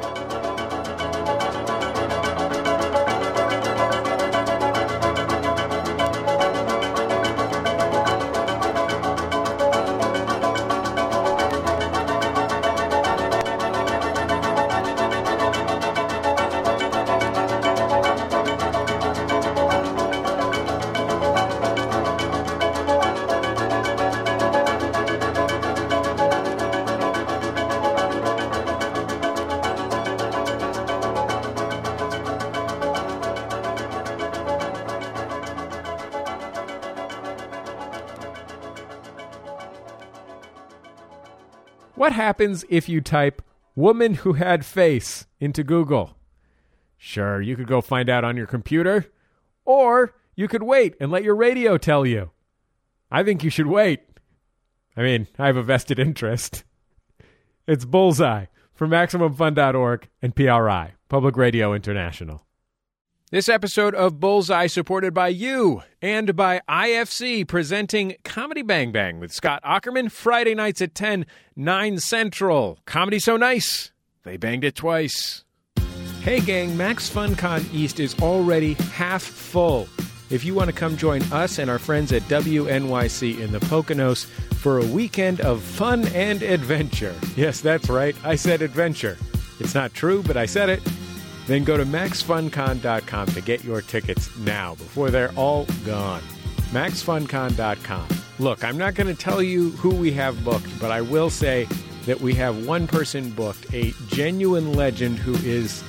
What 42.05 42.13
happens 42.13 42.67
if 42.69 42.87
you 42.87 43.01
type 43.01 43.41
woman 43.75 44.13
who 44.13 44.35
had 44.35 44.67
face 44.67 45.27
into 45.41 45.65
Google? 45.65 46.19
Sure, 46.99 47.41
you 47.41 47.57
could 47.57 47.67
go 47.67 47.81
find 47.81 48.11
out 48.11 48.25
on 48.25 48.37
your 48.37 48.47
computer, 48.47 49.11
or 49.65 50.15
you 50.37 50.47
could 50.47 50.65
wait 50.65 50.97
and 51.01 51.11
let 51.11 51.25
your 51.25 51.35
radio 51.35 51.79
tell 51.79 52.05
you. 52.05 52.31
I 53.11 53.23
think 53.23 53.43
you 53.43 53.49
should 53.49 53.69
wait. 53.69 54.03
I 54.95 55.01
mean, 55.01 55.29
I 55.39 55.47
have 55.47 55.57
a 55.57 55.63
vested 55.63 55.99
interest. 55.99 56.65
It's 57.67 57.87
Bullseye 57.87 58.49
for 58.75 58.87
MaximumFun.org 58.87 60.07
and 60.21 60.37
PRI, 60.37 60.93
Public 61.09 61.39
Radio 61.39 61.73
International. 61.73 62.45
This 63.35 63.49
episode 63.49 63.97
of 63.97 64.21
Bullseye 64.21 64.69
supported 64.69 65.13
by 65.13 65.27
you 65.27 65.83
and 66.01 66.37
by 66.37 66.61
IFC 66.69 67.49
presenting 67.49 68.15
Comedy 68.23 68.63
Bang 68.63 68.93
Bang 68.93 69.19
with 69.19 69.33
Scott 69.33 69.61
Aukerman 69.65 70.09
Friday 70.13 70.55
nights 70.55 70.81
at 70.81 70.95
10, 70.95 71.27
9 71.57 71.99
Central. 71.99 72.79
Comedy 72.85 73.19
so 73.19 73.37
nice, 73.37 73.91
they 74.23 74.37
banged 74.37 74.63
it 74.63 74.77
twice. 74.77 75.43
Hey 76.21 76.39
gang, 76.39 76.77
Max 76.77 77.11
FunCon 77.11 77.75
East 77.75 77.99
is 77.99 78.15
already 78.21 78.75
half 78.75 79.25
full. 79.25 79.89
If 80.31 80.45
you 80.45 80.55
want 80.55 80.71
to 80.71 80.77
come 80.77 80.97
join 80.97 81.21
us 81.33 81.59
and 81.59 81.69
our 81.69 81.81
friends 81.81 82.13
at 82.13 82.23
WNYC 82.23 83.41
in 83.41 83.51
the 83.51 83.59
Poconos 83.59 84.27
for 84.61 84.79
a 84.79 84.87
weekend 84.87 85.41
of 85.41 85.61
fun 85.61 86.07
and 86.15 86.41
adventure. 86.45 87.17
Yes, 87.35 87.61
that's 87.61 87.91
right, 87.91 88.15
I 88.25 88.37
said 88.37 88.63
adventure. 88.63 89.19
It's 89.59 89.75
not 89.75 89.93
true, 89.93 90.23
but 90.23 90.37
I 90.37 90.47
said 90.47 90.69
it. 90.69 90.81
Then 91.47 91.65
go 91.65 91.77
to 91.77 91.85
maxfuncon.com 91.85 93.27
to 93.29 93.41
get 93.41 93.65
your 93.65 93.83
tickets 93.83 94.35
now 94.39 94.75
before 94.77 95.11
they're 95.11 95.33
all 95.33 95.67
gone. 95.85 96.23
maxfuncon.com. 96.71 98.09
Look, 98.39 98.65
I'm 98.65 98.77
not 98.79 98.95
going 98.95 99.07
to 99.07 99.15
tell 99.15 99.43
you 99.43 99.71
who 99.71 99.95
we 99.95 100.11
have 100.13 100.43
booked, 100.43 100.81
but 100.81 100.91
I 100.91 101.01
will 101.03 101.31
say 101.31 101.69
that 102.07 102.21
we 102.21 102.35
have 102.35 102.67
one 102.67 102.87
person 102.87 103.31
booked, 103.31 103.73
a 103.73 103.93
genuine 104.09 104.73
legend 104.73 105.19
who 105.19 105.35
is 105.49 105.85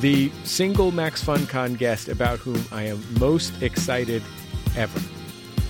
the 0.00 0.30
single 0.42 0.90
Max 0.90 1.22
FunCon 1.22 1.78
guest 1.78 2.08
about 2.08 2.38
whom 2.38 2.62
I 2.72 2.82
am 2.82 3.02
most 3.18 3.62
excited 3.62 4.22
ever. 4.76 5.00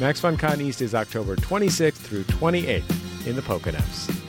Max 0.01 0.21
FunCon 0.21 0.61
East 0.61 0.81
is 0.81 0.95
October 0.95 1.37
26th 1.37 1.93
through 1.95 2.25
28th 2.25 3.27
in 3.27 3.37
the 3.37 3.43
Poconos. 3.43 4.24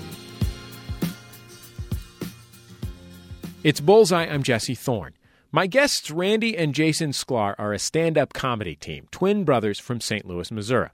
It's 3.66 3.82
Bullseye. 3.82 4.28
I'm 4.28 4.44
Jesse 4.44 4.76
Thorn. 4.76 5.16
My 5.52 5.66
guests, 5.66 6.12
Randy 6.12 6.56
and 6.56 6.76
Jason 6.76 7.10
Sklar, 7.10 7.56
are 7.58 7.74
a 7.74 7.80
stand 7.80 8.16
up 8.16 8.32
comedy 8.32 8.76
team, 8.76 9.08
twin 9.10 9.44
brothers 9.44 9.80
from 9.80 10.00
St. 10.00 10.24
Louis, 10.24 10.52
Missouri. 10.52 10.90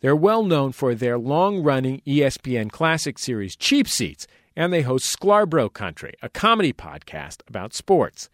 They're 0.00 0.16
well 0.16 0.42
known 0.42 0.72
for 0.72 0.94
their 0.94 1.18
long 1.18 1.62
running 1.62 2.00
ESPN 2.06 2.72
classic 2.72 3.18
series 3.18 3.56
Cheap 3.56 3.86
Seats, 3.86 4.26
and 4.56 4.72
they 4.72 4.80
host 4.80 5.04
Sklarbro 5.04 5.70
Country, 5.70 6.14
a 6.22 6.30
comedy 6.30 6.72
podcast 6.72 7.42
about 7.46 7.74
sports. 7.74 8.30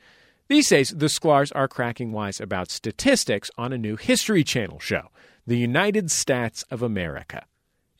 These 0.46 0.68
days, 0.68 0.90
the 0.90 1.06
Sklars 1.06 1.50
are 1.56 1.66
cracking 1.66 2.12
wise 2.12 2.40
about 2.40 2.70
statistics 2.70 3.50
on 3.58 3.72
a 3.72 3.76
new 3.76 3.96
History 3.96 4.44
Channel 4.44 4.78
show, 4.78 5.08
The 5.48 5.58
United 5.58 6.10
Stats 6.10 6.62
of 6.70 6.80
America. 6.80 7.44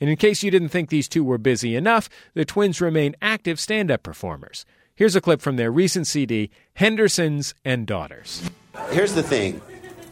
And 0.01 0.09
in 0.09 0.17
case 0.17 0.45
you 0.45 0.53
didn't 0.53 0.69
think 0.69 0.89
these 0.89 1.09
two 1.09 1.25
were 1.25 1.37
busy 1.37 1.75
enough, 1.75 2.09
the 2.35 2.45
twins 2.45 2.81
remain 2.81 3.17
active 3.21 3.59
stand 3.59 3.91
up 3.91 4.05
performers. 4.05 4.65
Here's 5.01 5.17
a 5.17 5.21
clip 5.23 5.41
from 5.41 5.57
their 5.57 5.71
recent 5.73 6.07
CD, 6.07 6.51
Hendersons 6.75 7.55
and 7.65 7.87
Daughters. 7.87 8.43
Here's 8.91 9.15
the 9.15 9.23
thing 9.23 9.63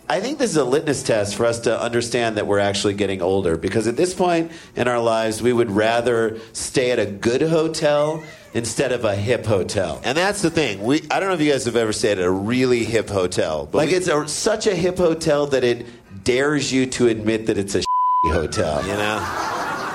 I 0.08 0.18
think 0.20 0.38
this 0.38 0.52
is 0.52 0.56
a 0.56 0.64
litmus 0.64 1.02
test 1.02 1.34
for 1.34 1.44
us 1.44 1.60
to 1.60 1.78
understand 1.78 2.38
that 2.38 2.46
we're 2.46 2.58
actually 2.58 2.94
getting 2.94 3.20
older 3.20 3.58
because 3.58 3.86
at 3.86 3.98
this 3.98 4.14
point 4.14 4.50
in 4.76 4.88
our 4.88 4.98
lives, 4.98 5.42
we 5.42 5.52
would 5.52 5.70
rather 5.70 6.38
stay 6.54 6.90
at 6.90 6.98
a 6.98 7.04
good 7.04 7.42
hotel 7.42 8.22
instead 8.54 8.92
of 8.92 9.04
a 9.04 9.14
hip 9.14 9.44
hotel. 9.44 10.00
And 10.04 10.16
that's 10.16 10.40
the 10.40 10.48
thing. 10.50 10.82
We 10.82 11.02
I 11.10 11.20
don't 11.20 11.28
know 11.28 11.34
if 11.34 11.42
you 11.42 11.52
guys 11.52 11.66
have 11.66 11.76
ever 11.76 11.92
stayed 11.92 12.12
at 12.18 12.24
a 12.24 12.30
really 12.30 12.82
hip 12.86 13.10
hotel, 13.10 13.66
but 13.70 13.76
Like 13.76 13.90
we- 13.90 13.96
it's 13.96 14.08
a, 14.08 14.26
such 14.26 14.66
a 14.66 14.74
hip 14.74 14.96
hotel 14.96 15.48
that 15.48 15.64
it 15.64 15.84
dares 16.24 16.72
you 16.72 16.86
to 16.86 17.08
admit 17.08 17.44
that 17.48 17.58
it's 17.58 17.74
a 17.74 17.82
hotel. 18.28 18.80
you 18.86 18.94
know. 18.94 19.87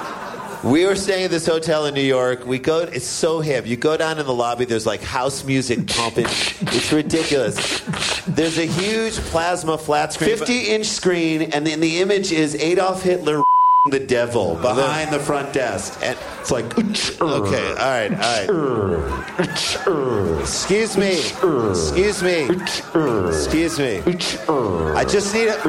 We 0.64 0.86
were 0.86 0.96
staying 0.96 1.26
at 1.26 1.32
this 1.32 1.46
hotel 1.46 1.88
in 1.88 1.94
New 1.94 2.02
York. 2.02 2.46
We 2.46 2.58
go. 2.58 2.80
It's 2.80 3.06
so 3.06 3.42
hip. 3.42 3.68
You 3.68 3.76
go 3.76 3.98
down 3.98 4.18
in 4.18 4.26
the 4.26 4.34
lobby. 4.34 4.64
There's 4.64 4.86
like 4.86 5.02
house 5.02 5.44
music 5.44 5.88
pumping. 5.88 6.26
it's 6.26 6.94
ridiculous. 6.94 7.82
There's 8.28 8.58
a 8.58 8.66
huge 8.66 9.16
plasma 9.16 9.78
flat 9.78 10.14
screen. 10.14 10.38
50 10.38 10.60
inch 10.70 10.86
screen, 10.86 11.42
and 11.52 11.68
then 11.68 11.82
the 11.82 12.00
image 12.00 12.32
is 12.32 12.56
Adolf 12.56 13.04
Hitler 13.04 13.44
the 13.92 14.00
devil 14.00 14.56
behind 14.56 15.12
the 15.12 15.20
front 15.20 15.52
desk. 15.52 16.00
And 16.02 16.18
It's 16.40 16.50
like, 16.50 16.66
okay, 16.78 17.20
all 17.22 17.76
right, 17.76 18.12
all 18.50 18.88
right. 18.88 20.40
Excuse 20.40 20.96
me. 20.96 21.20
Excuse 21.72 22.24
me. 22.24 22.48
Excuse 23.28 23.78
me. 23.80 24.02
I 24.96 25.04
just 25.04 25.34
need 25.34 25.50
a. 25.50 25.60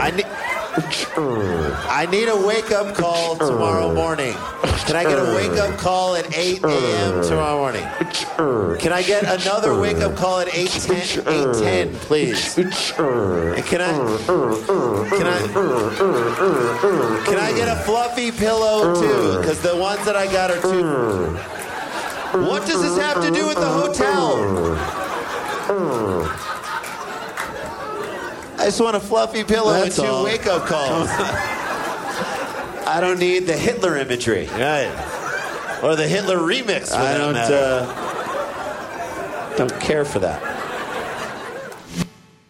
I 0.00 0.12
need. 0.14 0.51
I 0.74 2.06
need 2.10 2.28
a 2.28 2.36
wake 2.46 2.70
up 2.70 2.94
call 2.94 3.36
tomorrow 3.36 3.92
morning. 3.94 4.32
Can 4.86 4.96
I 4.96 5.04
get 5.04 5.18
a 5.18 5.34
wake 5.34 5.58
up 5.58 5.78
call 5.78 6.14
at 6.14 6.34
8 6.34 6.64
a.m. 6.64 7.22
tomorrow 7.22 7.58
morning? 7.58 7.86
Can 8.78 8.92
I 8.92 9.02
get 9.02 9.24
another 9.24 9.78
wake 9.78 9.98
up 9.98 10.16
call 10.16 10.40
at 10.40 10.48
8:10? 10.48 11.24
8:10, 11.24 11.94
please. 12.00 12.56
And 12.56 12.72
can 13.66 13.82
I? 13.82 13.92
Can 15.10 15.26
I? 15.26 15.46
Can 17.26 17.38
I 17.38 17.52
get 17.54 17.68
a 17.68 17.76
fluffy 17.84 18.30
pillow 18.32 18.94
too? 18.94 19.38
Because 19.40 19.60
the 19.60 19.76
ones 19.76 20.04
that 20.06 20.16
I 20.16 20.26
got 20.26 20.50
are 20.50 20.60
too. 20.62 20.84
What 22.48 22.66
does 22.66 22.80
this 22.80 22.96
have 22.96 23.20
to 23.22 23.30
do 23.30 23.46
with 23.46 23.56
the 23.56 23.68
hotel? 23.68 24.38
I 28.62 28.66
just 28.66 28.80
want 28.80 28.94
a 28.96 29.00
fluffy 29.00 29.42
pillow 29.42 29.72
That's 29.72 29.98
and 29.98 30.06
two 30.06 30.12
all. 30.12 30.22
wake 30.24 30.46
up 30.46 30.66
calls. 30.66 31.08
I 32.86 32.98
don't 33.00 33.18
need 33.18 33.40
the 33.46 33.56
Hitler 33.56 33.96
imagery. 33.96 34.46
right. 34.46 35.80
Or 35.82 35.96
the 35.96 36.06
Hitler 36.06 36.36
remix. 36.38 36.90
For 36.90 36.96
I 36.96 37.18
don't 37.18 37.36
uh, 37.36 37.86
don't 39.56 39.80
care 39.80 40.04
for 40.04 40.20
that. 40.20 40.40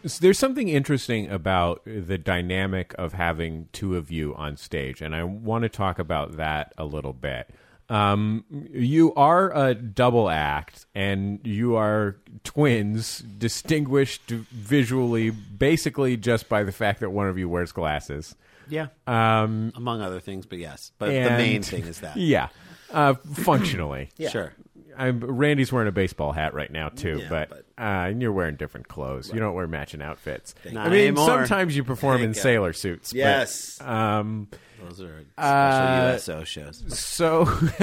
S- 0.05 0.19
There's 0.19 0.39
something 0.39 0.69
interesting 0.69 1.31
about 1.31 1.81
the 1.87 2.19
dynamic 2.19 2.95
of 2.99 3.15
having 3.15 3.69
two 3.73 3.97
of 3.97 4.11
you 4.11 4.35
on 4.35 4.57
stage, 4.59 5.01
and 5.01 5.15
I 5.15 5.25
want 5.25 5.63
to 5.63 5.69
talk 5.71 5.99
about 5.99 6.37
that 6.37 6.75
a 6.77 6.85
little 6.85 7.13
bit. 7.15 7.49
Um, 7.93 8.45
you 8.73 9.13
are 9.15 9.55
a 9.55 9.75
double 9.75 10.31
act, 10.31 10.87
and 10.95 11.41
you 11.45 11.77
are 11.77 12.17
twins, 12.43 13.19
distinguished 13.19 14.31
visually, 14.31 15.29
basically 15.29 16.17
just 16.17 16.49
by 16.49 16.63
the 16.63 16.73
fact 16.73 17.01
that 17.01 17.11
one 17.11 17.29
of 17.29 17.37
you 17.37 17.51
wears 17.51 17.71
glasses. 17.71 18.35
Yeah. 18.71 18.87
Um, 19.07 19.73
Among 19.77 20.01
other 20.01 20.21
things, 20.21 20.47
but 20.47 20.59
yes. 20.59 20.93
But 20.99 21.09
the 21.09 21.19
and- 21.19 21.37
main 21.37 21.63
thing 21.63 21.85
is 21.85 22.01
that. 22.01 22.17
Yeah, 22.33 22.49
uh, 22.93 23.15
functionally. 23.35 24.09
Yeah. 24.17 24.31
Sure. 24.31 24.53
I'm, 24.97 25.21
Randy's 25.21 25.73
wearing 25.73 25.89
a 25.89 25.93
baseball 25.93 26.33
hat 26.33 26.55
right 26.55 26.71
now 26.71 26.89
too, 26.91 27.21
Yeah, 27.23 27.29
but, 27.29 27.49
but- 27.51 27.59
uh, 27.79 28.09
and 28.11 28.21
you're 28.23 28.33
wearing 28.33 28.57
different 28.57 28.89
clothes. 28.89 29.33
You 29.33 29.41
don't 29.41 29.55
wear 29.55 29.67
matching 29.67 30.03
outfits. 30.03 30.55
Not 30.71 30.87
I 30.87 30.91
mean, 30.91 31.01
anymore. 31.09 31.27
sometimes 31.27 31.75
you 31.77 31.83
perform 31.85 32.17
in 32.23 32.29
Thank 32.29 32.37
God. 32.37 32.43
sailor 32.43 32.73
suits. 32.73 33.13
but, 33.13 33.19
Yes. 33.19 33.81
um, 33.81 34.49
Those 34.83 35.01
are 35.01 35.25
special 35.33 35.33
Uh, 35.39 36.13
USO 36.15 36.45
shows. 36.45 36.99
so 36.99 37.45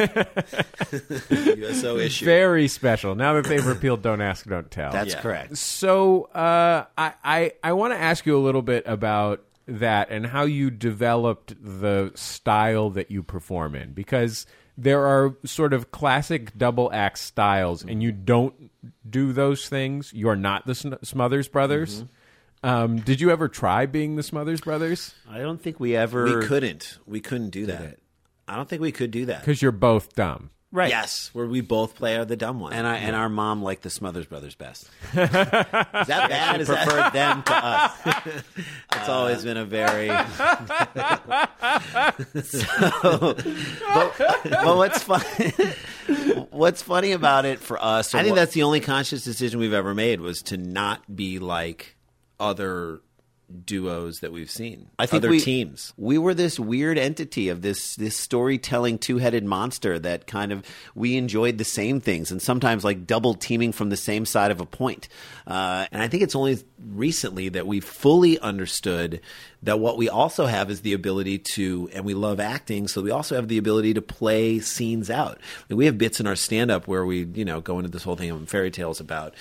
USO 1.31 1.97
issue. 1.99 2.25
very 2.25 2.67
special. 2.67 3.15
Now 3.15 3.33
that 3.33 3.45
they've 3.45 3.65
repealed 3.65 4.01
"Don't 4.01 4.21
Ask, 4.21 4.45
Don't 4.47 4.69
Tell." 4.69 4.91
That's 4.91 5.13
Yeah. 5.15 5.21
correct. 5.21 5.57
So 5.57 6.23
uh, 6.35 6.85
I 6.97 7.13
I, 7.23 7.51
I 7.63 7.73
want 7.73 7.93
to 7.93 7.99
ask 7.99 8.25
you 8.25 8.37
a 8.37 8.39
little 8.43 8.61
bit 8.61 8.83
about 8.85 9.41
that 9.67 10.09
and 10.09 10.25
how 10.25 10.43
you 10.43 10.71
developed 10.71 11.53
the 11.61 12.11
style 12.15 12.89
that 12.91 13.11
you 13.11 13.21
perform 13.23 13.75
in 13.75 13.91
because 13.93 14.45
there 14.81 15.05
are 15.05 15.35
sort 15.45 15.73
of 15.73 15.91
classic 15.91 16.57
double 16.57 16.91
act 16.93 17.19
styles 17.19 17.83
and 17.83 18.01
you 18.01 18.11
don't 18.11 18.71
do 19.07 19.33
those 19.33 19.67
things. 19.67 20.11
You're 20.13 20.35
not 20.35 20.65
the 20.65 20.75
Sn- 20.75 21.03
Smothers 21.03 21.47
Brothers. 21.47 22.03
Um, 22.63 22.99
did 22.99 23.21
you 23.21 23.31
ever 23.31 23.47
try 23.47 23.85
being 23.85 24.15
the 24.15 24.23
Smothers 24.23 24.61
Brothers? 24.61 25.13
I 25.29 25.39
don't 25.39 25.61
think 25.61 25.79
we 25.79 25.95
ever. 25.95 26.39
We 26.39 26.45
couldn't. 26.45 26.97
We 27.05 27.19
couldn't 27.21 27.51
do 27.51 27.65
that. 27.67 27.99
I 28.47 28.55
don't 28.55 28.67
think 28.67 28.81
we 28.81 28.91
could 28.91 29.11
do 29.11 29.25
that. 29.25 29.41
Because 29.41 29.61
you're 29.61 29.71
both 29.71 30.15
dumb. 30.15 30.49
Right. 30.71 30.89
Yes, 30.89 31.31
where 31.33 31.47
we 31.47 31.61
both 31.61 31.95
play 31.95 32.15
are 32.15 32.25
the 32.25 32.35
dumb 32.35 32.59
one. 32.59 32.73
And 32.73 32.85
I 32.85 32.97
and 32.97 33.15
our 33.15 33.27
mom 33.27 33.63
liked 33.63 33.81
the 33.81 33.89
Smothers 33.89 34.27
Brothers 34.27 34.53
best. 34.53 34.83
Is 35.07 35.13
that 35.13 36.07
bad? 36.07 36.55
She 36.57 36.61
Is 36.61 36.67
that- 36.67 36.87
preferred 36.87 37.13
them 37.13 37.41
to 37.43 37.53
us. 37.55 37.97
It's 38.93 39.07
always 39.09 39.43
been 39.43 39.57
a 39.57 39.65
very. 39.65 40.07
so, 42.43 43.33
but, 43.33 44.17
but 44.43 44.77
what's 44.77 45.01
funny? 45.03 45.53
What's 46.51 46.81
funny 46.81 47.11
about 47.13 47.45
it 47.45 47.59
for 47.59 47.81
us? 47.83 48.13
I 48.13 48.21
think 48.23 48.31
what- 48.31 48.41
that's 48.41 48.53
the 48.53 48.63
only 48.63 48.79
conscious 48.79 49.23
decision 49.23 49.59
we've 49.59 49.73
ever 49.73 49.93
made 49.93 50.21
was 50.21 50.41
to 50.43 50.57
not 50.57 51.15
be 51.15 51.39
like 51.39 51.95
other 52.39 53.01
duos 53.65 54.19
that 54.19 54.31
we've 54.31 54.49
seen. 54.49 54.89
I 54.99 55.05
think 55.05 55.23
other 55.23 55.31
we, 55.31 55.39
teams. 55.39 55.93
We 55.97 56.17
were 56.17 56.33
this 56.33 56.59
weird 56.59 56.97
entity 56.97 57.49
of 57.49 57.61
this 57.61 57.95
this 57.95 58.15
storytelling 58.15 58.99
two 58.99 59.17
headed 59.17 59.43
monster 59.43 59.97
that 59.99 60.27
kind 60.27 60.51
of 60.51 60.63
we 60.95 61.17
enjoyed 61.17 61.57
the 61.57 61.63
same 61.63 61.99
things 61.99 62.31
and 62.31 62.41
sometimes 62.41 62.83
like 62.83 63.07
double 63.07 63.33
teaming 63.33 63.71
from 63.71 63.89
the 63.89 63.97
same 63.97 64.25
side 64.25 64.51
of 64.51 64.59
a 64.59 64.65
point. 64.65 65.07
Uh, 65.47 65.87
And 65.91 66.01
I 66.01 66.07
think 66.07 66.23
it's 66.23 66.35
only 66.35 66.59
recently 66.79 67.49
that 67.49 67.65
we 67.67 67.79
fully 67.79 68.39
understood 68.39 69.21
that 69.63 69.79
what 69.79 69.97
we 69.97 70.07
also 70.07 70.45
have 70.45 70.69
is 70.69 70.81
the 70.81 70.93
ability 70.93 71.39
to, 71.39 71.89
and 71.93 72.05
we 72.05 72.13
love 72.13 72.39
acting, 72.39 72.87
so 72.87 73.01
we 73.01 73.11
also 73.11 73.35
have 73.35 73.47
the 73.47 73.57
ability 73.57 73.93
to 73.95 74.01
play 74.01 74.59
scenes 74.59 75.09
out. 75.09 75.39
Like, 75.69 75.77
we 75.77 75.85
have 75.85 75.97
bits 75.97 76.19
in 76.19 76.27
our 76.27 76.35
stand 76.35 76.71
up 76.71 76.87
where 76.87 77.05
we, 77.05 77.25
you 77.33 77.43
know, 77.43 77.59
go 77.59 77.79
into 77.79 77.89
this 77.89 78.03
whole 78.03 78.15
thing 78.15 78.29
of 78.31 78.47
fairy 78.47 78.71
tales 78.71 78.99
about 78.99 79.33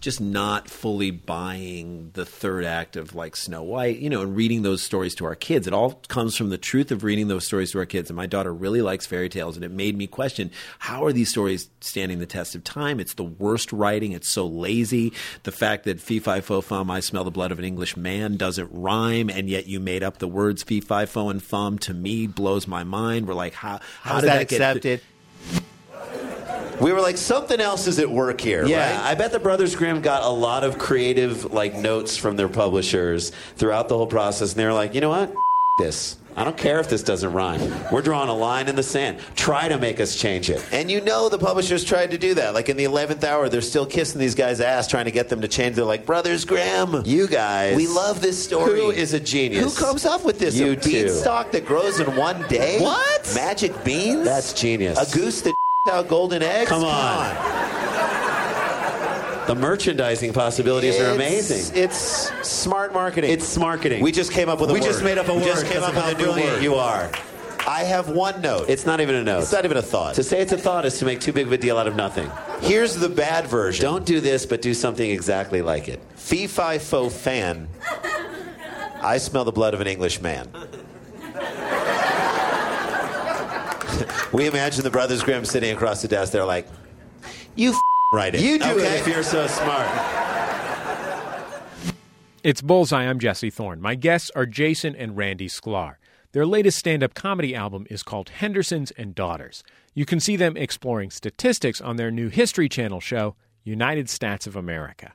just 0.00 0.20
not 0.20 0.68
fully 0.68 1.10
buying 1.10 2.10
the 2.14 2.24
third 2.24 2.64
act 2.64 2.96
of 2.96 3.14
like 3.14 3.36
Snow 3.36 3.62
White, 3.62 3.98
you 3.98 4.08
know, 4.08 4.22
and 4.22 4.34
reading 4.34 4.62
those 4.62 4.82
stories 4.82 5.14
to 5.16 5.26
our 5.26 5.34
kids. 5.34 5.66
It 5.66 5.74
all 5.74 6.00
comes 6.08 6.36
from 6.36 6.48
the 6.48 6.58
truth 6.58 6.90
of 6.90 7.04
reading 7.04 7.28
those 7.28 7.44
stories 7.44 7.72
to 7.72 7.78
our 7.78 7.86
kids. 7.86 8.08
And 8.08 8.16
my 8.16 8.26
daughter 8.26 8.52
really 8.52 8.80
likes 8.82 9.06
fairy 9.06 9.28
tales, 9.28 9.56
and 9.56 9.64
it 9.64 9.70
made 9.70 9.96
me 9.96 10.06
question 10.06 10.50
how 10.78 11.04
are 11.04 11.12
these 11.12 11.30
stories 11.30 11.68
standing 11.80 12.18
the 12.18 12.26
test 12.26 12.54
of 12.54 12.64
time? 12.64 12.98
It's 12.98 13.14
the 13.14 13.24
worst 13.24 13.72
writing. 13.72 14.12
It's 14.12 14.30
so 14.30 14.46
lazy. 14.46 15.12
The 15.42 15.52
fact 15.52 15.84
that 15.84 16.00
fee 16.00 16.18
fi 16.18 16.40
fo 16.40 16.60
fum, 16.60 16.90
I 16.90 17.00
smell 17.00 17.24
the 17.24 17.30
blood 17.30 17.52
of 17.52 17.58
an 17.58 17.64
English 17.64 17.96
man 17.96 18.36
doesn't 18.36 18.70
rhyme, 18.72 19.28
and 19.28 19.48
yet 19.48 19.66
you 19.66 19.80
made 19.80 20.02
up 20.02 20.18
the 20.18 20.28
words 20.28 20.62
fee 20.62 20.80
fi 20.80 21.04
fo 21.04 21.28
and 21.28 21.42
fum 21.42 21.78
to 21.80 21.94
me 21.94 22.26
blows 22.26 22.66
my 22.66 22.84
mind. 22.84 23.28
We're 23.28 23.34
like, 23.34 23.54
how, 23.54 23.80
how 24.02 24.14
How's 24.14 24.22
did 24.22 24.28
that 24.28 24.38
that, 24.38 24.48
get 24.48 24.60
accepted? 24.60 25.00
We 26.80 26.92
were 26.92 27.00
like, 27.00 27.18
something 27.18 27.60
else 27.60 27.86
is 27.86 27.98
at 27.98 28.10
work 28.10 28.40
here. 28.40 28.64
Yeah, 28.66 28.96
right? 28.96 29.10
I 29.10 29.14
bet 29.14 29.32
the 29.32 29.38
Brothers 29.38 29.76
Grimm 29.76 30.00
got 30.00 30.22
a 30.22 30.30
lot 30.30 30.64
of 30.64 30.78
creative 30.78 31.52
like 31.52 31.74
notes 31.74 32.16
from 32.16 32.36
their 32.36 32.48
publishers 32.48 33.32
throughout 33.56 33.88
the 33.88 33.96
whole 33.96 34.06
process, 34.06 34.52
and 34.52 34.60
they 34.60 34.64
were 34.64 34.72
like, 34.72 34.94
you 34.94 35.02
know 35.02 35.10
what, 35.10 35.34
this. 35.78 36.16
I 36.36 36.44
don't 36.44 36.56
care 36.56 36.78
if 36.78 36.88
this 36.88 37.02
doesn't 37.02 37.32
rhyme. 37.32 37.60
We're 37.92 38.02
drawing 38.02 38.28
a 38.28 38.34
line 38.34 38.68
in 38.68 38.76
the 38.76 38.82
sand. 38.82 39.18
Try 39.34 39.68
to 39.68 39.76
make 39.78 40.00
us 40.00 40.16
change 40.16 40.48
it. 40.48 40.64
And 40.72 40.90
you 40.90 41.00
know 41.00 41.28
the 41.28 41.38
publishers 41.38 41.84
tried 41.84 42.12
to 42.12 42.18
do 42.18 42.34
that. 42.34 42.54
Like 42.54 42.68
in 42.68 42.76
the 42.76 42.84
eleventh 42.84 43.24
hour, 43.24 43.48
they're 43.48 43.60
still 43.60 43.84
kissing 43.84 44.20
these 44.20 44.34
guys' 44.34 44.60
ass, 44.60 44.86
trying 44.86 45.06
to 45.06 45.10
get 45.10 45.28
them 45.28 45.42
to 45.42 45.48
change. 45.48 45.76
They're 45.76 45.84
like, 45.84 46.06
"Brothers 46.06 46.44
Graham, 46.44 47.02
You 47.04 47.26
guys, 47.26 47.76
we 47.76 47.88
love 47.88 48.22
this 48.22 48.42
story. 48.42 48.80
Who 48.80 48.90
is 48.90 49.12
a 49.12 49.20
genius? 49.20 49.76
Who 49.76 49.84
comes 49.84 50.06
up 50.06 50.24
with 50.24 50.38
this? 50.38 50.54
You 50.54 50.72
a 50.72 50.76
two. 50.76 50.90
beanstalk 50.90 51.50
that 51.50 51.66
grows 51.66 52.00
in 52.00 52.14
one 52.16 52.40
day? 52.48 52.80
What? 52.80 53.32
Magic 53.34 53.84
beans? 53.84 54.24
That's 54.24 54.54
genius. 54.54 54.98
A 54.98 55.14
goose 55.14 55.42
that 55.42 55.54
out 55.90 56.08
golden 56.08 56.42
eggs? 56.42 56.68
Come 56.68 56.84
on. 56.84 57.36
The 59.46 59.54
merchandising 59.56 60.32
possibilities 60.32 61.00
are 61.00 61.10
amazing. 61.12 61.76
It's 61.76 62.30
smart 62.46 62.92
marketing. 62.92 63.30
It's 63.32 63.56
marketing. 63.56 64.02
We 64.02 64.12
just 64.12 64.30
came 64.32 64.48
up 64.48 64.60
with 64.60 64.70
a 64.70 64.72
We 64.72 64.80
word. 64.80 64.86
just 64.86 65.02
made 65.02 65.18
up 65.18 65.28
a 65.28 65.32
We 65.34 65.38
word 65.40 65.46
just 65.46 65.66
came 65.66 65.82
up 65.82 65.94
with 65.94 66.04
a 66.04 66.12
new 66.18 66.24
brilliant 66.24 66.52
word. 66.52 66.62
you 66.62 66.74
are. 66.76 67.10
I 67.66 67.82
have 67.84 68.08
one 68.08 68.40
note. 68.40 68.70
It's 68.70 68.86
not 68.86 69.00
even 69.00 69.16
a 69.16 69.24
note. 69.24 69.40
It's 69.42 69.52
not 69.52 69.64
even 69.64 69.76
a 69.76 69.82
thought. 69.82 70.14
To 70.14 70.22
say 70.22 70.40
it's 70.40 70.52
a 70.52 70.56
thought 70.56 70.84
is 70.86 70.98
to 71.00 71.04
make 71.04 71.20
too 71.20 71.32
big 71.32 71.46
of 71.46 71.52
a 71.52 71.58
deal 71.58 71.76
out 71.78 71.86
of 71.88 71.96
nothing. 71.96 72.30
Here's 72.60 72.94
the 72.94 73.08
bad 73.08 73.46
version. 73.48 73.82
Don't 73.84 74.04
do 74.06 74.20
this, 74.20 74.46
but 74.46 74.62
do 74.62 74.72
something 74.72 75.10
exactly 75.10 75.60
like 75.62 75.88
it. 75.88 76.00
Fee 76.14 76.46
fi 76.46 76.78
fo 76.78 77.08
fan. 77.10 77.68
I 79.02 79.18
smell 79.18 79.44
the 79.44 79.52
blood 79.52 79.74
of 79.74 79.80
an 79.80 79.86
English 79.88 80.20
man. 80.20 80.48
we 84.32 84.46
imagine 84.46 84.84
the 84.84 84.90
brothers 84.90 85.22
Grimm 85.22 85.44
sitting 85.44 85.74
across 85.74 86.02
the 86.02 86.08
desk. 86.08 86.32
They're 86.32 86.44
like, 86.44 86.68
"You 87.56 87.70
f- 87.70 87.80
write 88.14 88.34
it. 88.34 88.40
You 88.40 88.58
do 88.58 88.70
okay? 88.70 88.96
it 88.96 89.00
if 89.00 89.06
you're 89.06 89.22
so 89.22 89.46
smart. 89.46 89.88
It's 92.42 92.62
Bullseye. 92.62 93.04
I'm 93.04 93.18
Jesse 93.18 93.50
Thorn. 93.50 93.82
My 93.82 93.94
guests 93.94 94.30
are 94.34 94.46
Jason 94.46 94.96
and 94.96 95.16
Randy 95.16 95.46
Sklar. 95.48 95.96
Their 96.32 96.46
latest 96.46 96.78
stand 96.78 97.02
up 97.02 97.12
comedy 97.12 97.54
album 97.54 97.86
is 97.90 98.02
called 98.02 98.30
Hendersons 98.30 98.92
and 98.92 99.14
Daughters. 99.14 99.62
You 99.94 100.06
can 100.06 100.20
see 100.20 100.36
them 100.36 100.56
exploring 100.56 101.10
statistics 101.10 101.80
on 101.80 101.96
their 101.96 102.10
new 102.10 102.28
History 102.28 102.68
Channel 102.68 103.00
show, 103.00 103.34
United 103.64 104.06
Stats 104.06 104.46
of 104.46 104.56
America. 104.56 105.12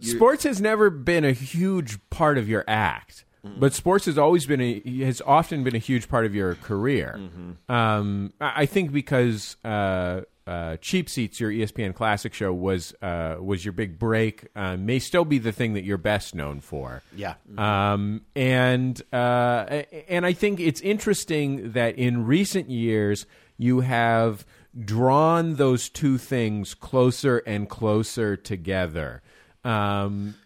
Sports 0.00 0.44
has 0.44 0.60
never 0.60 0.90
been 0.90 1.24
a 1.24 1.32
huge 1.32 1.98
part 2.10 2.36
of 2.38 2.48
your 2.48 2.64
act, 2.68 3.24
but 3.58 3.72
sports 3.72 4.06
has 4.06 4.18
always 4.18 4.46
been 4.46 4.60
a 4.60 5.04
has 5.04 5.20
often 5.24 5.64
been 5.64 5.74
a 5.74 5.80
huge 5.80 6.08
part 6.08 6.26
of 6.26 6.34
your 6.34 6.54
career. 6.56 7.20
Um, 7.68 8.32
I 8.40 8.66
think 8.66 8.92
because 8.92 9.56
uh, 9.64 10.22
uh, 10.46 10.76
Cheap 10.76 11.10
Seats, 11.10 11.40
your 11.40 11.50
ESPN 11.50 11.94
Classic 11.94 12.32
show, 12.32 12.52
was 12.52 12.94
uh, 13.02 13.36
was 13.40 13.64
your 13.64 13.72
big 13.72 13.98
break. 13.98 14.46
Uh, 14.54 14.76
may 14.76 14.98
still 14.98 15.24
be 15.24 15.38
the 15.38 15.52
thing 15.52 15.74
that 15.74 15.84
you're 15.84 15.98
best 15.98 16.34
known 16.34 16.60
for. 16.60 17.02
Yeah. 17.16 17.34
Um, 17.58 18.22
and 18.36 19.00
uh, 19.12 19.82
and 20.08 20.24
I 20.24 20.32
think 20.32 20.60
it's 20.60 20.80
interesting 20.80 21.72
that 21.72 21.98
in 21.98 22.26
recent 22.26 22.70
years 22.70 23.26
you 23.58 23.80
have 23.80 24.46
drawn 24.78 25.56
those 25.56 25.88
two 25.88 26.18
things 26.18 26.74
closer 26.74 27.38
and 27.38 27.68
closer 27.68 28.36
together. 28.36 29.22
Um, 29.64 30.36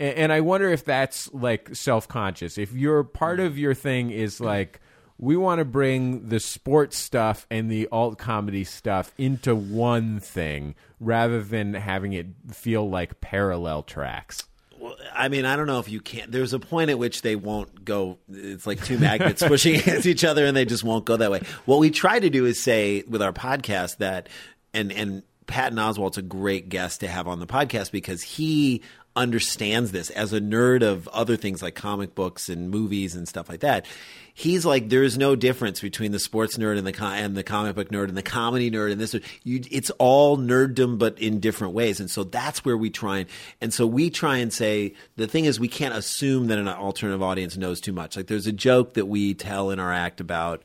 a- 0.00 0.18
and 0.18 0.32
I 0.32 0.40
wonder 0.40 0.68
if 0.70 0.84
that's 0.84 1.32
like 1.32 1.74
self 1.76 2.08
conscious. 2.08 2.58
If 2.58 2.72
your 2.72 3.04
part 3.04 3.38
of 3.38 3.58
your 3.58 3.74
thing 3.74 4.10
is 4.10 4.40
like, 4.40 4.80
we 5.18 5.36
want 5.36 5.58
to 5.58 5.64
bring 5.66 6.28
the 6.30 6.40
sports 6.40 6.96
stuff 6.96 7.46
and 7.50 7.70
the 7.70 7.86
alt 7.92 8.18
comedy 8.18 8.64
stuff 8.64 9.12
into 9.18 9.54
one 9.54 10.18
thing 10.18 10.74
rather 10.98 11.42
than 11.42 11.74
having 11.74 12.14
it 12.14 12.26
feel 12.52 12.88
like 12.88 13.20
parallel 13.20 13.82
tracks. 13.82 14.44
Well, 14.78 14.96
I 15.14 15.28
mean, 15.28 15.44
I 15.44 15.56
don't 15.56 15.66
know 15.66 15.78
if 15.78 15.90
you 15.90 16.00
can't. 16.00 16.32
There's 16.32 16.54
a 16.54 16.58
point 16.58 16.88
at 16.88 16.98
which 16.98 17.20
they 17.20 17.36
won't 17.36 17.84
go. 17.84 18.16
It's 18.32 18.66
like 18.66 18.82
two 18.82 18.98
magnets 18.98 19.42
pushing 19.46 19.76
against 19.76 20.06
each 20.06 20.24
other, 20.24 20.46
and 20.46 20.56
they 20.56 20.64
just 20.64 20.82
won't 20.82 21.04
go 21.04 21.18
that 21.18 21.30
way. 21.30 21.42
What 21.66 21.80
we 21.80 21.90
try 21.90 22.18
to 22.18 22.30
do 22.30 22.46
is 22.46 22.58
say 22.58 23.04
with 23.06 23.20
our 23.20 23.34
podcast 23.34 23.98
that, 23.98 24.30
and 24.72 24.90
and 24.90 25.22
Patton 25.46 25.76
Oswalt's 25.78 26.16
a 26.16 26.22
great 26.22 26.70
guest 26.70 27.00
to 27.00 27.08
have 27.08 27.28
on 27.28 27.40
the 27.40 27.46
podcast 27.46 27.90
because 27.92 28.22
he 28.22 28.80
understands 29.16 29.92
this 29.92 30.10
as 30.10 30.32
a 30.32 30.40
nerd 30.40 30.82
of 30.82 31.08
other 31.08 31.36
things 31.36 31.62
like 31.62 31.74
comic 31.74 32.14
books 32.14 32.48
and 32.48 32.70
movies 32.70 33.14
and 33.14 33.26
stuff 33.26 33.48
like 33.48 33.60
that. 33.60 33.84
He's 34.32 34.64
like, 34.64 34.88
there 34.88 35.02
is 35.02 35.18
no 35.18 35.34
difference 35.34 35.80
between 35.80 36.12
the 36.12 36.20
sports 36.20 36.56
nerd 36.56 36.78
and 36.78 36.86
the 36.86 36.92
co- 36.92 37.06
and 37.06 37.36
the 37.36 37.42
comic 37.42 37.74
book 37.74 37.90
nerd 37.90 38.08
and 38.08 38.16
the 38.16 38.22
comedy 38.22 38.70
nerd 38.70 38.92
and 38.92 39.00
this. 39.00 39.14
You, 39.42 39.62
it's 39.70 39.90
all 39.98 40.38
nerddom, 40.38 40.98
but 40.98 41.18
in 41.18 41.40
different 41.40 41.74
ways. 41.74 41.98
And 42.00 42.10
so 42.10 42.24
that's 42.24 42.64
where 42.64 42.76
we 42.76 42.88
try 42.88 43.18
and 43.18 43.28
and 43.60 43.74
so 43.74 43.86
we 43.86 44.08
try 44.08 44.36
and 44.36 44.52
say 44.52 44.94
the 45.16 45.26
thing 45.26 45.44
is 45.44 45.58
we 45.58 45.68
can't 45.68 45.94
assume 45.94 46.46
that 46.46 46.58
an 46.58 46.68
alternative 46.68 47.22
audience 47.22 47.56
knows 47.56 47.80
too 47.80 47.92
much. 47.92 48.16
Like 48.16 48.28
there's 48.28 48.46
a 48.46 48.52
joke 48.52 48.94
that 48.94 49.06
we 49.06 49.34
tell 49.34 49.70
in 49.70 49.80
our 49.80 49.92
act 49.92 50.20
about. 50.20 50.62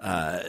Uh, 0.00 0.40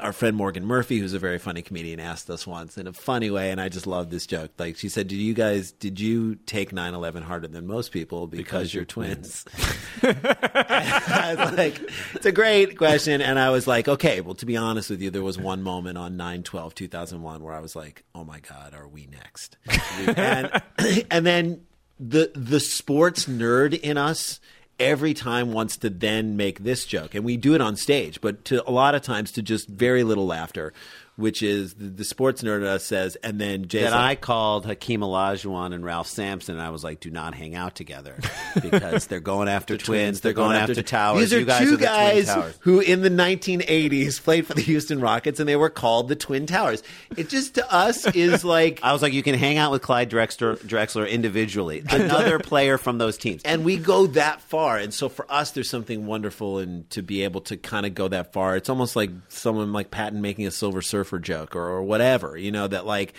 our 0.00 0.12
friend 0.12 0.36
Morgan 0.36 0.64
Murphy, 0.64 0.98
who's 0.98 1.14
a 1.14 1.18
very 1.18 1.38
funny 1.38 1.62
comedian, 1.62 2.00
asked 2.00 2.28
us 2.30 2.46
once 2.46 2.76
in 2.78 2.86
a 2.86 2.92
funny 2.92 3.30
way, 3.30 3.50
and 3.50 3.60
I 3.60 3.68
just 3.68 3.86
love 3.86 4.10
this 4.10 4.26
joke. 4.26 4.50
Like 4.58 4.76
she 4.76 4.88
said, 4.88 5.08
"Did 5.08 5.16
you 5.16 5.34
guys 5.34 5.72
did 5.72 6.00
you 6.00 6.36
take 6.46 6.72
9/11 6.72 7.22
harder 7.22 7.48
than 7.48 7.66
most 7.66 7.92
people 7.92 8.26
because, 8.26 8.44
Because 8.44 8.74
you're 8.74 8.84
twins?" 8.84 9.44
I 10.02 11.36
was 11.38 11.52
like, 11.56 11.80
"It's 12.14 12.26
a 12.26 12.32
great 12.32 12.76
question," 12.78 13.20
and 13.20 13.38
I 13.38 13.50
was 13.50 13.66
like, 13.66 13.88
"Okay, 13.88 14.20
well, 14.20 14.34
to 14.34 14.46
be 14.46 14.56
honest 14.56 14.90
with 14.90 15.00
you, 15.00 15.10
there 15.10 15.22
was 15.22 15.38
one 15.38 15.62
moment 15.62 15.98
on 15.98 16.16
9/12/2001 16.16 17.40
where 17.40 17.54
I 17.54 17.60
was 17.60 17.76
like, 17.76 18.04
"Oh 18.14 18.24
my 18.24 18.40
God, 18.40 18.74
are 18.74 18.88
we 18.88 19.06
next?" 19.06 19.56
and 20.16 20.62
and 21.10 21.26
then 21.26 21.62
the 22.00 22.32
the 22.34 22.60
sports 22.60 23.26
nerd 23.26 23.78
in 23.78 23.96
us 23.96 24.40
every 24.78 25.14
time 25.14 25.52
wants 25.52 25.76
to 25.78 25.90
then 25.90 26.36
make 26.36 26.60
this 26.60 26.84
joke. 26.84 27.14
And 27.14 27.24
we 27.24 27.36
do 27.36 27.54
it 27.54 27.60
on 27.60 27.76
stage 27.76 28.20
but 28.20 28.44
to 28.46 28.68
a 28.68 28.72
lot 28.72 28.94
of 28.94 29.02
times 29.02 29.32
to 29.32 29.42
just 29.42 29.68
very 29.68 30.04
little 30.04 30.26
laughter 30.26 30.72
which 31.16 31.42
is 31.42 31.74
the, 31.74 31.84
the 31.86 32.04
sports 32.04 32.42
nerd 32.42 32.58
in 32.58 32.64
us 32.64 32.84
says 32.84 33.16
and 33.16 33.40
then 33.40 33.62
that 33.70 33.92
I 33.92 34.16
called 34.16 34.66
Hakeem 34.66 35.00
Olajuwon 35.00 35.72
and 35.72 35.84
Ralph 35.84 36.08
Sampson. 36.08 36.56
And 36.56 36.62
I 36.62 36.70
was 36.70 36.82
like, 36.82 37.00
do 37.00 37.10
not 37.10 37.34
hang 37.34 37.54
out 37.54 37.74
together 37.74 38.16
because 38.60 39.06
they're 39.06 39.20
going 39.20 39.48
after 39.48 39.76
twins. 39.78 40.20
They're, 40.20 40.32
going, 40.32 40.56
after, 40.56 40.82
towers. 40.82 41.20
These 41.20 41.32
are 41.34 41.38
you 41.40 41.46
guys 41.46 41.68
two 41.68 41.74
are 41.74 41.78
guys 41.78 42.58
who, 42.60 42.80
in 42.80 43.02
the 43.02 43.10
1980s, 43.10 44.20
played 44.22 44.46
for 44.46 44.54
the 44.54 44.62
Houston 44.62 45.00
Rockets, 45.00 45.38
and 45.40 45.48
they 45.48 45.56
were 45.56 45.70
called 45.70 46.08
the 46.08 46.16
Twin 46.16 46.46
Towers. 46.46 46.82
It 47.16 47.28
just 47.28 47.54
to 47.54 47.72
us 47.72 48.06
is 48.14 48.44
like 48.44 48.80
I 48.82 48.92
was 48.92 49.02
like, 49.02 49.12
you 49.12 49.22
can 49.22 49.34
hang 49.36 49.56
out 49.56 49.70
with 49.70 49.82
Clyde 49.82 50.10
Drexler, 50.10 50.56
Drexler 50.58 51.08
individually. 51.08 51.82
Another 51.90 52.38
player 52.38 52.76
from 52.78 52.98
those 52.98 53.16
teams. 53.16 53.42
and 53.44 53.64
we 53.64 53.76
go 53.76 54.06
that 54.08 54.40
far 54.40 54.78
and 54.78 54.92
so 54.92 55.08
for 55.08 55.30
us 55.30 55.52
there's 55.52 55.70
something 55.70 56.06
wonderful 56.06 56.58
in 56.58 56.84
to 56.90 57.02
be 57.02 57.22
able 57.22 57.40
to 57.42 57.56
kind 57.56 57.86
of 57.86 57.94
go 57.94 58.08
that 58.08 58.32
far 58.32 58.56
it's 58.56 58.68
almost 58.68 58.96
like 58.96 59.10
someone 59.28 59.72
like 59.72 59.90
patton 59.90 60.20
making 60.20 60.46
a 60.46 60.50
silver 60.50 60.82
surfer 60.82 61.03
joke 61.18 61.54
or, 61.56 61.62
or 61.68 61.82
whatever 61.82 62.36
you 62.36 62.50
know 62.50 62.66
that 62.66 62.86
like 62.86 63.14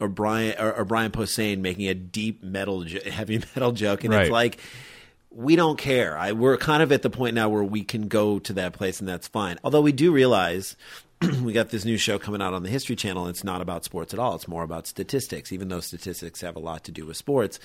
or 0.00 0.08
brian 0.08 0.54
or, 0.60 0.72
or 0.74 0.84
brian 0.84 1.10
posehn 1.10 1.58
making 1.58 1.86
a 1.88 1.94
deep 1.94 2.42
metal 2.42 2.82
heavy 3.10 3.38
metal 3.54 3.72
joke 3.72 4.04
and 4.04 4.12
Right. 4.14 4.22
it's 4.22 4.30
like 4.30 4.58
we 5.30 5.56
don't 5.56 5.76
care 5.78 6.16
I, 6.16 6.32
we're 6.32 6.56
kind 6.56 6.82
of 6.82 6.92
at 6.92 7.02
the 7.02 7.10
point 7.10 7.34
now 7.34 7.48
where 7.48 7.64
we 7.64 7.82
can 7.82 8.06
go 8.08 8.38
to 8.38 8.52
that 8.54 8.72
place 8.72 9.00
and 9.00 9.08
that's 9.08 9.26
fine 9.28 9.58
although 9.64 9.80
we 9.80 9.92
do 9.92 10.12
realize 10.12 10.76
we 11.42 11.52
got 11.52 11.70
this 11.70 11.84
new 11.84 11.96
show 11.96 12.18
coming 12.18 12.42
out 12.42 12.54
on 12.54 12.62
the 12.62 12.68
History 12.68 12.96
Channel. 12.96 13.28
It's 13.28 13.44
not 13.44 13.60
about 13.60 13.84
sports 13.84 14.12
at 14.12 14.20
all. 14.20 14.34
It's 14.34 14.48
more 14.48 14.62
about 14.62 14.86
statistics, 14.86 15.52
even 15.52 15.68
though 15.68 15.80
statistics 15.80 16.40
have 16.40 16.56
a 16.56 16.60
lot 16.60 16.84
to 16.84 16.92
do 16.92 17.06
with 17.06 17.16
sports. 17.16 17.58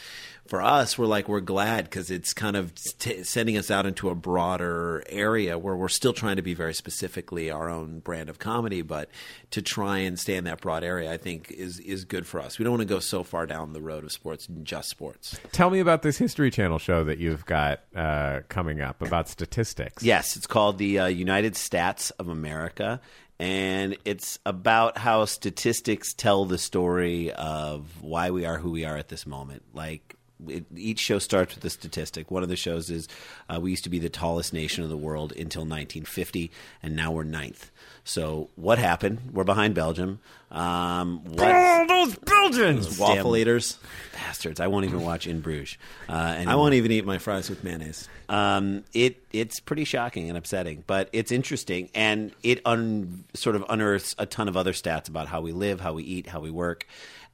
For 0.45 0.62
us, 0.62 0.97
we're 0.97 1.05
like, 1.05 1.28
we're 1.28 1.39
glad 1.41 1.86
because 1.86 2.12
it's 2.12 2.34
kind 2.34 2.55
of 2.55 2.74
t- 2.99 3.24
sending 3.24 3.57
us 3.57 3.70
out 3.70 3.86
into 3.86 4.10
a 4.10 4.16
broader 4.16 5.03
area 5.07 5.57
where 5.57 5.76
we're 5.76 5.89
still 5.89 6.14
trying 6.14 6.38
to 6.38 6.41
be 6.41 6.53
very 6.53 6.74
specifically 6.74 7.51
our 7.51 7.70
own 7.70 7.99
brand 7.99 8.30
of 8.30 8.39
comedy, 8.39 8.82
but 8.82 9.10
to 9.51 9.62
try 9.62 9.99
and 9.99 10.20
stay 10.20 10.36
in 10.36 10.45
that 10.45 10.62
broad 10.62 10.84
area, 10.84 11.12
I 11.12 11.18
think 11.18 11.51
is, 11.51 11.80
is 11.80 12.05
good 12.05 12.26
for 12.26 12.39
us. 12.39 12.60
We 12.60 12.64
don't 12.64 12.74
want 12.74 12.82
to 12.82 12.93
go 12.93 12.99
so 12.99 13.24
far 13.24 13.45
down 13.45 13.74
the 13.74 13.82
road 13.82 14.03
of 14.03 14.12
sports 14.12 14.47
and 14.47 14.66
just 14.66 14.89
sports. 14.89 15.39
Tell 15.51 15.70
me 15.70 15.80
about 15.80 16.01
this 16.01 16.18
History 16.18 16.51
Channel 16.51 16.80
show 16.80 17.03
that 17.03 17.18
you've 17.18 17.45
got 17.45 17.82
uh, 17.95 18.41
coming 18.49 18.82
up 18.82 19.01
about 19.01 19.28
statistics. 19.30 20.03
Yes, 20.03 20.36
it's 20.36 20.47
called 20.47 20.78
the 20.78 20.99
uh, 20.99 21.05
United 21.07 21.53
Stats 21.53 22.12
of 22.20 22.28
America, 22.28 23.01
and 23.40 23.98
it's 24.04 24.38
about 24.46 24.98
how 24.98 25.26
statistics 25.26 26.14
tell 26.14 26.46
the 26.46 26.58
story 26.58 27.32
of 27.32 28.02
why 28.02 28.32
we 28.32 28.46
are 28.46 28.58
who 28.58 28.72
we 28.72 28.84
are 28.84 28.98
at 28.98 29.08
this 29.08 29.26
moment. 29.26 29.64
Like 29.74 30.16
it, 30.48 30.66
each 30.76 31.00
show 31.00 31.20
starts 31.20 31.56
with 31.56 31.66
a 31.66 31.70
statistic. 31.70 32.32
One 32.32 32.44
of 32.44 32.50
the 32.50 32.56
shows 32.56 32.90
is 32.90 33.08
uh, 33.50 33.60
we 33.60 33.72
used 33.72 33.84
to 33.84 33.90
be 33.90 34.00
the 34.00 34.10
tallest 34.10 34.54
nation 34.54 34.84
in 34.84 34.90
the 34.90 34.98
world 34.98 35.32
until 35.32 35.62
1950, 35.62 36.52
and 36.82 36.96
now 36.96 37.12
we're 37.12 37.24
ninth. 37.24 37.72
So 38.04 38.50
what 38.56 38.80
happened? 38.80 39.32
We're 39.34 39.44
behind 39.44 39.76
Belgium. 39.76 40.20
Um, 40.52 41.24
what, 41.26 41.88
those 41.88 42.16
Belgians! 42.16 42.98
waffle 42.98 43.34
Damn. 43.34 43.42
eaters, 43.42 43.78
bastards! 44.14 44.60
I 44.60 44.66
won't 44.66 44.86
even 44.86 45.02
watch 45.02 45.28
In 45.28 45.42
Bruges. 45.42 45.78
Uh, 46.08 46.44
I 46.48 46.56
won't 46.56 46.74
even 46.74 46.92
eat 46.92 47.06
my 47.06 47.20
fries 47.20 47.50
with 47.50 47.64
mayonnaise. 47.64 48.10
Um, 48.28 48.84
it 48.94 49.24
it's 49.32 49.60
pretty 49.60 49.84
shocking 49.84 50.28
and 50.28 50.38
upsetting, 50.38 50.84
but 50.88 51.10
it's 51.14 51.32
interesting, 51.32 51.90
and 51.94 52.32
it 52.42 52.62
un, 52.66 53.26
sort 53.36 53.56
of 53.56 53.66
unearths 53.70 54.16
a 54.18 54.26
ton 54.26 54.48
of 54.48 54.58
other 54.58 54.74
stats 54.74 55.08
about 55.08 55.28
how 55.28 55.42
we 55.42 55.52
live, 55.52 55.80
how 55.80 55.94
we 55.94 56.04
eat, 56.04 56.26
how 56.26 56.40
we 56.40 56.50
work, 56.50 56.88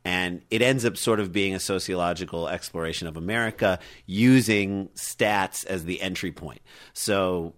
and 0.05 0.43
it 0.51 0.61
ends 0.61 0.85
up 0.85 0.95
sort 0.95 1.19
of 1.19 1.31
being 1.31 1.55
a 1.55 1.59
sociological 1.59 2.47
exploration 2.47 3.07
of 3.07 3.17
America 3.17 3.79
using 4.05 4.89
stats 4.89 5.65
as 5.65 5.83
the 5.83 5.99
entry 5.99 6.31
point. 6.31 6.61
So 6.93 7.55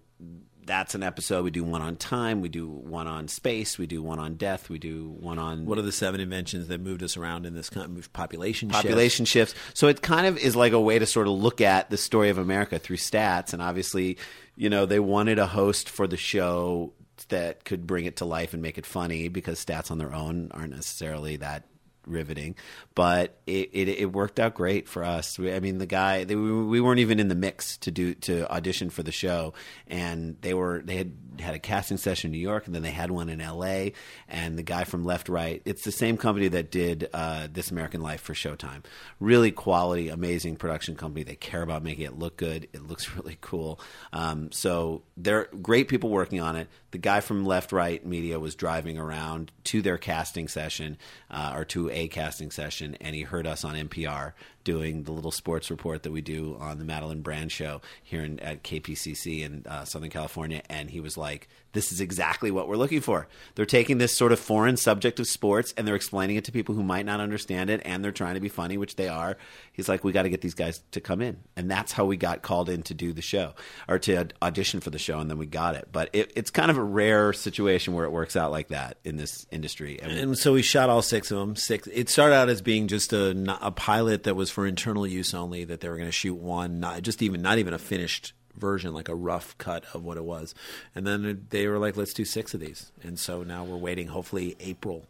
that's 0.66 0.96
an 0.96 1.04
episode. 1.04 1.44
We 1.44 1.52
do 1.52 1.64
one 1.64 1.82
on 1.82 1.98
time, 1.98 2.40
we 2.40 2.48
do 2.48 2.68
one 2.70 3.08
on 3.08 3.28
space, 3.28 3.78
we 3.78 3.86
do 3.86 4.02
one 4.02 4.20
on 4.20 4.36
death, 4.36 4.70
we 4.70 4.80
do 4.80 5.10
one 5.20 5.40
on 5.40 5.66
What 5.66 5.78
are 5.78 5.82
the 5.82 5.92
seven 5.92 6.22
inventions 6.22 6.70
that 6.70 6.80
moved 6.80 7.04
us 7.04 7.18
around 7.18 7.46
in 7.46 7.54
this 7.54 7.70
kind 7.70 7.98
of 7.98 8.14
population 8.14 8.70
population 8.70 9.26
shifts. 9.26 9.54
So 9.74 9.88
it 9.88 10.02
kind 10.02 10.26
of 10.26 10.38
is 10.38 10.56
like 10.56 10.72
a 10.72 10.80
way 10.80 11.00
to 11.00 11.06
sort 11.06 11.28
of 11.28 11.34
look 11.34 11.60
at 11.60 11.90
the 11.90 11.98
story 11.98 12.30
of 12.30 12.38
America 12.38 12.80
through 12.80 12.98
stats. 12.98 13.52
And 13.52 13.62
obviously, 13.62 14.18
you 14.56 14.70
know, 14.70 14.86
they 14.86 15.00
wanted 15.00 15.38
a 15.38 15.48
host 15.48 15.90
for 15.90 16.08
the 16.08 16.18
show 16.18 16.94
that 17.30 17.66
could 17.66 17.86
bring 17.86 18.06
it 18.06 18.18
to 18.18 18.26
life 18.26 18.54
and 18.54 18.62
make 18.62 18.78
it 18.78 18.86
funny 18.86 19.28
because 19.28 19.64
stats 19.64 19.92
on 19.92 19.98
their 19.98 20.14
own 20.14 20.50
aren't 20.54 20.74
necessarily 20.74 21.38
that 21.38 21.64
riveting. 22.08 22.56
But 22.98 23.38
it, 23.46 23.70
it, 23.74 23.88
it 23.90 24.12
worked 24.12 24.40
out 24.40 24.56
great 24.56 24.90
for 24.90 25.04
us. 25.04 25.40
I 25.40 25.60
mean, 25.60 25.78
the 25.78 25.86
guy 25.86 26.24
they, 26.24 26.36
we 26.36 26.52
we 26.66 26.82
weren't 26.82 27.00
even 27.00 27.20
in 27.20 27.28
the 27.28 27.36
mix 27.36 27.78
to 27.78 27.92
do 27.92 28.16
to 28.16 28.52
audition 28.52 28.90
for 28.90 29.04
the 29.04 29.12
show, 29.12 29.54
and 29.86 30.36
they 30.42 30.56
were 30.56 30.82
they 30.84 30.98
had 30.98 31.12
had 31.40 31.54
a 31.54 31.60
casting 31.60 31.98
session 31.98 32.30
in 32.30 32.32
New 32.32 32.40
York, 32.42 32.66
and 32.66 32.74
then 32.74 32.82
they 32.82 32.90
had 32.90 33.12
one 33.12 33.30
in 33.30 33.42
L.A. 33.42 33.94
And 34.28 34.58
the 34.58 34.64
guy 34.64 34.84
from 34.84 35.06
Left 35.06 35.30
Right, 35.30 35.62
it's 35.66 35.84
the 35.84 35.92
same 35.92 36.18
company 36.18 36.48
that 36.48 36.72
did 36.72 37.10
uh, 37.14 37.48
This 37.52 37.72
American 37.72 38.02
Life 38.02 38.22
for 38.22 38.34
Showtime. 38.34 38.84
Really 39.20 39.52
quality, 39.52 40.10
amazing 40.10 40.56
production 40.56 40.96
company. 40.96 41.24
They 41.24 41.36
care 41.36 41.62
about 41.62 41.84
making 41.84 42.06
it 42.06 42.18
look 42.18 42.38
good. 42.38 42.68
It 42.74 42.88
looks 42.88 43.16
really 43.16 43.38
cool. 43.42 43.80
Um, 44.12 44.52
so 44.52 45.04
they're 45.16 45.50
great 45.62 45.88
people 45.88 46.10
working 46.10 46.42
on 46.42 46.56
it. 46.56 46.68
The 46.92 46.98
guy 46.98 47.20
from 47.20 47.46
Left 47.46 47.72
Right 47.72 48.04
Media 48.06 48.40
was 48.40 48.56
driving 48.56 48.98
around 48.98 49.52
to 49.66 49.82
their 49.82 49.98
casting 49.98 50.48
session 50.48 50.98
uh, 51.30 51.54
or 51.56 51.66
to 51.66 51.90
a 51.90 52.08
casting 52.08 52.50
session, 52.50 52.87
and 52.96 53.16
he 53.16 53.24
heard 53.24 53.48
us 53.48 53.64
on 53.64 53.76
NPR 53.76 54.34
doing 54.64 55.04
the 55.04 55.12
little 55.14 55.32
sports 55.32 55.72
report 55.72 56.04
that 56.04 56.12
we 56.12 56.20
do 56.20 56.58
on 56.60 56.78
the 56.78 56.84
Madeleine 56.84 57.22
Brand 57.22 57.50
show 57.52 57.82
here 58.04 58.22
in, 58.22 58.38
at 58.42 58.64
KPCC 58.64 59.42
in 59.42 59.64
uh, 59.66 59.86
Southern 59.86 60.10
California, 60.10 60.62
and 60.70 60.90
he 60.90 61.00
was 61.00 61.18
like, 61.18 61.48
"This 61.72 61.92
is 61.94 62.02
exactly 62.02 62.52
what 62.52 62.68
we're 62.68 62.76
looking 62.76 63.00
for. 63.00 63.28
They're 63.56 63.66
taking 63.66 63.98
this 63.98 64.14
sort 64.14 64.34
of 64.34 64.40
foreign 64.40 64.76
subject 64.76 65.22
of 65.22 65.28
sports 65.28 65.74
and 65.78 65.88
they're 65.88 65.96
explaining 65.96 66.36
it 66.36 66.44
to 66.46 66.52
people 66.52 66.76
who 66.76 66.84
might 66.84 67.06
not 67.06 67.22
understand 67.22 67.70
it, 67.70 67.82
and 67.86 68.04
they're 68.04 68.12
trying 68.12 68.34
to 68.34 68.42
be 68.42 68.50
funny, 68.50 68.78
which 68.78 68.98
they 68.98 69.08
are." 69.08 69.38
He's 69.72 69.88
like, 69.88 70.04
"We 70.04 70.12
got 70.12 70.24
to 70.24 70.30
get 70.30 70.42
these 70.42 70.54
guys 70.54 70.82
to 70.92 71.00
come 71.00 71.22
in," 71.22 71.38
and 71.56 71.72
that's 71.72 71.94
how 71.94 72.04
we 72.04 72.18
got 72.18 72.42
called 72.42 72.70
in 72.70 72.84
to 72.84 72.94
do 72.94 73.14
the 73.14 73.22
show 73.22 73.54
or 73.88 74.00
to 74.00 74.28
audition 74.42 74.82
for 74.82 74.90
the 74.90 75.00
show, 75.00 75.20
and 75.20 75.30
then 75.30 75.38
we 75.38 75.46
got 75.46 75.76
it. 75.76 75.88
But 75.92 76.10
it, 76.12 76.34
it's 76.36 76.52
kind 76.52 76.70
of 76.70 76.78
a 76.78 76.84
rare 76.84 77.32
situation 77.32 77.94
where 77.94 78.04
it 78.04 78.12
works 78.12 78.36
out 78.36 78.52
like 78.52 78.68
that 78.68 78.98
in 79.06 79.16
this 79.16 79.46
industry. 79.50 79.98
And, 80.02 80.12
And 80.12 80.38
so 80.38 80.54
we 80.54 80.62
shot 80.62 80.90
all 80.90 81.02
six 81.02 81.32
of 81.32 81.40
them. 81.40 81.56
Six. 81.56 81.88
It 81.88 82.10
started 82.10 82.36
out 82.36 82.50
as 82.50 82.62
being 82.62 82.77
just 82.86 83.14
a, 83.14 83.58
a 83.62 83.72
pilot 83.72 84.24
that 84.24 84.36
was 84.36 84.52
for 84.52 84.68
internal 84.68 85.08
use 85.08 85.34
only. 85.34 85.64
That 85.64 85.80
they 85.80 85.90
were 85.90 85.96
going 85.96 86.08
to 86.08 86.12
shoot 86.12 86.36
one, 86.36 86.80
not 86.80 87.02
just 87.02 87.24
even 87.24 87.42
not 87.42 87.58
even 87.58 87.74
a 87.74 87.80
finished 87.80 88.34
version, 88.58 88.94
like 88.94 89.10
a 89.10 89.16
rough 89.16 89.58
cut 89.58 89.86
of 89.94 90.04
what 90.04 90.18
it 90.18 90.24
was. 90.24 90.54
And 90.96 91.06
then 91.06 91.48
they 91.50 91.68
were 91.68 91.80
like, 91.80 91.98
"Let's 91.98 92.14
do 92.14 92.26
six 92.26 92.54
of 92.54 92.60
these." 92.60 92.92
And 93.04 93.18
so 93.18 93.44
now 93.44 93.64
we're 93.64 93.78
waiting. 93.78 94.08
Hopefully, 94.08 94.56
April. 94.60 95.08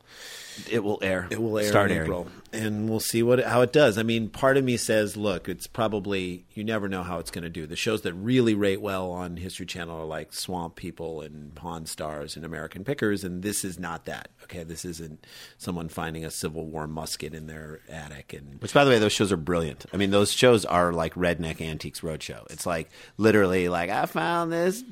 It 0.70 0.84
will 0.84 1.00
air. 1.02 1.28
It 1.30 1.41
will 1.41 1.60
air 1.60 1.68
Start 1.68 1.91
in 1.91 1.98
airing. 1.98 2.10
April, 2.10 2.28
and 2.52 2.89
we'll 2.89 3.00
see 3.00 3.22
what 3.22 3.43
how 3.43 3.62
it 3.62 3.72
does. 3.72 3.98
I 3.98 4.04
mean, 4.04 4.30
part 4.30 4.58
of 4.58 4.64
me 4.64 4.76
says, 4.78 5.16
look, 5.16 5.48
it's 5.48 5.68
probably 5.68 6.45
you 6.54 6.64
never 6.64 6.89
know 6.89 7.04
how 7.04 7.20
it's 7.20 7.30
going 7.30 7.43
to 7.43 7.50
do. 7.50 7.68
The 7.68 7.76
shows 7.76 8.02
that 8.02 8.14
really 8.14 8.56
rate 8.56 8.82
well 8.82 9.12
on 9.12 9.38
History 9.38 9.66
Channel 9.68 10.02
are 10.02 10.06
like 10.06 10.34
Swamp 10.34 10.76
People 10.76 11.22
and 11.22 11.54
Pawn 11.54 11.86
Stars 11.86 12.36
and 12.36 12.43
American 12.43 12.84
Pickers, 12.84 13.24
and 13.24 13.43
this 13.43 13.64
is 13.64 13.78
not 13.78 14.06
that. 14.06 14.30
Okay, 14.43 14.64
this 14.64 14.84
isn't 14.84 15.28
someone 15.58 15.89
finding 15.89 16.26
a 16.26 16.32
Civil 16.32 16.66
War 16.66 16.88
musket 16.88 17.34
in 17.34 17.48
their 17.48 17.82
attic 17.88 18.34
and 18.34 18.60
Which, 18.62 18.74
by 18.74 18.84
the 18.84 18.89
way, 18.89 18.98
those 18.98 19.14
shows 19.14 19.32
are 19.32 19.38
brilliant. 19.38 19.86
I 19.93 19.98
mean, 19.98 20.10
those 20.10 20.32
shows 20.32 20.66
are 20.66 20.91
like 20.91 21.14
Redneck 21.14 21.62
Antiques 21.62 22.00
Roadshow. 22.00 22.50
It's 22.50 22.66
like 22.66 22.89
literally 23.18 23.37
like 23.46 23.90
I 23.90 24.06
found 24.06 24.52
this 24.52 24.84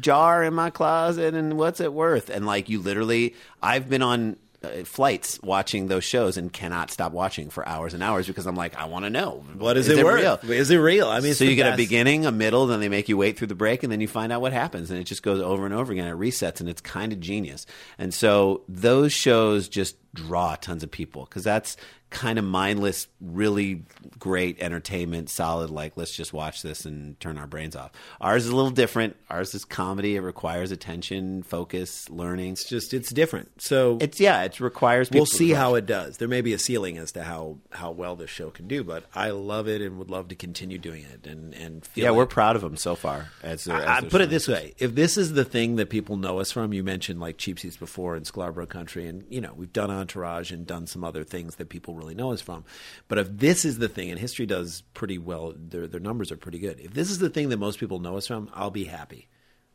jar 0.00 0.44
in 0.44 0.54
my 0.54 0.70
closet, 0.70 1.34
and 1.34 1.56
what's 1.56 1.80
it 1.80 1.92
worth? 1.92 2.28
And 2.28 2.44
like 2.46 2.68
you 2.68 2.80
literally, 2.80 3.34
I've 3.62 3.88
been 3.88 4.02
on 4.02 4.36
uh, 4.64 4.84
flights 4.84 5.38
watching 5.42 5.88
those 5.88 6.04
shows 6.04 6.36
and 6.36 6.52
cannot 6.52 6.90
stop 6.90 7.12
watching 7.12 7.50
for 7.50 7.66
hours 7.68 7.94
and 7.94 8.02
hours 8.02 8.26
because 8.26 8.46
I'm 8.46 8.56
like, 8.56 8.76
I 8.76 8.86
want 8.86 9.04
to 9.04 9.10
know 9.10 9.44
What 9.56 9.76
is 9.76 9.88
it 9.88 10.04
worth? 10.04 10.44
Real? 10.44 10.52
Is 10.52 10.70
it 10.70 10.76
real? 10.76 11.08
I 11.08 11.20
mean, 11.20 11.34
so 11.34 11.44
you 11.44 11.54
get 11.54 11.72
a 11.72 11.76
beginning, 11.76 12.26
a 12.26 12.32
middle, 12.32 12.66
then 12.66 12.80
they 12.80 12.88
make 12.88 13.08
you 13.08 13.16
wait 13.16 13.36
through 13.36 13.48
the 13.48 13.54
break, 13.54 13.82
and 13.82 13.92
then 13.92 14.00
you 14.00 14.08
find 14.08 14.32
out 14.32 14.40
what 14.40 14.52
happens, 14.52 14.90
and 14.90 14.98
it 14.98 15.04
just 15.04 15.22
goes 15.22 15.40
over 15.40 15.64
and 15.64 15.74
over 15.74 15.92
again. 15.92 16.08
It 16.08 16.16
resets, 16.16 16.60
and 16.60 16.68
it's 16.68 16.80
kind 16.80 17.12
of 17.12 17.20
genius. 17.20 17.66
And 17.98 18.12
so 18.12 18.62
those 18.68 19.12
shows 19.12 19.68
just 19.68 19.96
draw 20.14 20.54
tons 20.56 20.82
of 20.82 20.90
people 20.90 21.24
because 21.24 21.44
that's 21.44 21.76
kind 22.14 22.38
of 22.38 22.44
mindless, 22.44 23.08
really 23.20 23.82
great 24.18 24.60
entertainment, 24.60 25.28
solid. 25.28 25.68
Like 25.68 25.92
let's 25.96 26.16
just 26.16 26.32
watch 26.32 26.62
this 26.62 26.86
and 26.86 27.18
turn 27.20 27.36
our 27.36 27.46
brains 27.46 27.76
off. 27.76 27.90
Ours 28.20 28.46
is 28.46 28.50
a 28.52 28.56
little 28.56 28.70
different. 28.70 29.16
Ours 29.28 29.54
is 29.54 29.64
comedy. 29.64 30.16
It 30.16 30.20
requires 30.20 30.70
attention, 30.70 31.42
focus, 31.42 32.08
learning. 32.08 32.52
It's 32.52 32.68
just 32.68 32.94
it's 32.94 33.10
different. 33.10 33.60
So 33.60 33.98
it's 34.00 34.20
yeah, 34.20 34.42
it 34.44 34.60
requires. 34.60 35.08
People 35.08 35.20
We'll 35.20 35.26
see 35.26 35.50
how 35.50 35.74
it 35.74 35.86
does. 35.86 36.16
There 36.18 36.28
may 36.28 36.40
be 36.40 36.52
a 36.54 36.58
ceiling 36.58 36.96
as 36.96 37.12
to 37.12 37.24
how, 37.24 37.58
how 37.72 37.90
well 37.90 38.14
this 38.16 38.30
show 38.30 38.50
can 38.50 38.68
do, 38.68 38.84
but 38.84 39.04
I 39.14 39.30
love 39.30 39.68
it 39.68 39.82
and 39.82 39.98
would 39.98 40.10
love 40.10 40.28
to 40.28 40.34
continue 40.34 40.78
doing 40.78 41.04
it 41.12 41.26
and 41.26 41.52
and 41.54 41.84
feel 41.84 42.04
Yeah, 42.04 42.10
it. 42.10 42.14
we're 42.14 42.26
proud 42.26 42.54
of 42.56 42.62
them 42.62 42.76
so 42.76 42.94
far. 42.94 43.30
As, 43.42 43.64
their- 43.64 43.76
I, 43.76 43.98
as 43.98 44.04
I 44.04 44.08
put 44.08 44.20
it 44.20 44.30
this 44.30 44.46
way: 44.46 44.74
if 44.78 44.94
this 44.94 45.16
is 45.18 45.32
the 45.32 45.44
thing 45.44 45.76
that 45.76 45.90
people 45.90 46.16
know 46.16 46.38
us 46.38 46.52
from, 46.52 46.72
you 46.72 46.84
mentioned 46.84 47.18
like 47.20 47.38
Cheap 47.38 47.58
Seats 47.58 47.76
before 47.76 48.14
in 48.16 48.22
Sklarbro 48.22 48.68
Country, 48.68 49.06
and 49.08 49.24
you 49.28 49.40
know 49.40 49.52
we've 49.56 49.72
done 49.72 49.90
Entourage 49.90 50.52
and 50.52 50.64
done 50.66 50.86
some 50.86 51.02
other 51.02 51.24
things 51.24 51.56
that 51.56 51.68
people 51.68 51.94
really 51.94 52.03
know 52.12 52.32
us 52.32 52.42
from. 52.42 52.64
But 53.08 53.18
if 53.18 53.28
this 53.30 53.64
is 53.64 53.78
the 53.78 53.88
thing, 53.88 54.10
and 54.10 54.18
history 54.18 54.44
does 54.44 54.82
pretty 54.92 55.16
well, 55.16 55.54
their 55.56 55.86
their 55.86 56.00
numbers 56.00 56.30
are 56.32 56.36
pretty 56.36 56.58
good. 56.58 56.80
If 56.80 56.92
this 56.92 57.10
is 57.10 57.20
the 57.20 57.30
thing 57.30 57.48
that 57.50 57.56
most 57.56 57.78
people 57.78 58.00
know 58.00 58.16
us 58.16 58.26
from, 58.26 58.50
I'll 58.52 58.70
be 58.70 58.84
happy. 58.84 59.28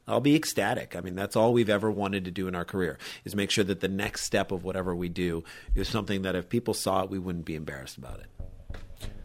I'll 0.10 0.20
be 0.20 0.36
ecstatic. 0.36 0.96
I 0.96 1.02
mean, 1.02 1.16
that's 1.16 1.36
all 1.36 1.54
we've 1.54 1.70
ever 1.70 1.90
wanted 1.90 2.26
to 2.26 2.32
do 2.32 2.48
in 2.48 2.56
our 2.56 2.66
career 2.66 2.98
is 3.24 3.36
make 3.36 3.52
sure 3.52 3.64
that 3.64 3.80
the 3.80 3.88
next 3.88 4.24
step 4.24 4.52
of 4.52 4.64
whatever 4.64 4.96
we 4.96 5.08
do 5.08 5.44
is 5.76 5.88
something 5.88 6.24
that 6.24 6.36
if 6.36 6.50
people 6.50 6.74
saw 6.74 7.04
it, 7.04 7.10
we 7.10 7.20
wouldn't 7.20 7.46
be 7.46 7.56
embarrassed 7.56 7.98
about 7.98 8.20
it. 8.20 8.49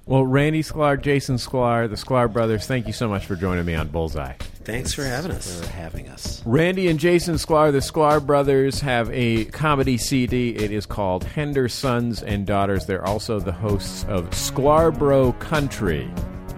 Well, 0.07 0.27
Randy 0.27 0.63
Sklar, 0.63 1.01
Jason 1.01 1.37
Sklar, 1.37 1.89
the 1.89 1.97
Sklar 1.97 2.31
brothers, 2.31 2.67
thank 2.67 2.87
you 2.87 2.93
so 2.93 3.09
much 3.09 3.25
for 3.25 3.37
joining 3.37 3.65
me 3.65 3.75
on 3.75 3.89
Bullseye. 3.89 4.35
Thanks 4.63 4.93
for 4.93 5.03
having 5.03 5.31
us. 5.31 5.63
For 5.63 5.71
having 5.71 6.09
us. 6.09 6.43
Randy 6.45 6.89
and 6.89 6.99
Jason 6.99 7.37
Sklar, 7.37 7.73
the 7.73 7.79
Sklar 7.79 8.25
brothers, 8.25 8.81
have 8.81 9.11
a 9.13 9.47
comedy 9.47 9.97
CD. 9.97 10.55
It 10.57 10.71
is 10.71 10.85
called 10.85 11.25
Hendersons 11.25 12.23
and 12.23 12.47
Daughters. 12.47 12.85
They're 12.85 13.05
also 13.07 13.41
the 13.41 13.53
hosts 13.53 14.05
of 14.05 14.29
Sklarbro 14.31 15.39
Country, 15.41 16.11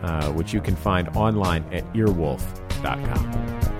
uh, 0.02 0.32
which 0.32 0.52
you 0.52 0.60
can 0.60 0.74
find 0.74 1.08
online 1.10 1.64
at 1.72 1.84
earwolf.com. 1.94 3.75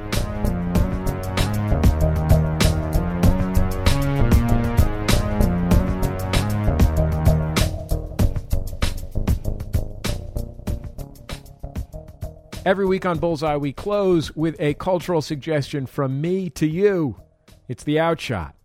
Every 12.67 12.85
week 12.85 13.07
on 13.07 13.21
Bullseye, 13.21 13.55
we 13.59 13.73
close 13.73 14.35
with 14.35 14.57
a 14.59 14.75
cultural 14.75 15.23
suggestion 15.23 15.87
from 15.87 16.21
me 16.21 16.51
to 16.51 16.67
you. 16.67 17.15
It's 17.69 17.85
the 17.85 18.01
outshot. 18.01 18.57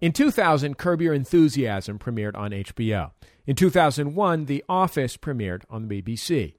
In 0.00 0.12
2000, 0.12 0.78
Curb 0.78 1.02
Your 1.02 1.12
Enthusiasm 1.12 1.98
premiered 1.98 2.36
on 2.36 2.52
HBO. 2.52 3.10
In 3.44 3.56
2001, 3.56 4.44
The 4.44 4.62
Office 4.68 5.16
premiered 5.16 5.64
on 5.68 5.88
the 5.88 6.02
BBC. 6.02 6.54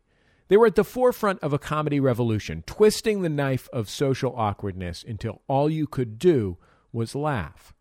They 0.49 0.57
were 0.57 0.65
at 0.65 0.75
the 0.75 0.83
forefront 0.83 1.39
of 1.41 1.53
a 1.53 1.57
comedy 1.57 2.01
revolution, 2.01 2.63
twisting 2.67 3.21
the 3.21 3.29
knife 3.29 3.69
of 3.71 3.89
social 3.89 4.35
awkwardness 4.35 5.05
until 5.07 5.43
all 5.47 5.69
you 5.69 5.87
could 5.87 6.19
do 6.19 6.57
was 6.91 7.15
laugh. 7.15 7.73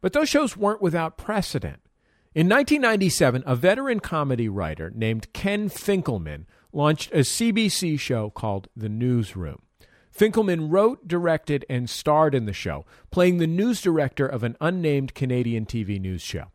But 0.00 0.12
those 0.12 0.28
shows 0.28 0.56
weren't 0.56 0.80
without 0.80 1.18
precedent. 1.18 1.80
In 2.32 2.48
1997, 2.48 3.42
a 3.44 3.56
veteran 3.56 3.98
comedy 3.98 4.48
writer 4.48 4.92
named 4.94 5.32
Ken 5.32 5.68
Finkelman 5.68 6.46
launched 6.72 7.12
a 7.12 7.18
CBC 7.18 7.98
show 7.98 8.30
called 8.30 8.68
The 8.76 8.88
Newsroom. 8.88 9.62
Finkelman 10.16 10.70
wrote, 10.70 11.06
directed, 11.06 11.64
and 11.70 11.88
starred 11.88 12.34
in 12.34 12.44
the 12.44 12.52
show, 12.52 12.84
playing 13.10 13.38
the 13.38 13.46
news 13.46 13.80
director 13.80 14.26
of 14.26 14.42
an 14.42 14.56
unnamed 14.60 15.14
Canadian 15.14 15.64
TV 15.64 16.00
news 16.00 16.20
show. 16.20 16.46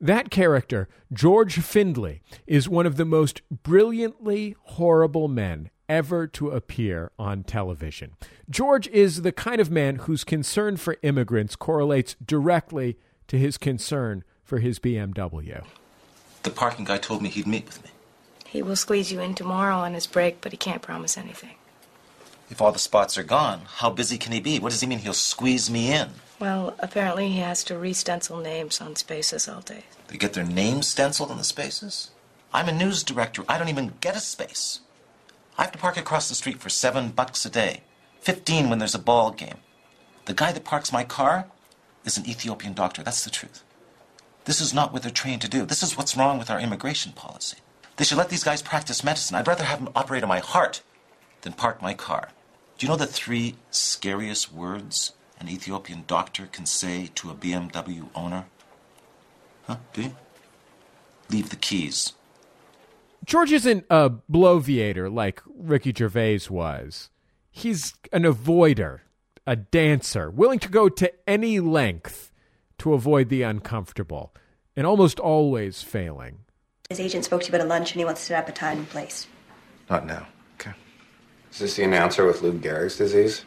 That 0.00 0.30
character, 0.30 0.88
George 1.12 1.58
Findlay, 1.60 2.20
is 2.46 2.68
one 2.68 2.84
of 2.84 2.96
the 2.96 3.06
most 3.06 3.40
brilliantly 3.50 4.54
horrible 4.60 5.28
men 5.28 5.70
ever 5.88 6.26
to 6.26 6.50
appear 6.50 7.12
on 7.18 7.44
television. 7.44 8.12
George 8.50 8.88
is 8.88 9.22
the 9.22 9.32
kind 9.32 9.60
of 9.60 9.70
man 9.70 9.96
whose 9.96 10.24
concern 10.24 10.76
for 10.76 10.96
immigrants 11.02 11.56
correlates 11.56 12.16
directly 12.24 12.98
to 13.28 13.38
his 13.38 13.56
concern 13.56 14.24
for 14.42 14.58
his 14.58 14.78
BMW. 14.78 15.64
The 16.42 16.50
parking 16.50 16.84
guy 16.84 16.98
told 16.98 17.22
me 17.22 17.28
he'd 17.28 17.46
meet 17.46 17.66
with 17.66 17.82
me. 17.82 17.90
He 18.56 18.62
will 18.62 18.74
squeeze 18.74 19.12
you 19.12 19.20
in 19.20 19.34
tomorrow 19.34 19.76
on 19.76 19.92
his 19.92 20.06
break, 20.06 20.40
but 20.40 20.50
he 20.50 20.56
can't 20.56 20.80
promise 20.80 21.18
anything. 21.18 21.56
If 22.48 22.62
all 22.62 22.72
the 22.72 22.78
spots 22.78 23.18
are 23.18 23.22
gone, 23.22 23.60
how 23.66 23.90
busy 23.90 24.16
can 24.16 24.32
he 24.32 24.40
be? 24.40 24.58
What 24.58 24.72
does 24.72 24.80
he 24.80 24.86
mean 24.86 25.00
he'll 25.00 25.12
squeeze 25.12 25.68
me 25.68 25.92
in? 25.92 26.08
Well, 26.40 26.74
apparently 26.78 27.28
he 27.28 27.40
has 27.40 27.62
to 27.64 27.76
re-stencil 27.76 28.38
names 28.38 28.80
on 28.80 28.96
spaces 28.96 29.46
all 29.46 29.60
day. 29.60 29.84
They 30.08 30.16
get 30.16 30.32
their 30.32 30.42
names 30.42 30.86
stenciled 30.86 31.30
on 31.30 31.36
the 31.36 31.44
spaces? 31.44 32.12
I'm 32.50 32.66
a 32.66 32.72
news 32.72 33.02
director. 33.02 33.44
I 33.46 33.58
don't 33.58 33.68
even 33.68 33.92
get 34.00 34.16
a 34.16 34.20
space. 34.20 34.80
I 35.58 35.64
have 35.64 35.72
to 35.72 35.78
park 35.78 35.98
across 35.98 36.30
the 36.30 36.34
street 36.34 36.58
for 36.58 36.70
seven 36.70 37.10
bucks 37.10 37.44
a 37.44 37.50
day, 37.50 37.82
15 38.20 38.70
when 38.70 38.78
there's 38.78 38.94
a 38.94 38.98
ball 38.98 39.32
game. 39.32 39.58
The 40.24 40.32
guy 40.32 40.52
that 40.52 40.64
parks 40.64 40.90
my 40.90 41.04
car 41.04 41.44
is 42.06 42.16
an 42.16 42.26
Ethiopian 42.26 42.72
doctor. 42.72 43.02
That's 43.02 43.22
the 43.22 43.30
truth. 43.30 43.62
This 44.46 44.62
is 44.62 44.72
not 44.72 44.94
what 44.94 45.02
they're 45.02 45.12
trained 45.12 45.42
to 45.42 45.48
do. 45.50 45.66
This 45.66 45.82
is 45.82 45.98
what's 45.98 46.16
wrong 46.16 46.38
with 46.38 46.48
our 46.48 46.58
immigration 46.58 47.12
policy. 47.12 47.58
They 47.96 48.04
should 48.04 48.18
let 48.18 48.28
these 48.28 48.44
guys 48.44 48.62
practice 48.62 49.02
medicine. 49.02 49.36
I'd 49.36 49.46
rather 49.48 49.64
have 49.64 49.82
them 49.82 49.92
operate 49.96 50.22
on 50.22 50.28
my 50.28 50.40
heart 50.40 50.82
than 51.42 51.54
park 51.54 51.80
my 51.80 51.94
car. 51.94 52.28
Do 52.76 52.86
you 52.86 52.90
know 52.90 52.96
the 52.96 53.06
three 53.06 53.56
scariest 53.70 54.52
words 54.52 55.12
an 55.40 55.48
Ethiopian 55.48 56.04
doctor 56.06 56.46
can 56.46 56.66
say 56.66 57.10
to 57.14 57.30
a 57.30 57.34
BMW 57.34 58.08
owner? 58.14 58.46
Huh? 59.66 59.76
Do 59.92 60.02
you? 60.02 60.16
Leave 61.30 61.50
the 61.50 61.56
keys. 61.56 62.12
George 63.24 63.50
isn't 63.50 63.84
a 63.90 64.10
bloviator 64.30 65.12
like 65.12 65.42
Ricky 65.46 65.92
Gervais 65.96 66.42
was. 66.48 67.10
He's 67.50 67.94
an 68.12 68.22
avoider, 68.22 69.00
a 69.46 69.56
dancer, 69.56 70.30
willing 70.30 70.58
to 70.60 70.68
go 70.68 70.88
to 70.90 71.12
any 71.28 71.58
length 71.58 72.30
to 72.78 72.92
avoid 72.92 73.30
the 73.30 73.42
uncomfortable, 73.42 74.34
and 74.76 74.86
almost 74.86 75.18
always 75.18 75.82
failing. 75.82 76.40
His 76.88 77.00
agent 77.00 77.24
spoke 77.24 77.42
to 77.42 77.48
you 77.48 77.54
about 77.54 77.66
a 77.66 77.68
lunch 77.68 77.92
and 77.92 78.00
he 78.00 78.04
wants 78.04 78.20
to 78.20 78.26
set 78.26 78.38
up 78.38 78.48
a 78.48 78.52
time 78.52 78.78
and 78.78 78.88
place. 78.88 79.26
Not 79.90 80.06
now. 80.06 80.26
Okay. 80.60 80.72
Is 81.50 81.58
this 81.58 81.76
the 81.76 81.84
announcer 81.84 82.24
with 82.24 82.42
Lou 82.42 82.52
Gehrig's 82.52 82.96
disease? 82.96 83.44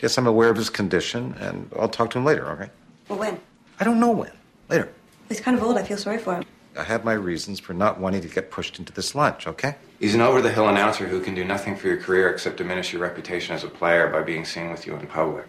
Yes, 0.00 0.16
I'm 0.18 0.26
aware 0.26 0.50
of 0.50 0.56
his 0.56 0.70
condition, 0.70 1.34
and 1.38 1.70
I'll 1.78 1.88
talk 1.88 2.10
to 2.10 2.18
him 2.18 2.24
later, 2.24 2.46
okay? 2.50 2.70
Well, 3.08 3.18
when? 3.18 3.40
I 3.80 3.84
don't 3.84 4.00
know 4.00 4.10
when. 4.10 4.32
Later. 4.68 4.92
He's 5.28 5.40
kind 5.40 5.56
of 5.56 5.62
old. 5.62 5.78
I 5.78 5.82
feel 5.82 5.96
sorry 5.96 6.18
for 6.18 6.34
him. 6.34 6.44
I 6.76 6.82
have 6.82 7.04
my 7.04 7.12
reasons 7.12 7.60
for 7.60 7.72
not 7.72 8.00
wanting 8.00 8.20
to 8.22 8.28
get 8.28 8.50
pushed 8.50 8.78
into 8.78 8.92
this 8.92 9.14
lunch, 9.14 9.46
okay? 9.46 9.76
He's 10.00 10.14
an 10.14 10.20
over 10.20 10.42
the 10.42 10.50
hill 10.50 10.68
announcer 10.68 11.06
who 11.06 11.20
can 11.20 11.34
do 11.34 11.44
nothing 11.44 11.76
for 11.76 11.86
your 11.86 11.96
career 11.96 12.28
except 12.28 12.56
diminish 12.56 12.92
your 12.92 13.00
reputation 13.02 13.54
as 13.54 13.64
a 13.64 13.68
player 13.68 14.08
by 14.08 14.22
being 14.22 14.44
seen 14.44 14.70
with 14.70 14.86
you 14.86 14.94
in 14.96 15.06
public. 15.06 15.46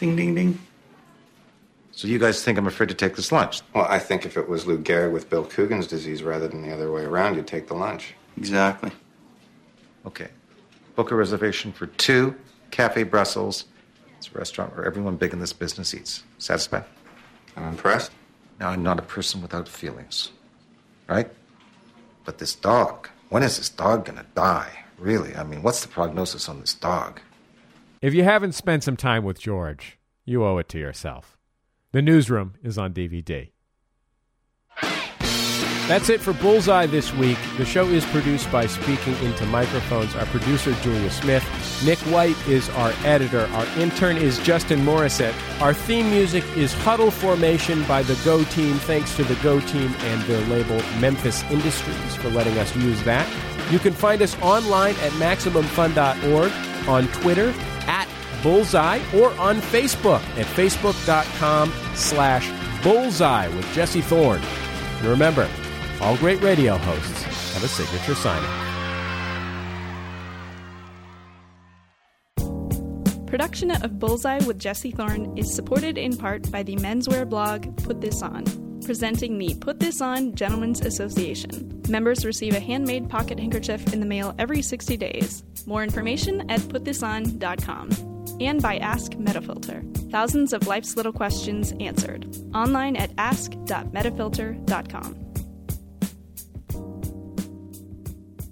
Ding, 0.00 0.16
ding, 0.16 0.34
ding. 0.34 0.58
So 1.98 2.06
you 2.06 2.20
guys 2.20 2.44
think 2.44 2.56
I'm 2.58 2.68
afraid 2.68 2.90
to 2.90 2.94
take 2.94 3.16
this 3.16 3.32
lunch? 3.32 3.60
Well, 3.74 3.84
I 3.88 3.98
think 3.98 4.24
if 4.24 4.36
it 4.36 4.48
was 4.48 4.68
Lou 4.68 4.78
Gehrig 4.78 5.10
with 5.10 5.28
Bill 5.28 5.44
Coogan's 5.44 5.88
disease 5.88 6.22
rather 6.22 6.46
than 6.46 6.62
the 6.62 6.72
other 6.72 6.92
way 6.92 7.02
around, 7.02 7.34
you'd 7.34 7.48
take 7.48 7.66
the 7.66 7.74
lunch. 7.74 8.14
Exactly. 8.36 8.92
Okay. 10.06 10.28
Book 10.94 11.10
a 11.10 11.16
reservation 11.16 11.72
for 11.72 11.88
two, 11.88 12.36
Cafe 12.70 13.02
Brussels. 13.02 13.64
It's 14.16 14.30
a 14.32 14.38
restaurant 14.38 14.76
where 14.76 14.86
everyone 14.86 15.16
big 15.16 15.32
in 15.32 15.40
this 15.40 15.52
business 15.52 15.92
eats. 15.92 16.22
Satisfied? 16.38 16.84
I'm 17.56 17.64
impressed. 17.64 18.12
Now, 18.60 18.68
I'm 18.68 18.84
not 18.84 19.00
a 19.00 19.02
person 19.02 19.42
without 19.42 19.68
feelings, 19.68 20.30
right? 21.08 21.28
But 22.24 22.38
this 22.38 22.54
dog, 22.54 23.08
when 23.28 23.42
is 23.42 23.56
this 23.56 23.70
dog 23.70 24.04
gonna 24.04 24.24
die? 24.36 24.70
Really? 24.98 25.34
I 25.34 25.42
mean, 25.42 25.64
what's 25.64 25.82
the 25.82 25.88
prognosis 25.88 26.48
on 26.48 26.60
this 26.60 26.74
dog? 26.74 27.20
If 28.00 28.14
you 28.14 28.22
haven't 28.22 28.52
spent 28.52 28.84
some 28.84 28.96
time 28.96 29.24
with 29.24 29.40
George, 29.40 29.98
you 30.24 30.44
owe 30.44 30.58
it 30.58 30.68
to 30.68 30.78
yourself. 30.78 31.37
The 31.92 32.02
newsroom 32.02 32.54
is 32.62 32.76
on 32.76 32.92
DVD. 32.92 33.50
That's 35.88 36.10
it 36.10 36.20
for 36.20 36.34
Bullseye 36.34 36.84
this 36.84 37.14
week. 37.14 37.38
The 37.56 37.64
show 37.64 37.86
is 37.86 38.04
produced 38.04 38.52
by 38.52 38.66
Speaking 38.66 39.14
Into 39.24 39.46
Microphones. 39.46 40.14
Our 40.14 40.26
producer, 40.26 40.74
Julia 40.82 41.08
Smith. 41.10 41.42
Nick 41.82 41.98
White 42.12 42.36
is 42.46 42.68
our 42.70 42.92
editor. 43.04 43.46
Our 43.54 43.64
intern 43.78 44.18
is 44.18 44.38
Justin 44.40 44.80
Morissette. 44.80 45.32
Our 45.62 45.72
theme 45.72 46.10
music 46.10 46.44
is 46.58 46.74
Huddle 46.74 47.10
Formation 47.10 47.82
by 47.84 48.02
the 48.02 48.20
Go 48.22 48.44
Team. 48.44 48.74
Thanks 48.76 49.16
to 49.16 49.24
the 49.24 49.36
Go 49.36 49.60
Team 49.60 49.94
and 50.00 50.20
their 50.24 50.46
label 50.48 50.82
Memphis 51.00 51.42
Industries 51.44 52.14
for 52.16 52.28
letting 52.28 52.58
us 52.58 52.76
use 52.76 53.02
that. 53.04 53.26
You 53.72 53.78
can 53.78 53.94
find 53.94 54.20
us 54.20 54.38
online 54.42 54.94
at 54.96 55.12
MaximumFun.org, 55.12 56.52
on 56.86 57.08
Twitter 57.08 57.54
Bullseye, 58.42 59.00
or 59.14 59.32
on 59.38 59.60
Facebook 59.60 60.22
at 60.36 60.46
Facebook.com 60.46 61.72
slash 61.94 62.50
Bullseye 62.82 63.48
with 63.48 63.72
Jesse 63.72 64.00
Thorn. 64.02 64.40
And 64.98 65.06
remember, 65.08 65.48
all 66.00 66.16
great 66.16 66.42
radio 66.42 66.76
hosts 66.76 67.22
have 67.52 67.64
a 67.64 67.68
signature 67.68 68.14
sign 68.14 68.68
Production 73.28 73.70
of 73.70 73.98
Bullseye 73.98 74.42
with 74.46 74.58
Jesse 74.58 74.90
Thorn 74.90 75.36
is 75.36 75.54
supported 75.54 75.98
in 75.98 76.16
part 76.16 76.50
by 76.50 76.62
the 76.62 76.76
menswear 76.76 77.28
blog 77.28 77.76
Put 77.76 78.00
This 78.00 78.22
On, 78.22 78.42
presenting 78.88 79.36
the 79.36 79.54
Put 79.56 79.80
This 79.80 80.00
On 80.00 80.34
Gentlemen's 80.34 80.80
Association. 80.80 81.82
Members 81.90 82.24
receive 82.24 82.54
a 82.54 82.60
handmade 82.60 83.10
pocket 83.10 83.38
handkerchief 83.38 83.92
in 83.92 84.00
the 84.00 84.06
mail 84.06 84.34
every 84.38 84.62
60 84.62 84.96
days. 84.96 85.44
More 85.66 85.82
information 85.82 86.50
at 86.50 86.60
putthison.com. 86.60 87.90
And 88.40 88.62
by 88.62 88.78
Ask 88.78 89.12
Metafilter. 89.12 90.10
Thousands 90.10 90.54
of 90.54 90.66
life's 90.66 90.96
little 90.96 91.12
questions 91.12 91.74
answered. 91.80 92.34
Online 92.54 92.96
at 92.96 93.10
ask.metafilter.com. 93.18 95.27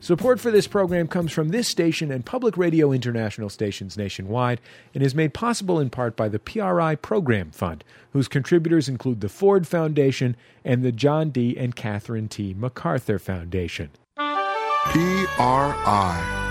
Support 0.07 0.39
for 0.39 0.53
this 0.53 0.69
program 0.69 1.09
comes 1.09 1.33
from 1.33 1.49
this 1.49 1.67
station 1.67 2.13
and 2.13 2.25
Public 2.25 2.57
Radio 2.57 2.93
International 2.93 3.49
stations 3.49 3.97
nationwide 3.97 4.61
and 4.95 5.03
is 5.03 5.17
made 5.17 5.35
possible 5.35 5.81
in 5.81 5.91
part 5.91 6.15
by 6.15 6.29
the 6.29 6.39
PRI 6.39 6.95
Program 6.95 7.51
Fund, 7.51 7.83
whose 8.13 8.29
contributors 8.29 8.89
include 8.89 9.21
the 9.21 9.29
Ford 9.29 9.67
Foundation 9.67 10.37
and 10.65 10.85
the 10.85 10.93
John 10.93 11.31
D. 11.31 11.57
and 11.59 11.75
Catherine 11.75 12.29
T. 12.29 12.55
MacArthur 12.55 13.19
Foundation. 13.19 13.91
PRI, 14.15 15.33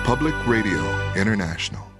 Public 0.04 0.36
Radio 0.46 1.14
International. 1.16 1.95